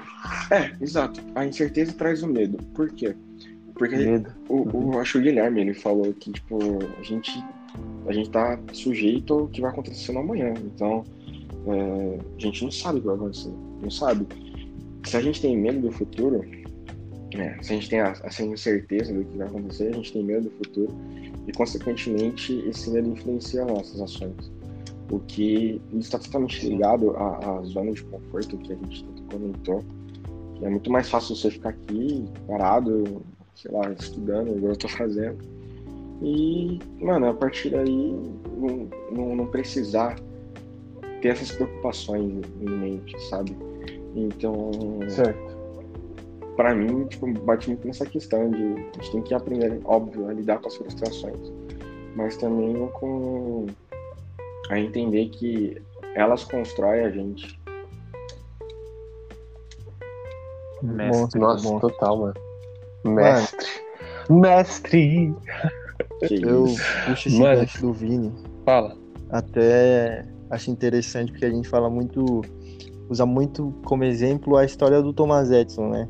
É, 0.52 0.72
exato. 0.82 1.22
A 1.36 1.46
incerteza 1.46 1.94
traz 1.94 2.24
o 2.24 2.28
medo. 2.28 2.58
Por 2.74 2.90
quê? 2.92 3.16
Porque 3.76 3.96
Medo. 3.96 4.30
o, 4.48 4.78
o, 4.78 5.00
acho 5.00 5.14
que 5.14 5.18
o 5.20 5.22
Guilherme, 5.22 5.62
ele 5.62 5.74
falou 5.74 6.14
que, 6.14 6.32
tipo, 6.32 6.58
a 7.00 7.04
gente, 7.04 7.44
a 8.08 8.14
gente 8.14 8.30
tá 8.30 8.60
sujeito 8.74 9.34
ao 9.34 9.48
que 9.48 9.62
vai 9.62 9.72
acontecer 9.72 10.12
no 10.12 10.20
amanhã. 10.20 10.54
Então, 10.64 11.04
é, 11.68 12.20
a 12.38 12.42
gente 12.42 12.64
não 12.64 12.72
sabe 12.72 12.98
o 12.98 13.02
que 13.02 13.08
vai 13.08 13.16
acontecer. 13.16 13.52
Não 13.82 13.92
sabe. 13.92 14.28
Se 15.06 15.18
a 15.18 15.22
gente 15.22 15.42
tem 15.42 15.58
medo 15.58 15.80
do 15.82 15.92
futuro, 15.92 16.44
é, 17.36 17.62
se 17.62 17.72
a 17.72 17.76
gente 17.76 17.90
tem 17.90 18.00
a- 18.00 18.16
essa 18.24 18.44
incerteza 18.44 19.14
do 19.14 19.24
que 19.24 19.38
vai 19.38 19.48
acontecer, 19.48 19.90
a 19.90 19.92
gente 19.94 20.12
tem 20.12 20.24
medo 20.24 20.50
do 20.50 20.52
futuro 20.52 20.94
e, 21.48 21.52
consequentemente, 21.52 22.54
esse 22.68 22.90
medo 22.90 23.10
influencia 23.10 23.64
as 23.64 23.72
nossas 23.72 24.02
ações. 24.02 24.52
O 25.12 25.20
que 25.20 25.82
está 25.94 26.20
totalmente 26.20 26.68
ligado 26.68 27.12
à, 27.12 27.58
à 27.58 27.62
zona 27.64 27.92
de 27.92 28.04
conforto 28.04 28.58
que 28.58 28.74
a 28.74 28.76
gente 28.76 29.06
comentou. 29.32 29.84
Que 30.56 30.66
é 30.66 30.70
muito 30.70 30.92
mais 30.92 31.10
fácil 31.10 31.36
você 31.36 31.50
ficar 31.50 31.70
aqui 31.70 32.26
parado, 32.48 33.22
sei 33.56 33.72
lá, 33.72 33.92
estudando, 33.92 34.56
igual 34.56 34.74
eu 34.74 34.78
tô 34.78 34.88
fazendo. 34.88 35.38
E, 36.22 36.80
mano, 37.00 37.30
a 37.30 37.34
partir 37.34 37.70
daí 37.70 38.14
não, 38.58 38.90
não, 39.12 39.36
não 39.36 39.48
precisar 39.48 40.16
ter 41.22 41.30
essas 41.30 41.52
preocupações 41.52 42.44
em 42.62 42.70
mente, 42.70 43.20
sabe? 43.30 43.58
Então, 44.16 44.72
Certo. 45.08 45.58
pra 46.56 46.76
mim, 46.76 47.06
tipo, 47.06 47.28
bate 47.42 47.70
muito 47.70 47.88
nessa 47.88 48.06
questão 48.06 48.50
de 48.50 48.64
a 48.64 49.02
gente 49.02 49.12
tem 49.12 49.22
que 49.22 49.34
aprender, 49.34 49.80
óbvio, 49.86 50.28
a 50.28 50.34
lidar 50.34 50.60
com 50.60 50.68
as 50.68 50.76
frustrações, 50.76 51.54
mas 52.16 52.36
também 52.38 52.88
com 52.94 53.68
a 54.70 54.80
entender 54.80 55.30
que 55.30 55.82
elas 56.16 56.44
constroem 56.44 57.02
a 57.02 57.10
gente. 57.10 57.60
Monstro, 60.82 61.40
Nossa, 61.40 61.80
total, 61.80 62.18
mano. 62.18 62.34
Mestre. 63.04 63.68
Mestre! 64.30 65.36
Que 66.28 66.36
Eu 66.44 66.66
isso. 66.66 66.82
puxo 67.08 67.28
esse 67.30 67.40
Mano. 67.40 67.66
do 67.82 67.94
Vini. 67.94 68.32
Fala. 68.66 68.98
Até 69.30 70.26
acho 70.50 70.72
interessante 70.72 71.32
porque 71.32 71.46
a 71.46 71.50
gente 71.52 71.68
fala 71.68 71.90
muito, 71.90 72.42
usa 73.10 73.26
muito 73.26 73.74
como 73.86 74.04
exemplo 74.04 74.58
a 74.58 74.66
história 74.66 75.02
do 75.02 75.14
Thomas 75.14 75.52
Edison, 75.52 75.90
né? 75.90 76.10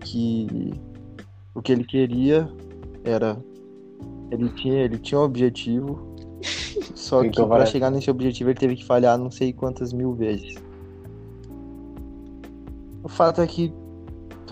Que 0.00 0.72
o 1.54 1.62
que 1.62 1.72
ele 1.72 1.84
queria 1.84 2.48
era 3.04 3.36
ele 4.30 4.48
tinha, 4.50 4.80
ele 4.80 4.98
tinha 4.98 5.20
um 5.20 5.24
objetivo, 5.24 6.16
só 6.94 7.20
que 7.22 7.28
Então 7.28 7.46
para 7.48 7.58
vai. 7.58 7.66
chegar 7.66 7.90
nesse 7.90 8.10
objetivo 8.10 8.50
ele 8.50 8.58
teve 8.58 8.76
que 8.76 8.84
falhar 8.84 9.18
não 9.18 9.30
sei 9.30 9.52
quantas 9.52 9.92
mil 9.92 10.14
vezes. 10.14 10.54
O 13.04 13.08
fato 13.08 13.40
é 13.42 13.46
que 13.46 13.72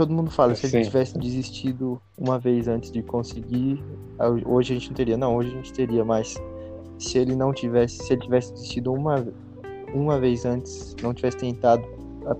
todo 0.00 0.14
mundo 0.14 0.30
fala, 0.30 0.54
se 0.54 0.66
Sim. 0.66 0.78
ele 0.78 0.86
tivesse 0.86 1.18
desistido 1.18 2.00
uma 2.16 2.38
vez 2.38 2.66
antes 2.68 2.90
de 2.90 3.02
conseguir, 3.02 3.84
hoje 4.46 4.72
a 4.72 4.74
gente 4.78 4.88
não 4.88 4.94
teria. 4.96 5.16
Não, 5.18 5.36
hoje 5.36 5.50
a 5.50 5.56
gente 5.56 5.72
teria, 5.74 6.02
mas 6.02 6.40
se 6.98 7.18
ele 7.18 7.36
não 7.36 7.52
tivesse, 7.52 7.98
se 7.98 8.14
ele 8.14 8.22
tivesse 8.22 8.50
desistido 8.54 8.94
uma, 8.94 9.22
uma 9.92 10.18
vez 10.18 10.46
antes, 10.46 10.96
não 11.02 11.12
tivesse 11.12 11.36
tentado 11.36 11.84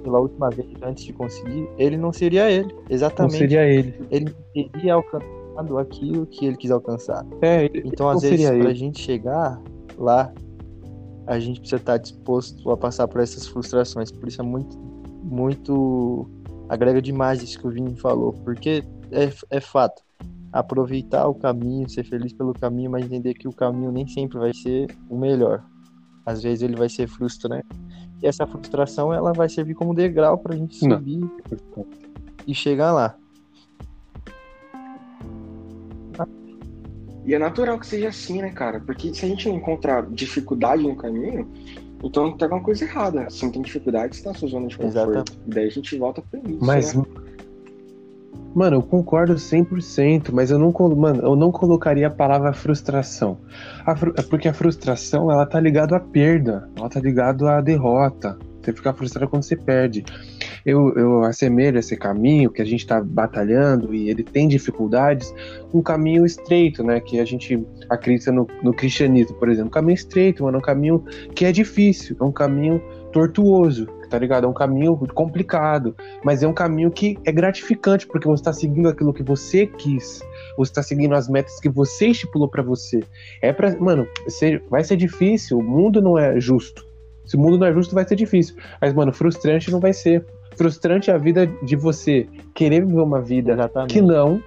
pela 0.03 0.21
última 0.21 0.49
vez 0.49 0.69
antes 0.83 1.05
de 1.05 1.13
conseguir, 1.13 1.69
ele 1.77 1.99
não 1.99 2.15
seria 2.15 2.51
ele. 2.51 2.73
Não 2.73 2.83
Exatamente. 2.89 3.37
seria 3.37 3.63
ele. 3.67 3.95
Ele 4.11 4.35
teria 4.55 4.95
alcançado 4.95 5.79
aquilo 5.79 6.25
que 6.27 6.47
ele 6.47 6.57
quis 6.57 6.71
alcançar. 6.71 7.27
É, 7.43 7.65
ele 7.67 7.83
Então, 7.85 8.07
não 8.07 8.15
às 8.15 8.23
vezes, 8.23 8.47
pra 8.47 8.57
ele. 8.57 8.75
gente 8.75 9.01
chegar 9.03 9.61
lá, 9.99 10.33
a 11.27 11.39
gente 11.39 11.61
precisa 11.61 11.77
estar 11.81 11.99
disposto 11.99 12.71
a 12.71 12.77
passar 12.77 13.07
por 13.07 13.21
essas 13.21 13.47
frustrações. 13.47 14.11
Por 14.11 14.29
isso 14.29 14.41
é 14.41 14.45
muito, 14.45 14.79
muito 15.23 16.27
agrega 16.71 17.03
demais 17.03 17.43
isso 17.43 17.59
que 17.59 17.67
o 17.67 17.71
Vini 17.71 17.97
falou, 17.97 18.33
porque 18.45 18.85
é, 19.11 19.29
é 19.51 19.61
fato. 19.61 20.03
Aproveitar 20.53 21.27
o 21.27 21.35
caminho, 21.35 21.89
ser 21.89 22.05
feliz 22.05 22.33
pelo 22.33 22.55
caminho, 22.55 22.93
mas 22.93 23.05
entender 23.05 23.35
que 23.35 23.49
o 23.49 23.53
caminho 23.53 23.91
nem 23.91 24.07
sempre 24.07 24.39
vai 24.39 24.55
ser 24.55 24.87
o 25.09 25.19
melhor. 25.19 25.65
Às 26.25 26.43
vezes 26.43 26.63
ele 26.63 26.77
vai 26.77 26.89
ser 26.89 27.09
frustrante. 27.09 27.67
Né? 27.67 27.87
E 28.23 28.27
essa 28.27 28.47
frustração 28.47 29.13
ela 29.13 29.33
vai 29.33 29.49
servir 29.49 29.75
como 29.75 29.95
degrau 29.95 30.39
para 30.39 30.55
a 30.55 30.57
gente 30.57 30.77
subir 30.77 31.19
Não. 31.19 31.87
e 32.47 32.55
chegar 32.55 32.93
lá. 32.93 33.17
E 37.25 37.35
é 37.35 37.39
natural 37.39 37.79
que 37.79 37.87
seja 37.87 38.09
assim, 38.09 38.41
né, 38.41 38.51
cara? 38.51 38.81
Porque 38.81 39.13
se 39.13 39.25
a 39.25 39.29
gente 39.29 39.49
não 39.49 39.57
encontrar 39.57 40.09
dificuldade 40.11 40.83
no 40.83 40.97
caminho, 40.97 41.49
então 42.03 42.37
tem 42.37 42.47
alguma 42.47 42.63
coisa 42.63 42.85
errada. 42.85 43.29
Se 43.31 43.45
não 43.45 43.53
tem 43.53 43.63
dificuldade, 43.63 44.17
você 44.17 44.23
tá 44.23 44.31
na 44.31 44.35
sua 44.37 44.49
zona 44.49 44.67
de 44.67 44.77
conforto. 44.77 44.97
Exatamente. 45.11 45.33
Daí 45.47 45.67
a 45.67 45.71
gente 45.71 45.99
volta 45.99 46.23
pro 46.23 46.41
início, 46.41 46.65
Mas, 46.67 46.95
né? 46.95 47.03
mano, 48.55 48.77
eu 48.77 48.83
concordo 48.83 49.35
100%, 49.35 50.31
mas 50.33 50.51
eu 50.51 50.59
não, 50.59 50.73
colo- 50.73 50.97
mano, 50.97 51.23
eu 51.23 51.37
não 51.37 51.53
colocaria 51.53 52.07
a 52.07 52.11
palavra 52.11 52.53
frustração. 52.53 53.39
A 53.87 53.95
fru- 53.97 54.15
é 54.17 54.23
porque 54.23 54.49
a 54.49 54.55
frustração, 54.55 55.31
ela 55.31 55.47
tá 55.47 55.61
ligada 55.61 55.97
à 55.97 56.01
perda, 56.01 56.69
ela 56.77 56.89
tá 56.89 57.01
ligada 57.01 57.51
à 57.59 57.61
derrota. 57.61 58.39
Você 58.63 58.73
fica 58.73 58.93
frustrado 58.93 59.29
quando 59.31 59.43
você 59.43 59.57
perde. 59.57 60.05
Eu, 60.65 60.93
eu 60.95 61.25
assemelho 61.25 61.79
esse 61.79 61.97
caminho 61.97 62.51
que 62.51 62.61
a 62.61 62.65
gente 62.65 62.87
tá 62.87 63.01
batalhando 63.03 63.95
e 63.95 64.11
ele 64.11 64.23
tem 64.23 64.49
dificuldades, 64.49 65.35
um 65.73 65.83
caminho 65.83 66.25
estreito, 66.25 66.83
né? 66.83 67.01
Que 67.01 67.21
a 67.21 67.25
gente 67.25 67.67
acredita 67.89 68.31
no, 68.31 68.47
no 68.63 68.73
cristianismo, 68.73 69.37
por 69.37 69.49
exemplo. 69.49 69.69
Um 69.69 69.73
caminho 69.73 69.95
estreito, 69.95 70.45
mano, 70.45 70.59
um 70.59 70.63
caminho 70.63 71.05
que 71.35 71.45
é 71.45 71.53
difícil, 71.53 72.17
é 72.21 72.25
um 72.25 72.33
caminho 72.33 72.83
tortuoso, 73.13 73.87
tá 74.09 74.19
ligado? 74.19 74.45
É 74.45 74.49
um 74.49 74.53
caminho 74.53 74.97
complicado, 75.15 75.95
mas 76.25 76.43
é 76.43 76.49
um 76.49 76.53
caminho 76.53 76.91
que 76.91 77.19
é 77.25 77.33
gratificante, 77.33 78.07
porque 78.07 78.27
você 78.27 78.43
tá 78.43 78.53
seguindo 78.53 78.89
aquilo 78.89 79.13
que 79.13 79.23
você 79.23 79.67
quis, 79.67 80.21
você 80.57 80.73
tá 80.73 80.83
seguindo 80.83 81.15
as 81.15 81.29
metas 81.29 81.59
que 81.61 81.69
você 81.69 82.09
estipulou 82.09 82.49
pra 82.49 82.63
você. 82.63 83.03
É 83.41 83.53
para, 83.53 83.77
mano, 83.79 84.07
vai 84.69 84.85
ser 84.85 84.97
difícil, 84.97 85.59
o 85.59 85.63
mundo 85.63 86.01
não 86.01 86.19
é 86.19 86.41
justo. 86.41 86.89
Se 87.31 87.37
o 87.37 87.39
mundo 87.39 87.59
não 87.59 87.67
é 87.69 87.73
justo, 87.73 87.95
vai 87.95 88.07
ser 88.07 88.17
difícil. 88.17 88.57
Mas, 88.81 88.93
mano, 88.93 89.13
frustrante 89.13 89.71
não 89.71 89.79
vai 89.79 89.93
ser. 89.93 90.25
Frustrante 90.57 91.11
a 91.11 91.17
vida 91.19 91.47
de 91.63 91.77
você 91.77 92.29
querer 92.55 92.85
viver 92.85 93.01
uma 93.01 93.21
vida 93.21 93.53
Exatamente. 93.53 93.95
que 93.95 94.01
não 94.03 94.43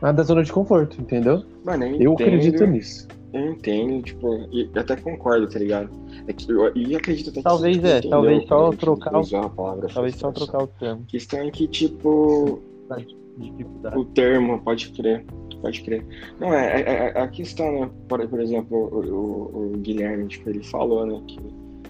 a 0.00 0.12
da 0.12 0.22
zona 0.22 0.42
de 0.42 0.52
conforto, 0.52 1.00
entendeu? 1.00 1.42
Mano, 1.64 1.84
eu, 1.84 1.90
Eu 1.90 2.12
entendo, 2.12 2.26
acredito 2.28 2.66
nisso. 2.66 3.08
Eu 3.32 3.52
entendo, 3.52 4.02
tipo, 4.02 4.48
e 4.52 4.70
eu 4.74 4.80
até 4.80 4.96
concordo, 4.96 5.46
tá 5.48 5.58
ligado? 5.58 5.90
É 6.26 6.32
que 6.32 6.50
eu, 6.50 6.74
e 6.74 6.96
acredito 6.96 7.28
até 7.30 7.38
que 7.40 7.44
Talvez 7.44 7.84
é, 7.84 8.00
talvez 8.00 8.46
só 8.46 8.70
trocar 8.70 9.18
o- 9.20 9.50
palavra 9.50 9.88
Talvez 9.92 10.14
só 10.14 10.32
trocar 10.32 10.62
o 10.62 10.66
termo. 10.66 11.04
Questão 11.08 11.40
é 11.40 11.50
que, 11.50 11.66
tipo, 11.68 12.62
o 13.96 14.04
termo, 14.06 14.58
pode 14.60 14.88
crer, 14.92 15.24
pode 15.60 15.82
crer. 15.82 16.04
Não, 16.40 16.54
é, 16.54 16.80
é- 16.80 17.12
é- 17.14 17.20
a 17.20 17.28
questão, 17.28 17.70
né, 17.80 17.90
por, 18.08 18.26
por 18.28 18.40
exemplo, 18.40 18.76
o, 18.90 18.98
o- 19.00 19.72
o 19.74 19.78
Guilherme, 19.78 20.26
tipo, 20.28 20.48
ele 20.48 20.62
falou, 20.64 21.04
né, 21.04 21.20
que 21.26 21.38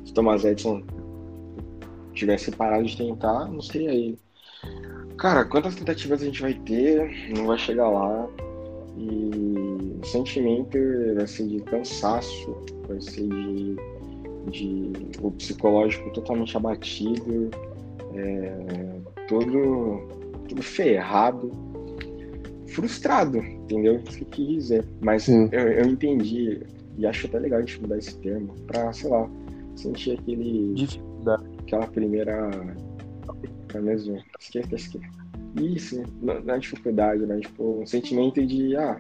se 0.04 0.12
Thomas 0.12 0.44
Edison 0.44 0.82
tivesse 2.18 2.50
parado 2.50 2.84
de 2.84 2.96
tentar, 2.96 3.46
não 3.46 3.60
seria 3.60 3.92
ele. 3.92 4.18
Cara, 5.16 5.44
quantas 5.44 5.74
tentativas 5.74 6.22
a 6.22 6.24
gente 6.24 6.40
vai 6.40 6.54
ter, 6.54 7.32
não 7.36 7.46
vai 7.46 7.58
chegar 7.58 7.88
lá, 7.88 8.28
e 8.96 9.98
o 10.00 10.06
sentimento 10.06 10.78
vai 11.14 11.26
ser 11.26 11.46
de 11.46 11.60
cansaço, 11.60 12.56
vai 12.86 13.00
ser 13.00 13.28
de, 13.28 13.76
de 14.50 14.92
o 15.20 15.30
psicológico 15.30 16.10
totalmente 16.10 16.56
abatido, 16.56 17.50
é, 18.14 19.00
todo, 19.28 20.08
todo 20.48 20.62
ferrado, 20.62 21.50
frustrado, 22.68 23.38
entendeu? 23.38 24.00
Isso 24.06 24.18
que 24.18 24.24
eu 24.24 24.28
quis 24.28 24.46
dizer. 24.48 24.84
Mas 25.00 25.28
eu, 25.28 25.48
eu 25.50 25.86
entendi, 25.86 26.60
e 26.96 27.06
acho 27.06 27.26
até 27.26 27.38
legal 27.38 27.58
a 27.58 27.62
gente 27.62 27.80
mudar 27.80 27.98
esse 27.98 28.16
termo, 28.18 28.54
pra, 28.66 28.92
sei 28.92 29.10
lá, 29.10 29.28
sentir 29.76 30.12
aquele 30.12 30.74
Dificuldade. 30.74 31.57
Aquela 31.68 31.86
primeira. 31.86 32.50
É 33.74 33.80
mesmo? 33.80 34.18
Esquece, 34.40 34.74
esquece. 34.74 35.06
Isso, 35.60 36.02
na, 36.22 36.40
na 36.40 36.56
dificuldade, 36.56 37.24
né? 37.26 37.38
Tipo, 37.40 37.82
um 37.82 37.86
sentimento 37.86 38.44
de, 38.44 38.76
ah, 38.76 38.98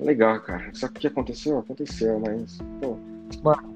legal, 0.00 0.40
cara. 0.40 0.70
Só 0.72 0.88
que 0.88 0.96
o 0.96 1.00
que 1.00 1.06
aconteceu? 1.06 1.58
Aconteceu, 1.58 2.20
mas, 2.20 2.58
pô, 2.80 2.96
Mano. 3.42 3.74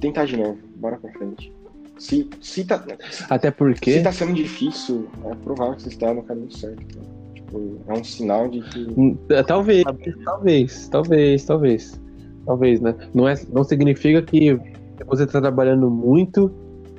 tentar 0.00 0.24
de 0.26 0.36
novo, 0.36 0.58
bora 0.76 0.96
pra 0.96 1.12
frente. 1.12 1.52
Se, 1.98 2.28
se, 2.40 2.64
tá, 2.64 2.84
Até 3.28 3.50
se 3.50 3.56
porque. 3.56 4.00
tá 4.00 4.12
sendo 4.12 4.32
difícil, 4.34 5.08
é 5.24 5.34
provável 5.36 5.74
que 5.74 5.82
você 5.82 5.88
está 5.88 6.14
no 6.14 6.22
caminho 6.22 6.52
certo. 6.52 6.86
cara. 6.94 7.08
Tipo, 7.34 7.80
é 7.88 7.92
um 7.92 8.04
sinal 8.04 8.48
de 8.48 8.60
que. 8.62 8.86
Hum, 8.96 9.16
Talvez, 9.46 9.84
talvez, 10.24 10.88
talvez, 10.88 11.44
talvez. 11.44 12.00
Talvez, 12.46 12.80
né? 12.80 12.94
Não, 13.12 13.28
é, 13.28 13.34
não 13.52 13.64
significa 13.64 14.22
que 14.22 14.58
você 15.06 15.24
está 15.24 15.40
trabalhando 15.40 15.90
muito 15.90 16.50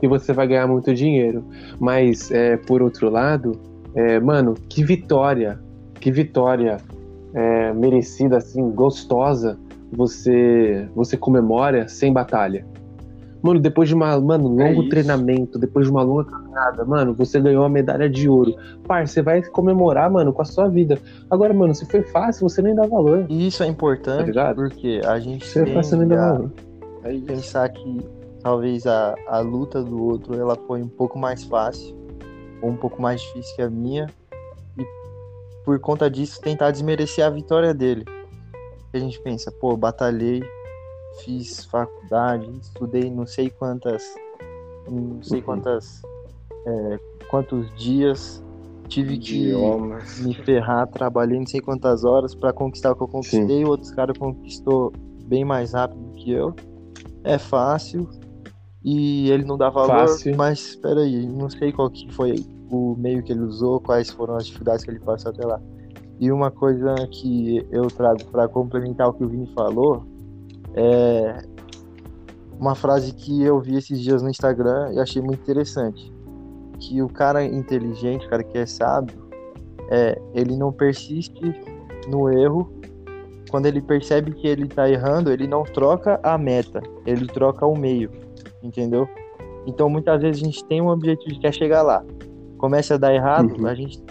e 0.01 0.07
você 0.07 0.33
vai 0.33 0.47
ganhar 0.47 0.67
muito 0.67 0.93
dinheiro. 0.93 1.43
Mas, 1.79 2.31
é, 2.31 2.57
por 2.57 2.81
outro 2.81 3.09
lado, 3.09 3.59
é, 3.95 4.19
mano, 4.19 4.55
que 4.69 4.83
vitória, 4.83 5.59
que 5.99 6.11
vitória 6.11 6.77
é, 7.33 7.73
merecida, 7.73 8.37
assim, 8.37 8.69
gostosa, 8.71 9.57
você, 9.91 10.87
você 10.95 11.17
comemora 11.17 11.87
sem 11.87 12.11
batalha. 12.13 12.65
Mano, 13.41 13.57
depois 13.59 13.87
de 13.87 13.95
uma, 13.95 14.19
mano, 14.19 14.53
um 14.53 14.59
É 14.59 14.67
longo 14.67 14.81
isso. 14.81 14.89
treinamento, 14.89 15.57
depois 15.57 15.85
de 15.85 15.91
uma 15.91 16.01
longa 16.03 16.25
caminhada, 16.25 16.83
mano, 16.83 17.13
você 17.13 17.39
ganhou 17.39 17.63
a 17.63 17.69
medalha 17.69 18.09
de 18.09 18.27
ouro. 18.27 18.53
Par, 18.85 19.07
você 19.07 19.21
vai 19.21 19.41
comemorar, 19.41 20.11
mano, 20.11 20.33
com 20.33 20.41
a 20.41 20.45
sua 20.45 20.67
vida. 20.67 20.97
Agora, 21.29 21.53
mano, 21.53 21.73
se 21.73 21.85
foi 21.85 22.03
fácil, 22.03 22.49
você 22.49 22.61
nem 22.61 22.75
dá 22.75 22.85
valor. 22.85 23.25
Isso 23.29 23.63
é 23.63 23.65
Tá 23.67 23.71
importante 23.71 24.25
ligado? 24.25 24.55
porque 24.57 24.99
a 25.05 25.17
gente 25.19 25.45
Se 25.45 25.63
tem 25.63 25.73
fácil, 25.73 25.91
você 25.91 25.95
nem 26.05 26.07
dá 26.09 26.33
valor. 26.33 26.51
É 27.05 27.17
pensar 27.19 27.69
que 27.69 27.99
talvez 28.41 28.85
a, 28.87 29.15
a 29.27 29.39
luta 29.39 29.83
do 29.83 30.01
outro 30.03 30.35
ela 30.35 30.55
foi 30.67 30.81
um 30.81 30.87
pouco 30.89 31.17
mais 31.17 31.43
fácil 31.43 31.95
ou 32.61 32.69
um 32.69 32.75
pouco 32.77 33.01
mais 33.01 33.21
difícil 33.21 33.55
que 33.55 33.61
a 33.61 33.69
minha 33.69 34.07
e 34.77 34.83
por 35.65 35.79
conta 35.79 36.09
disso 36.09 36.39
tentar 36.41 36.71
desmerecer 36.71 37.25
a 37.25 37.29
vitória 37.29 37.73
dele. 37.73 38.05
A 38.93 38.97
gente 38.97 39.21
pensa, 39.21 39.51
pô, 39.51 39.77
batalhei, 39.77 40.41
fiz 41.23 41.65
faculdade, 41.65 42.49
estudei 42.59 43.09
não 43.11 43.25
sei 43.27 43.49
quantas, 43.49 44.03
não 44.89 45.21
sei 45.21 45.39
Uhum. 45.39 45.45
quantas, 45.45 46.01
é, 46.65 46.99
quantos 47.29 47.69
dias, 47.75 48.43
tive 48.87 49.17
que 49.17 49.37
Idiomas. 49.51 50.19
me 50.19 50.33
ferrar, 50.33 50.87
trabalhei 50.87 51.37
não 51.37 51.45
sei 51.45 51.61
quantas 51.61 52.03
horas 52.03 52.33
pra 52.33 52.51
conquistar 52.51 52.91
o 52.91 52.95
que 52.95 53.03
eu 53.03 53.07
conquistei, 53.07 53.63
outros 53.63 53.91
caras 53.91 54.17
conquistou 54.17 54.91
bem 55.27 55.45
mais 55.45 55.73
rápido 55.73 56.11
que 56.15 56.31
eu. 56.31 56.55
É 57.23 57.37
fácil 57.37 58.09
e 58.83 59.29
ele 59.29 59.43
não 59.43 59.57
dá 59.57 59.69
valor, 59.69 60.07
Fácil. 60.07 60.35
mas 60.37 60.59
espera 60.59 61.01
aí, 61.01 61.27
não 61.27 61.49
sei 61.49 61.71
qual 61.71 61.89
que 61.89 62.11
foi 62.13 62.35
o 62.71 62.95
meio 62.97 63.21
que 63.23 63.31
ele 63.31 63.41
usou, 63.41 63.79
quais 63.79 64.09
foram 64.09 64.35
as 64.35 64.45
dificuldades 64.45 64.85
que 64.85 64.91
ele 64.91 64.99
passou 64.99 65.31
até 65.31 65.45
lá. 65.45 65.59
E 66.19 66.31
uma 66.31 66.51
coisa 66.51 66.93
que 67.11 67.65
eu 67.71 67.87
trago 67.87 68.25
pra 68.25 68.47
complementar 68.47 69.09
o 69.09 69.13
que 69.13 69.23
o 69.23 69.29
Vini 69.29 69.47
falou 69.53 70.05
é 70.73 71.43
uma 72.59 72.75
frase 72.75 73.13
que 73.13 73.41
eu 73.41 73.59
vi 73.61 73.77
esses 73.77 73.99
dias 74.01 74.21
no 74.21 74.29
Instagram 74.29 74.91
e 74.93 74.99
achei 74.99 75.21
muito 75.21 75.41
interessante. 75.41 76.11
Que 76.77 77.01
o 77.01 77.07
cara 77.07 77.43
inteligente, 77.43 78.25
o 78.25 78.29
cara 78.29 78.43
que 78.43 78.57
é 78.57 78.65
sábio, 78.65 79.29
é, 79.89 80.21
ele 80.33 80.55
não 80.55 80.71
persiste 80.71 81.53
no 82.07 82.29
erro. 82.29 82.71
Quando 83.49 83.65
ele 83.65 83.81
percebe 83.81 84.31
que 84.31 84.47
ele 84.47 84.67
tá 84.67 84.89
errando, 84.89 85.31
ele 85.31 85.47
não 85.47 85.63
troca 85.63 86.19
a 86.21 86.37
meta, 86.37 86.81
ele 87.05 87.25
troca 87.27 87.65
o 87.65 87.75
meio, 87.75 88.11
entendeu? 88.63 89.07
Então 89.65 89.89
muitas 89.89 90.21
vezes 90.21 90.41
a 90.41 90.45
gente 90.45 90.63
tem 90.65 90.81
um 90.81 90.87
objetivo 90.89 91.35
que 91.35 91.41
quer 91.41 91.53
chegar 91.53 91.81
lá. 91.81 92.03
Começa 92.57 92.95
a 92.95 92.97
dar 92.97 93.13
errado, 93.13 93.55
Uhum. 93.57 93.65
a 93.67 93.75
gente 93.75 94.01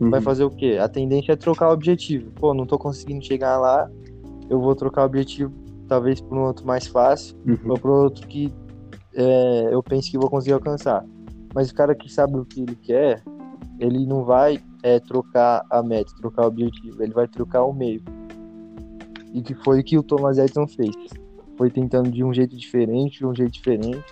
Uhum. 0.00 0.10
vai 0.10 0.20
fazer 0.20 0.44
o 0.44 0.50
quê? 0.50 0.78
A 0.80 0.88
tendência 0.88 1.32
é 1.32 1.36
trocar 1.36 1.70
o 1.70 1.72
objetivo. 1.72 2.30
Pô, 2.32 2.52
não 2.52 2.66
tô 2.66 2.78
conseguindo 2.78 3.24
chegar 3.24 3.58
lá, 3.58 3.90
eu 4.50 4.60
vou 4.60 4.74
trocar 4.74 5.02
o 5.02 5.06
objetivo 5.06 5.52
talvez 5.88 6.20
por 6.20 6.36
um 6.36 6.42
outro 6.44 6.66
mais 6.66 6.86
fácil 6.86 7.36
Uhum. 7.46 7.58
ou 7.70 7.78
por 7.78 7.90
outro 7.90 8.26
que 8.26 8.52
é, 9.14 9.68
eu 9.72 9.82
penso 9.82 10.10
que 10.10 10.18
vou 10.18 10.28
conseguir 10.28 10.52
alcançar. 10.54 11.04
Mas 11.54 11.70
o 11.70 11.74
cara 11.74 11.94
que 11.94 12.12
sabe 12.12 12.36
o 12.38 12.44
que 12.44 12.60
ele 12.60 12.76
quer, 12.76 13.22
ele 13.80 14.04
não 14.04 14.24
vai 14.24 14.58
é, 14.82 15.00
trocar 15.00 15.64
a 15.70 15.82
meta, 15.82 16.12
trocar 16.20 16.44
o 16.44 16.48
objetivo, 16.48 17.02
ele 17.02 17.14
vai 17.14 17.26
trocar 17.26 17.64
o 17.64 17.72
meio. 17.72 18.02
E 19.32 19.40
que 19.42 19.54
foi 19.54 19.80
o 19.80 19.84
que 19.84 19.96
o 19.98 20.02
Thomas 20.02 20.36
Edison 20.38 20.66
fez. 20.66 20.94
Foi 21.56 21.70
tentando 21.70 22.10
de 22.10 22.22
um 22.22 22.32
jeito 22.32 22.56
diferente, 22.56 23.18
de 23.18 23.26
um 23.26 23.34
jeito 23.34 23.52
diferente, 23.52 24.04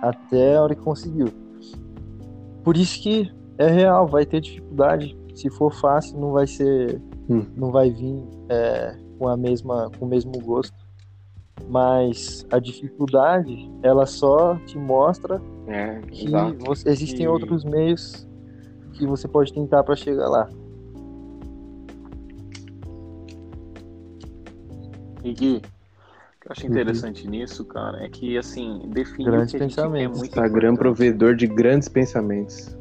até 0.00 0.56
a 0.56 0.62
hora 0.62 0.74
que 0.74 0.82
conseguiu. 0.82 1.28
Por 2.62 2.76
isso 2.76 3.02
que 3.02 3.30
é 3.58 3.68
real, 3.68 4.06
vai 4.06 4.24
ter 4.24 4.40
dificuldade. 4.40 5.16
Se 5.34 5.50
for 5.50 5.72
fácil, 5.74 6.18
não 6.18 6.32
vai 6.32 6.46
ser, 6.46 7.00
Hum. 7.28 7.44
não 7.56 7.70
vai 7.70 7.90
vir 7.90 8.22
é, 8.48 8.96
com 9.18 9.26
a 9.28 9.36
mesma, 9.36 9.90
com 9.98 10.04
o 10.04 10.08
mesmo 10.08 10.32
gosto. 10.40 10.76
Mas 11.68 12.46
a 12.50 12.58
dificuldade, 12.58 13.70
ela 13.82 14.04
só 14.06 14.56
te 14.66 14.76
mostra 14.78 15.40
É, 15.66 16.00
que 16.10 16.30
você- 16.66 16.88
existem 16.88 17.24
E- 17.24 17.28
outros 17.28 17.64
meios 17.64 18.28
que 18.92 19.06
você 19.06 19.26
pode 19.26 19.52
tentar 19.52 19.82
para 19.84 19.96
chegar 19.96 20.28
lá. 20.28 20.48
E 25.24 25.32
que 25.34 25.62
eu 26.52 26.66
acho 26.66 26.66
interessante 26.66 27.26
nisso, 27.26 27.64
cara, 27.64 28.04
é 28.04 28.08
que, 28.08 28.36
assim, 28.36 28.82
definir 28.88 29.28
o 29.28 29.32
Grandes 29.32 29.52
que 29.52 29.56
a 29.56 29.68
gente 29.68 29.80
é 29.80 30.04
Instagram 30.04 30.72
importante. 30.72 30.78
provedor 30.78 31.34
de 31.34 31.46
grandes 31.46 31.88
pensamentos. 31.88 32.76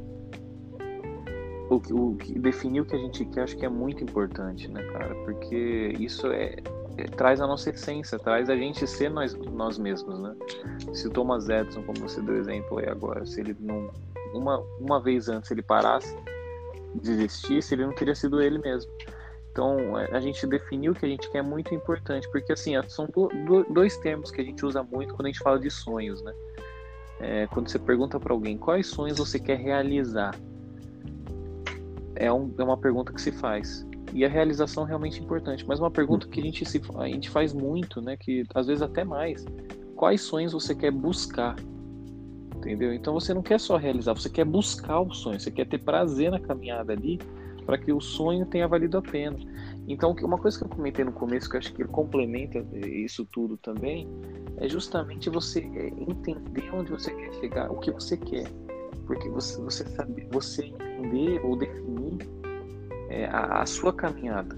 o, 1.70 1.80
que- 1.80 1.94
o 1.94 2.16
que 2.16 2.38
definir 2.38 2.82
o 2.82 2.86
que 2.86 2.96
a 2.96 3.00
gente 3.00 3.24
quer 3.26 3.44
acho 3.44 3.56
que 3.58 3.66
é 3.66 3.70
muito 3.70 4.04
importante, 4.04 4.68
né, 4.70 4.84
cara? 4.92 5.16
Porque 5.24 5.94
isso 5.98 6.28
é 6.28 6.56
é, 6.98 7.04
traz 7.06 7.40
a 7.40 7.48
nossa 7.48 7.70
essência, 7.70 8.20
traz 8.20 8.50
a 8.50 8.56
gente 8.58 8.86
ser 8.86 9.10
nós, 9.10 9.34
nós 9.34 9.78
mesmos, 9.80 10.20
né? 10.20 10.36
Se 10.94 11.08
o 11.08 11.10
Thomas 11.10 11.48
Edison, 11.48 11.82
como 11.84 12.02
você 12.02 12.22
deu 12.22 12.36
exemplo 12.36 12.80
aí 12.80 12.90
agora, 12.90 13.26
se 13.26 13.40
ele 13.40 13.56
não 13.62 13.90
uma, 14.34 14.60
uma 14.80 15.02
vez 15.02 15.30
antes 15.30 15.50
ele 15.52 15.62
parasse, 15.62 16.14
desistisse, 16.96 17.74
ele 17.74 17.86
não 17.86 17.94
teria 17.96 18.14
sido 18.14 18.42
ele 18.42 18.58
mesmo. 18.60 18.92
Então, 19.52 20.00
é, 20.00 20.10
a 20.12 20.20
gente 20.20 20.48
definiu 20.48 20.94
o 20.94 20.96
que 20.96 21.06
a 21.06 21.10
gente 21.10 21.30
quer 21.30 21.40
é 21.40 21.42
muito 21.42 21.76
importante, 21.76 22.30
porque 22.32 22.54
assim, 22.54 22.74
são 22.88 23.08
dois 23.70 23.98
termos 23.98 24.32
que 24.32 24.40
a 24.42 24.44
gente 24.44 24.66
usa 24.66 24.82
muito 24.82 25.14
quando 25.14 25.26
a 25.26 25.30
gente 25.30 25.40
fala 25.40 25.60
de 25.60 25.70
sonhos, 25.70 26.22
né? 26.22 26.34
É, 27.20 27.48
quando 27.48 27.70
você 27.70 27.78
pergunta 27.78 28.20
para 28.20 28.34
alguém 28.34 28.58
quais 28.58 28.88
sonhos 28.88 29.18
você 29.18 29.40
quer 29.40 29.60
realizar, 29.60 30.34
é, 32.16 32.32
um, 32.32 32.54
é 32.58 32.64
uma 32.64 32.78
pergunta 32.78 33.12
que 33.12 33.22
se 33.22 33.32
faz. 33.32 33.86
E 34.14 34.26
a 34.26 34.30
realização 34.30 34.86
é 34.86 34.88
realmente 34.88 35.22
importante. 35.22 35.66
Mas 35.68 35.80
uma 35.80 35.92
pergunta 35.92 36.28
que 36.28 36.40
a 36.40 36.44
gente, 36.44 36.66
se, 36.66 36.82
a 36.96 37.08
gente 37.08 37.30
faz 37.30 37.54
muito, 37.54 38.02
né? 38.02 38.18
Que 38.18 38.44
às 38.56 38.68
vezes 38.68 38.82
até 38.82 39.04
mais. 39.04 39.46
Quais 39.96 40.22
sonhos 40.22 40.54
você 40.54 40.74
quer 40.74 40.92
buscar? 40.92 41.56
Entendeu? 42.56 42.94
Então 42.94 43.14
você 43.14 43.34
não 43.34 43.42
quer 43.42 43.60
só 43.60 43.76
realizar, 43.76 44.14
você 44.14 44.30
quer 44.30 44.46
buscar 44.46 45.00
o 45.02 45.14
sonho, 45.14 45.40
você 45.40 45.50
quer 45.50 45.66
ter 45.66 45.80
prazer 45.80 46.30
na 46.32 46.40
caminhada 46.40 46.94
ali 46.94 47.20
para 47.66 47.78
que 47.78 47.92
o 47.92 48.02
sonho 48.02 48.46
tenha 48.46 48.68
valido 48.68 48.98
a 48.98 49.02
pena. 49.02 49.38
Então, 49.88 50.16
uma 50.24 50.38
coisa 50.38 50.58
que 50.58 50.66
eu 50.66 50.70
comentei 50.70 51.04
no 51.04 51.12
começo, 51.12 51.50
que 51.50 51.56
eu 51.56 51.60
acho 51.60 51.74
que 51.74 51.84
complementa 51.86 52.60
isso 52.86 53.26
tudo 53.26 53.58
também, 53.58 54.08
é 54.58 54.68
justamente 54.68 55.30
você 55.30 55.60
é, 55.60 55.88
entender 55.88 56.70
onde 56.74 56.92
você 56.92 57.14
quer 57.14 57.34
chegar, 57.34 57.72
o 57.72 57.80
que 57.80 57.92
você 57.92 58.18
quer. 58.18 58.48
Porque 59.06 59.28
você, 59.30 59.60
você 59.62 59.86
sabe, 59.90 60.28
você 60.32 60.66
entender 60.66 61.44
ou 61.44 61.58
definir 61.58 62.20
é, 63.10 63.26
a, 63.26 63.62
a 63.62 63.66
sua 63.66 63.94
caminhada. 63.94 64.56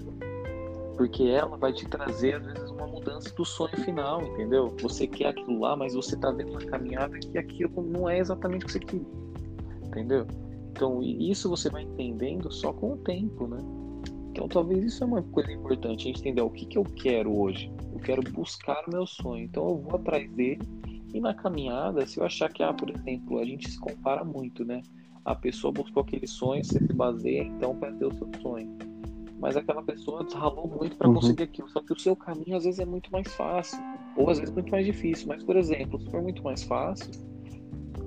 Porque 0.96 1.24
ela 1.24 1.56
vai 1.56 1.72
te 1.72 1.86
trazer, 1.88 2.36
às 2.36 2.44
vezes, 2.44 2.70
uma 2.70 2.86
mudança 2.86 3.34
do 3.34 3.44
sonho 3.44 3.76
final, 3.78 4.22
entendeu? 4.22 4.74
Você 4.80 5.06
quer 5.06 5.28
aquilo 5.28 5.58
lá, 5.58 5.74
mas 5.74 5.94
você 5.94 6.16
tá 6.16 6.30
vendo 6.30 6.50
uma 6.50 6.60
caminhada 6.60 7.18
que 7.18 7.36
aquilo 7.36 7.82
não 7.82 8.08
é 8.08 8.18
exatamente 8.18 8.64
o 8.64 8.66
que 8.66 8.72
você 8.72 8.78
queria, 8.78 9.06
entendeu? 9.84 10.26
Então, 10.74 11.00
isso 11.00 11.48
você 11.48 11.70
vai 11.70 11.84
entendendo 11.84 12.50
só 12.50 12.72
com 12.72 12.94
o 12.94 12.96
tempo, 12.96 13.46
né? 13.46 13.58
Então, 14.32 14.48
talvez 14.48 14.82
isso 14.82 15.04
é 15.04 15.06
uma 15.06 15.22
coisa 15.22 15.52
importante, 15.52 16.02
a 16.02 16.06
gente 16.06 16.18
entender 16.18 16.42
o 16.42 16.50
que, 16.50 16.66
que 16.66 16.76
eu 16.76 16.82
quero 16.82 17.32
hoje. 17.38 17.72
Eu 17.92 18.00
quero 18.00 18.20
buscar 18.32 18.82
o 18.88 18.90
meu 18.90 19.06
sonho, 19.06 19.44
então 19.44 19.68
eu 19.68 19.76
vou 19.78 19.94
atrás 19.94 20.28
dele. 20.32 20.62
E 21.14 21.20
na 21.20 21.32
caminhada, 21.32 22.04
se 22.04 22.18
eu 22.18 22.24
achar 22.24 22.52
que, 22.52 22.60
ah, 22.60 22.74
por 22.74 22.90
exemplo, 22.90 23.38
a 23.38 23.44
gente 23.44 23.70
se 23.70 23.78
compara 23.78 24.24
muito, 24.24 24.64
né? 24.64 24.82
A 25.24 25.36
pessoa 25.36 25.72
buscou 25.72 26.02
aquele 26.02 26.26
sonho, 26.26 26.64
você 26.64 26.80
se 26.80 26.92
baseia 26.92 27.44
então 27.44 27.76
para 27.76 27.92
ter 27.92 28.06
o 28.06 28.12
seu 28.12 28.28
sonho. 28.42 28.76
Mas 29.38 29.56
aquela 29.56 29.82
pessoa 29.82 30.26
ralou 30.34 30.66
muito 30.66 30.96
para 30.96 31.06
uhum. 31.06 31.14
conseguir 31.14 31.44
aquilo. 31.44 31.68
Só 31.68 31.80
que 31.80 31.92
o 31.92 31.98
seu 31.98 32.16
caminho 32.16 32.56
às 32.56 32.64
vezes 32.64 32.80
é 32.80 32.84
muito 32.84 33.12
mais 33.12 33.32
fácil, 33.34 33.78
ou 34.16 34.28
às 34.28 34.40
vezes 34.40 34.52
muito 34.52 34.72
mais 34.72 34.84
difícil. 34.84 35.28
Mas, 35.28 35.44
por 35.44 35.56
exemplo, 35.56 36.00
se 36.00 36.10
for 36.10 36.20
muito 36.20 36.42
mais 36.42 36.64
fácil, 36.64 37.12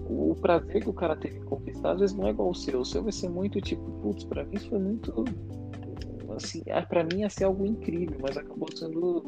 o 0.10 0.36
prazer 0.36 0.84
que 0.84 0.90
o 0.90 0.94
cara 0.94 1.16
teve 1.16 1.38
em 1.38 1.46
conquistar 1.46 1.92
às 1.94 2.00
vezes 2.00 2.16
não 2.16 2.28
é 2.28 2.32
igual 2.32 2.50
ao 2.50 2.54
seu. 2.54 2.80
O 2.80 2.86
seu 2.86 3.04
vai 3.04 3.12
ser 3.12 3.30
muito 3.30 3.60
tipo, 3.62 3.84
putz, 4.02 4.24
pra 4.24 4.44
mim 4.44 4.56
isso 4.56 4.70
foi 4.70 4.80
muito. 4.80 5.26
Assim, 6.36 6.62
ah, 6.70 6.84
pra 6.84 7.04
mim 7.04 7.22
ia 7.22 7.30
ser 7.30 7.46
algo 7.46 7.66
incrível, 7.66 8.18
mas 8.22 8.38
acabou 8.38 8.68
sendo 8.76 9.26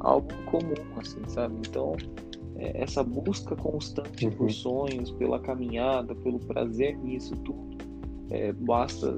algo 0.00 0.28
comum, 0.46 0.74
assim, 0.96 1.20
sabe? 1.28 1.56
Então, 1.66 1.94
é, 2.56 2.82
essa 2.82 3.02
busca 3.02 3.54
constante 3.54 4.26
uhum. 4.26 4.32
por 4.32 4.50
sonhos, 4.50 5.10
pela 5.12 5.38
caminhada, 5.40 6.14
pelo 6.14 6.38
prazer 6.38 6.96
nisso 6.98 7.34
tudo, 7.36 7.76
é, 8.30 8.52
basta, 8.52 9.12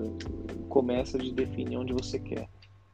começa 0.68 1.18
de 1.18 1.32
definir 1.32 1.76
onde 1.76 1.92
você 1.92 2.18
quer, 2.18 2.48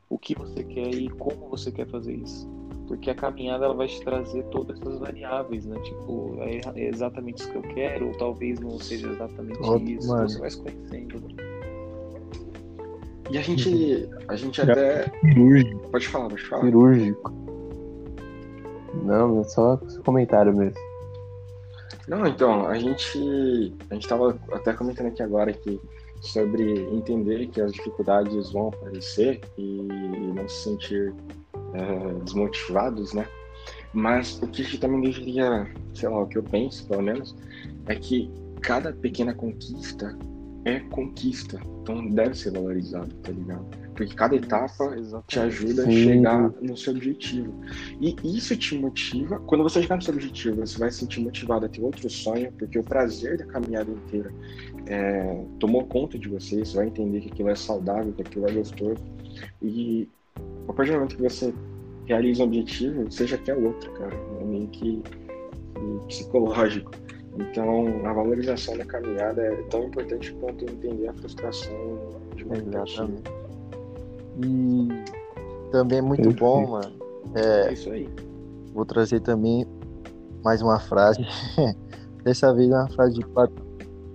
o 0.09 0.19
que 0.19 0.35
você 0.35 0.63
quer 0.65 0.95
e 0.95 1.09
como 1.09 1.49
você 1.49 1.73
quer 1.73 1.89
fazer 1.89 2.15
isso. 2.15 2.49
Porque 2.87 3.11
a 3.11 3.14
caminhada 3.14 3.64
ela 3.64 3.74
vai 3.74 3.89
te 3.89 4.01
trazer 4.03 4.45
todas 4.45 4.80
essas 4.80 4.99
variáveis, 4.99 5.66
né? 5.66 5.78
Tipo, 5.80 6.37
é, 6.41 6.61
é 6.76 6.89
exatamente 6.89 7.43
isso 7.43 7.51
que 7.51 7.59
eu 7.59 7.62
quero, 7.62 8.09
ou 8.09 8.12
talvez 8.16 8.61
não 8.61 8.78
seja 8.78 9.09
exatamente 9.09 9.59
isso. 9.93 10.09
Mano. 10.09 10.28
Você 10.28 10.39
vai 10.39 10.51
se 10.51 10.62
conhecendo. 10.62 11.20
Né? 11.20 11.47
E 13.30 13.39
a 13.39 13.43
gente, 13.43 14.09
a 14.28 14.37
gente 14.37 14.61
até. 14.62 15.11
Cirúrgico. 15.20 15.89
Pode 15.91 16.09
falar, 16.09 16.28
pode 16.28 16.43
falar. 16.45 16.62
Cirúrgico. 16.62 17.32
Não, 19.03 19.41
é 19.41 19.45
só 19.45 19.80
comentário 20.05 20.57
mesmo. 20.57 20.80
Não, 22.07 22.24
então, 22.26 22.66
a 22.66 22.78
gente 22.78 23.74
a 23.91 23.95
gente 23.95 24.05
estava 24.05 24.39
até 24.53 24.72
comentando 24.72 25.09
aqui 25.09 25.22
agora 25.22 25.53
que 25.53 25.80
sobre 26.20 26.82
entender 26.93 27.49
que 27.49 27.61
as 27.61 27.72
dificuldades 27.72 28.53
vão 28.53 28.68
aparecer 28.68 29.41
e, 29.59 29.82
não 30.34 30.49
se 30.49 30.64
sentir 30.64 31.14
é, 31.75 32.25
desmotivados, 32.25 33.12
né? 33.12 33.27
Mas 33.93 34.41
o 34.43 34.47
que 34.47 34.62
a 34.62 34.64
gente 34.64 34.79
também 34.79 35.01
deveria, 35.01 35.67
sei 35.95 36.09
lá, 36.09 36.23
o 36.23 36.27
que 36.27 36.39
eu 36.39 36.43
penso, 36.43 36.87
pelo 36.87 37.03
menos, 37.03 37.35
é 37.87 37.95
que 37.95 38.31
cada 38.61 38.93
pequena 38.93 39.35
conquista 39.35 40.17
é 40.67 40.81
conquista, 40.81 41.61
então 41.81 42.09
deve 42.09 42.35
ser 42.37 42.51
valorizado, 42.51 43.14
tá 43.23 43.31
ligado? 43.31 43.64
Porque 43.95 44.12
cada 44.14 44.35
etapa 44.35 44.97
te 45.29 45.39
ajuda 45.39 45.85
Sim. 45.85 45.89
a 45.89 45.93
chegar 45.93 46.51
no 46.61 46.77
seu 46.77 46.93
objetivo. 46.93 47.55
E 48.01 48.17
isso 48.25 48.55
te 48.57 48.77
motiva. 48.77 49.39
Quando 49.47 49.62
você 49.62 49.81
chegar 49.81 49.95
no 49.95 50.03
seu 50.03 50.12
objetivo, 50.12 50.67
você 50.67 50.77
vai 50.77 50.91
se 50.91 50.99
sentir 50.99 51.21
motivado 51.21 51.67
a 51.67 51.69
ter 51.69 51.81
outro 51.81 52.11
sonho, 52.11 52.51
porque 52.59 52.81
o 52.81 52.83
prazer 52.83 53.39
da 53.39 53.47
caminhada 53.47 53.91
inteira 53.91 54.31
é, 54.87 55.45
tomou 55.61 55.87
conta 55.87 56.19
de 56.19 56.29
você. 56.29 56.59
Você 56.59 56.77
vai 56.77 56.89
entender 56.89 57.21
que 57.21 57.29
aquilo 57.29 57.49
é 57.49 57.55
saudável, 57.55 58.12
que 58.12 58.23
aquilo 58.23 58.49
é 58.49 58.53
gostoso. 58.53 59.03
E 59.62 60.09
partir 60.77 60.93
do 60.93 60.99
momento 60.99 61.16
que 61.16 61.22
você 61.22 61.55
realiza 62.05 62.43
um 62.43 62.47
objetivo, 62.47 63.11
você 63.11 63.27
já 63.27 63.39
quer 63.39 63.57
outro, 63.57 63.91
cara. 63.93 64.14
É 64.41 64.45
meio 64.45 64.68
que, 64.68 65.03
que 65.03 66.07
psicológico. 66.07 66.93
Então, 67.39 68.07
a 68.07 68.12
valorização 68.12 68.77
da 68.79 68.85
caminhada 68.85 69.43
é 69.43 69.57
tão 69.70 69.85
importante 69.85 70.33
quanto 70.41 70.64
entender 70.64 71.09
a 71.09 71.12
frustração 71.14 72.11
de 72.35 72.45
uma 72.45 72.57
Exatamente. 72.57 73.31
E 74.45 74.89
também 75.70 75.99
é 75.99 76.03
muito 76.03 76.31
bom, 76.33 76.66
mano. 76.68 76.93
É, 77.35 77.68
é 77.68 77.72
isso 77.72 77.91
aí. 77.91 78.09
Vou 78.72 78.85
trazer 78.85 79.20
também 79.20 79.66
mais 80.45 80.62
uma 80.62 80.79
frase. 80.79 81.20
Dessa 82.22 82.53
vez 82.55 82.68
uma 82.68 82.89
frase 82.91 83.14
de 83.14 83.27
Platão. 83.27 83.64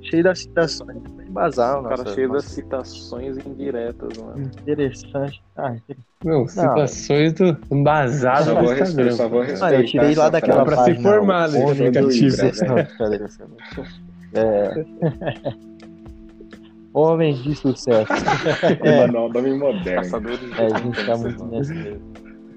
Cheio 0.01 0.23
das 0.23 0.39
citações. 0.39 1.01
Embasar, 1.31 1.81
cara 1.81 2.13
cheio 2.13 2.29
das 2.33 2.43
citações 2.43 3.37
indiretas, 3.45 4.17
mano. 4.17 4.51
Interessante. 4.61 5.41
Ah, 5.55 5.75
Meu, 6.23 6.45
citações 6.45 7.33
do 7.33 7.57
embasado 7.71 8.43
só 8.43 8.61
vou, 8.61 8.73
Instagram. 8.73 9.11
Só 9.11 9.29
vou 9.29 9.41
ah, 9.61 9.73
eu 9.73 9.85
tirei 9.85 10.13
lá 10.13 10.29
daquela 10.29 10.65
pra 10.65 10.83
se 10.83 10.95
formar 11.01 11.49
no 11.49 11.69
aplicativo. 11.69 12.35
É. 14.33 14.85
Homens 16.93 17.41
de 17.41 17.55
sucesso. 17.55 18.11
é. 18.83 19.07
Manual 19.07 19.29
nome 19.29 19.53
moderno. 19.53 20.29
É, 20.57 20.65
a 20.65 20.77
gente 20.77 21.05
tá 21.05 21.17
muito 21.17 21.45
nessa 21.45 21.73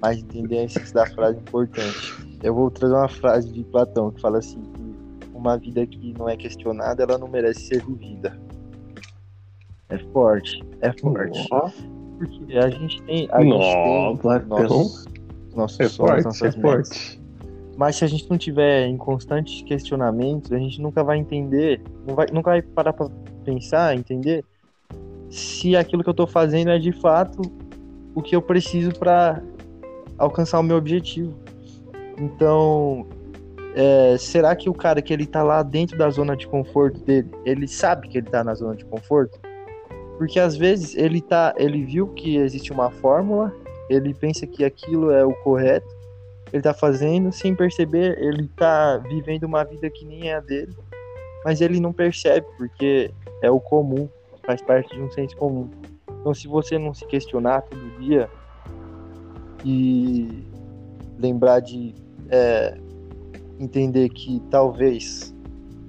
Mas 0.01 0.19
entender 0.19 0.57
a 0.59 0.63
essência 0.65 0.93
da 0.93 1.05
frase 1.05 1.37
é 1.37 1.39
importante. 1.39 2.13
Eu 2.43 2.53
vou 2.53 2.69
trazer 2.69 2.93
uma 2.93 3.07
frase 3.07 3.49
de 3.53 3.63
Platão 3.63 4.11
que 4.11 4.19
fala 4.19 4.39
assim: 4.39 4.59
que 4.59 4.85
uma 5.33 5.57
vida 5.57 5.87
que 5.87 6.13
não 6.17 6.27
é 6.27 6.35
questionada, 6.35 7.03
ela 7.03 7.17
não 7.17 7.29
merece 7.29 7.67
ser 7.67 7.85
vivida. 7.85 8.37
É 9.89 9.97
forte, 9.97 10.63
é 10.81 10.91
forte. 10.93 11.47
Porque 12.17 12.57
a 12.57 12.69
gente 12.69 13.01
tem. 13.03 13.27
A 13.31 13.43
não, 13.43 13.61
gente 13.61 13.73
tem 13.73 14.17
Platão. 14.17 14.57
Nossos, 14.57 15.05
nossos 15.55 15.79
é 15.79 15.87
sonhos, 15.89 16.37
forte, 16.37 16.45
é 16.45 16.61
forte. 16.61 17.21
Mas 17.77 17.97
se 17.97 18.05
a 18.05 18.07
gente 18.07 18.29
não 18.29 18.37
tiver 18.37 18.87
em 18.87 18.97
constantes 18.97 19.61
questionamentos, 19.63 20.51
a 20.51 20.57
gente 20.57 20.81
nunca 20.81 21.03
vai 21.03 21.17
entender, 21.17 21.81
não 22.07 22.15
vai, 22.15 22.27
nunca 22.31 22.51
vai 22.51 22.61
parar 22.61 22.93
pra 22.93 23.09
pensar, 23.43 23.95
entender 23.95 24.43
se 25.29 25.75
aquilo 25.75 26.03
que 26.03 26.09
eu 26.09 26.13
tô 26.13 26.25
fazendo 26.25 26.71
é 26.71 26.79
de 26.79 26.93
fato 26.93 27.41
o 28.13 28.21
que 28.21 28.35
eu 28.35 28.41
preciso 28.41 28.91
para 28.97 29.41
alcançar 30.17 30.59
o 30.59 30.63
meu 30.63 30.77
objetivo. 30.77 31.37
Então, 32.17 33.05
é, 33.75 34.15
será 34.17 34.55
que 34.55 34.69
o 34.69 34.73
cara 34.73 35.01
que 35.01 35.11
ele 35.11 35.25
tá 35.25 35.43
lá 35.43 35.61
dentro 35.61 35.97
da 35.97 36.09
zona 36.09 36.37
de 36.37 36.47
conforto 36.47 37.01
dele, 37.01 37.29
ele 37.43 37.67
sabe 37.67 38.07
que 38.07 38.17
ele 38.17 38.29
tá 38.29 38.41
na 38.41 38.53
zona 38.55 38.75
de 38.75 38.85
conforto? 38.85 39.37
Porque 40.17 40.39
às 40.39 40.55
vezes 40.55 40.95
ele 40.95 41.21
tá, 41.21 41.53
ele 41.57 41.83
viu 41.83 42.07
que 42.07 42.37
existe 42.37 42.71
uma 42.71 42.89
fórmula, 42.89 43.53
ele 43.89 44.13
pensa 44.13 44.47
que 44.47 44.63
aquilo 44.63 45.11
é 45.11 45.25
o 45.25 45.33
correto, 45.33 45.87
ele 46.53 46.61
tá 46.61 46.73
fazendo 46.73 47.31
sem 47.31 47.53
perceber, 47.53 48.17
ele 48.19 48.47
tá 48.55 48.97
vivendo 48.97 49.43
uma 49.43 49.63
vida 49.63 49.89
que 49.89 50.05
nem 50.05 50.29
é 50.29 50.35
a 50.35 50.39
dele, 50.39 50.73
mas 51.43 51.59
ele 51.59 51.79
não 51.79 51.91
percebe 51.91 52.47
porque 52.57 53.11
é 53.41 53.51
o 53.51 53.59
comum, 53.59 54.07
faz 54.43 54.61
parte 54.61 54.95
de 54.95 55.01
um 55.01 55.11
senso 55.11 55.35
comum. 55.35 55.69
Então, 56.21 56.33
se 56.33 56.47
você 56.47 56.79
não 56.79 56.93
se 56.93 57.05
questionar 57.05 57.61
todo 57.61 57.99
dia 57.99 58.29
e 59.63 60.43
lembrar 61.19 61.59
de 61.59 61.93
é, 62.29 62.77
entender 63.59 64.09
que 64.09 64.41
talvez 64.49 65.35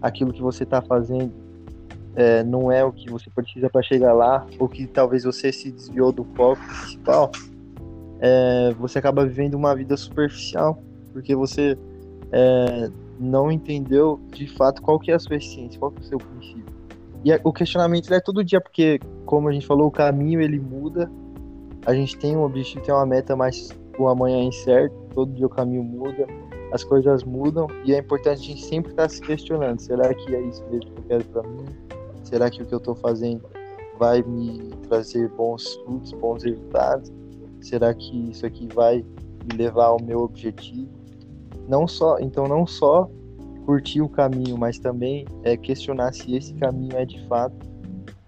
aquilo 0.02 0.32
que 0.32 0.42
você 0.42 0.64
está 0.64 0.82
fazendo 0.82 1.45
é, 2.16 2.42
não 2.42 2.72
é 2.72 2.82
o 2.82 2.90
que 2.90 3.10
você 3.10 3.28
precisa 3.28 3.68
para 3.68 3.82
chegar 3.82 4.14
lá, 4.14 4.46
ou 4.58 4.68
que 4.68 4.86
talvez 4.86 5.24
você 5.24 5.52
se 5.52 5.70
desviou 5.70 6.10
do 6.10 6.24
foco 6.34 6.60
principal, 6.66 7.30
é, 8.18 8.74
você 8.78 8.98
acaba 8.98 9.24
vivendo 9.26 9.54
uma 9.54 9.74
vida 9.76 9.96
superficial, 9.96 10.82
porque 11.12 11.36
você 11.36 11.78
é, 12.32 12.90
não 13.20 13.52
entendeu 13.52 14.18
de 14.32 14.46
fato 14.46 14.80
qual 14.80 14.98
que 14.98 15.10
é 15.10 15.14
a 15.14 15.18
sua 15.18 15.36
essência, 15.36 15.78
qual 15.78 15.90
que 15.92 16.00
é 16.00 16.04
o 16.04 16.08
seu 16.08 16.18
princípio. 16.18 16.74
E 17.22 17.40
o 17.44 17.52
questionamento 17.52 18.12
é 18.14 18.20
todo 18.20 18.42
dia, 18.42 18.60
porque, 18.60 18.98
como 19.26 19.48
a 19.48 19.52
gente 19.52 19.66
falou, 19.66 19.88
o 19.88 19.90
caminho 19.90 20.40
ele 20.40 20.58
muda, 20.58 21.10
a 21.84 21.94
gente 21.94 22.16
tem 22.16 22.36
um 22.36 22.42
objetivo, 22.42 22.82
tem 22.82 22.94
uma 22.94 23.06
meta, 23.06 23.36
mas 23.36 23.68
o 23.98 24.08
amanhã 24.08 24.38
é 24.38 24.44
incerto, 24.44 24.94
todo 25.14 25.32
dia 25.32 25.46
o 25.46 25.50
caminho 25.50 25.82
muda, 25.82 26.26
as 26.72 26.82
coisas 26.82 27.24
mudam, 27.24 27.66
e 27.84 27.94
é 27.94 27.98
importante 27.98 28.40
a 28.40 28.44
gente 28.44 28.64
sempre 28.64 28.92
estar 28.92 29.08
se 29.08 29.20
questionando, 29.20 29.80
será 29.80 30.12
que 30.14 30.34
é 30.34 30.40
isso 30.40 30.64
mesmo 30.70 30.92
que 30.92 31.00
eu 31.00 31.04
quero 31.08 31.24
para 31.24 31.42
mim? 31.42 31.85
Será 32.26 32.50
que 32.50 32.60
o 32.60 32.66
que 32.66 32.74
eu 32.74 32.78
estou 32.78 32.96
fazendo 32.96 33.48
vai 34.00 34.20
me 34.20 34.70
trazer 34.88 35.28
bons 35.28 35.76
frutos, 35.76 36.12
bons 36.14 36.42
resultados? 36.42 37.12
Será 37.60 37.94
que 37.94 38.30
isso 38.30 38.44
aqui 38.44 38.68
vai 38.74 39.04
me 39.44 39.56
levar 39.56 39.86
ao 39.86 40.02
meu 40.02 40.22
objetivo? 40.22 40.90
Não 41.68 41.86
só, 41.86 42.18
então 42.18 42.48
não 42.48 42.66
só 42.66 43.08
curtir 43.64 44.00
o 44.00 44.08
caminho, 44.08 44.58
mas 44.58 44.76
também 44.76 45.24
é 45.44 45.56
questionar 45.56 46.12
se 46.12 46.34
esse 46.34 46.52
caminho 46.54 46.96
é 46.96 47.04
de 47.04 47.24
fato 47.28 47.54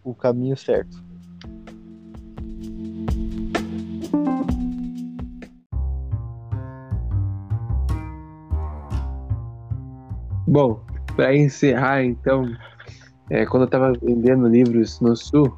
o 0.04 0.14
caminho 0.14 0.56
certo. 0.56 0.96
Bom, 10.46 10.80
para 11.16 11.36
encerrar 11.36 12.04
então, 12.04 12.46
é, 13.30 13.44
quando 13.46 13.62
eu 13.62 13.66
estava 13.66 13.92
vendendo 14.02 14.48
livros 14.48 15.00
no 15.00 15.16
Sul, 15.16 15.56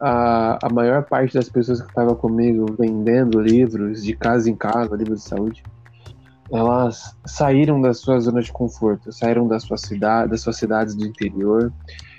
a, 0.00 0.58
a 0.62 0.68
maior 0.72 1.04
parte 1.04 1.34
das 1.34 1.48
pessoas 1.48 1.80
que 1.80 1.88
estavam 1.88 2.14
comigo 2.14 2.66
vendendo 2.78 3.40
livros 3.40 4.02
de 4.02 4.16
casa 4.16 4.50
em 4.50 4.56
casa, 4.56 4.96
livros 4.96 5.22
de 5.22 5.28
saúde, 5.28 5.62
elas 6.50 7.16
saíram 7.24 7.80
da 7.80 7.94
sua 7.94 8.20
zona 8.20 8.42
de 8.42 8.52
conforto, 8.52 9.12
saíram 9.12 9.46
da 9.46 9.58
sua 9.58 9.78
cidade, 9.78 10.30
das 10.30 10.40
suas 10.40 10.56
cidades 10.56 10.94
do 10.94 11.06
interior, 11.06 11.72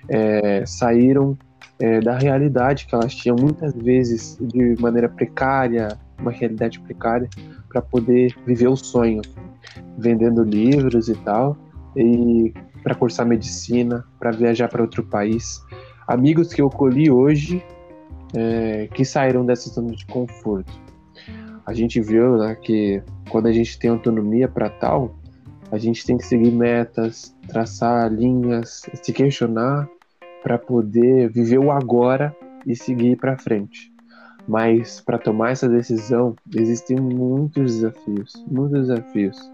é, 0.10 0.66
saíram 0.66 1.38
é, 1.80 2.00
da 2.00 2.18
realidade 2.18 2.88
que 2.88 2.96
elas 2.96 3.14
tinham 3.14 3.36
muitas 3.40 3.74
vezes 3.74 4.38
de 4.42 4.76
maneira 4.80 5.10
precária, 5.10 5.98
uma 6.18 6.32
realidade 6.32 6.80
precária, 6.80 7.30
para 7.70 7.82
poder 7.82 8.34
viver 8.46 8.70
o 8.70 8.76
sonho, 8.76 9.22
vendendo 9.98 10.44
livros 10.44 11.10
e 11.10 11.16
tal, 11.16 11.58
e 11.96 12.54
para 12.84 12.94
cursar 12.94 13.26
medicina, 13.26 14.06
para 14.20 14.32
viajar 14.32 14.68
para 14.68 14.82
outro 14.82 15.04
país. 15.04 15.62
Amigos 16.08 16.54
que 16.54 16.62
eu 16.62 16.70
colhi 16.70 17.10
hoje 17.10 17.64
é, 18.36 18.88
que 18.94 19.06
saíram 19.06 19.46
dessa 19.46 19.70
zona 19.70 19.92
de 19.94 20.06
conforto. 20.06 20.72
A 21.66 21.74
gente 21.74 22.02
viu 22.02 22.38
né, 22.38 22.56
que 22.56 23.02
quando 23.30 23.48
a 23.48 23.52
gente 23.54 23.80
tem 23.80 23.90
autonomia 23.90 24.48
para 24.48 24.70
tal, 24.70 25.16
a 25.72 25.78
gente 25.78 26.06
tem 26.06 26.18
que 26.18 26.26
seguir 26.26 26.52
metas, 26.52 27.36
traçar 27.48 28.12
linhas, 28.12 28.84
se 29.02 29.14
questionar 29.14 29.88
para 30.44 30.58
poder 30.58 31.30
viver 31.30 31.58
o 31.58 31.72
agora 31.72 32.36
e 32.66 32.76
seguir 32.76 33.16
para 33.16 33.38
frente. 33.38 33.92
Mas 34.48 35.00
para 35.00 35.18
tomar 35.18 35.52
essa 35.52 35.70
decisão 35.70 36.36
existem 36.54 37.00
muitos 37.00 37.76
desafios, 37.76 38.46
muitos 38.46 38.88
desafios, 38.88 39.52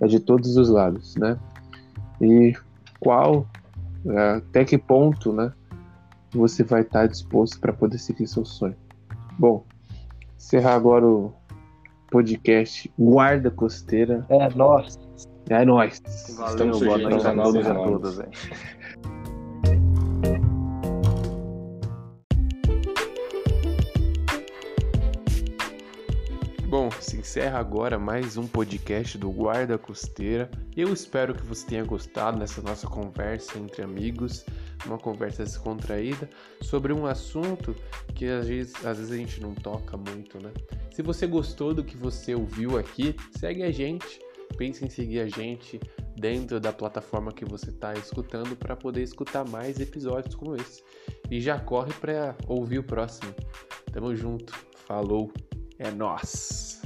é 0.00 0.06
de 0.06 0.18
todos 0.18 0.56
os 0.56 0.70
lados, 0.70 1.14
né? 1.16 1.38
E 2.20 2.52
qual, 3.00 3.46
é, 4.06 4.30
até 4.36 4.64
que 4.64 4.78
ponto, 4.78 5.32
né? 5.32 5.52
você 6.34 6.62
vai 6.62 6.82
estar 6.82 7.06
disposto 7.06 7.60
para 7.60 7.72
poder 7.72 7.98
seguir 7.98 8.26
seu 8.26 8.44
sonho. 8.44 8.76
Bom, 9.38 9.64
encerrar 10.36 10.74
agora 10.74 11.06
o 11.06 11.32
podcast 12.10 12.92
Guarda 12.98 13.50
Costeira. 13.50 14.26
É 14.28 14.48
nós. 14.54 14.98
É 15.48 15.64
nós. 15.64 16.02
Valeu, 16.36 16.80
boa 16.80 16.98
noite 16.98 17.26
a 17.26 17.74
todos 17.74 18.18
encerra 27.24 27.58
agora 27.58 27.98
mais 27.98 28.36
um 28.36 28.46
podcast 28.46 29.16
do 29.16 29.30
Guarda 29.30 29.78
Costeira. 29.78 30.50
Eu 30.76 30.92
espero 30.92 31.34
que 31.34 31.42
você 31.42 31.66
tenha 31.66 31.82
gostado 31.82 32.38
dessa 32.38 32.60
nossa 32.60 32.86
conversa 32.86 33.58
entre 33.58 33.80
amigos 33.80 34.44
uma 34.84 34.98
conversa 34.98 35.42
descontraída 35.42 36.28
sobre 36.60 36.92
um 36.92 37.06
assunto 37.06 37.74
que 38.14 38.26
às 38.26 38.46
vezes, 38.46 38.74
às 38.84 38.98
vezes 38.98 39.10
a 39.10 39.16
gente 39.16 39.40
não 39.40 39.54
toca 39.54 39.96
muito, 39.96 40.38
né? 40.38 40.52
Se 40.92 41.00
você 41.00 41.26
gostou 41.26 41.72
do 41.72 41.82
que 41.82 41.96
você 41.96 42.34
ouviu 42.34 42.78
aqui, 42.78 43.16
segue 43.38 43.62
a 43.62 43.72
gente, 43.72 44.20
pense 44.58 44.84
em 44.84 44.90
seguir 44.90 45.20
a 45.20 45.26
gente 45.26 45.80
dentro 46.14 46.60
da 46.60 46.74
plataforma 46.74 47.32
que 47.32 47.46
você 47.46 47.70
está 47.70 47.94
escutando 47.94 48.54
para 48.54 48.76
poder 48.76 49.02
escutar 49.02 49.48
mais 49.48 49.80
episódios 49.80 50.34
como 50.34 50.56
esse. 50.56 50.84
E 51.30 51.40
já 51.40 51.58
corre 51.58 51.94
para 51.94 52.36
ouvir 52.46 52.80
o 52.80 52.84
próximo. 52.84 53.34
Tamo 53.90 54.14
junto, 54.14 54.52
falou, 54.86 55.32
é 55.78 55.90
nós. 55.90 56.83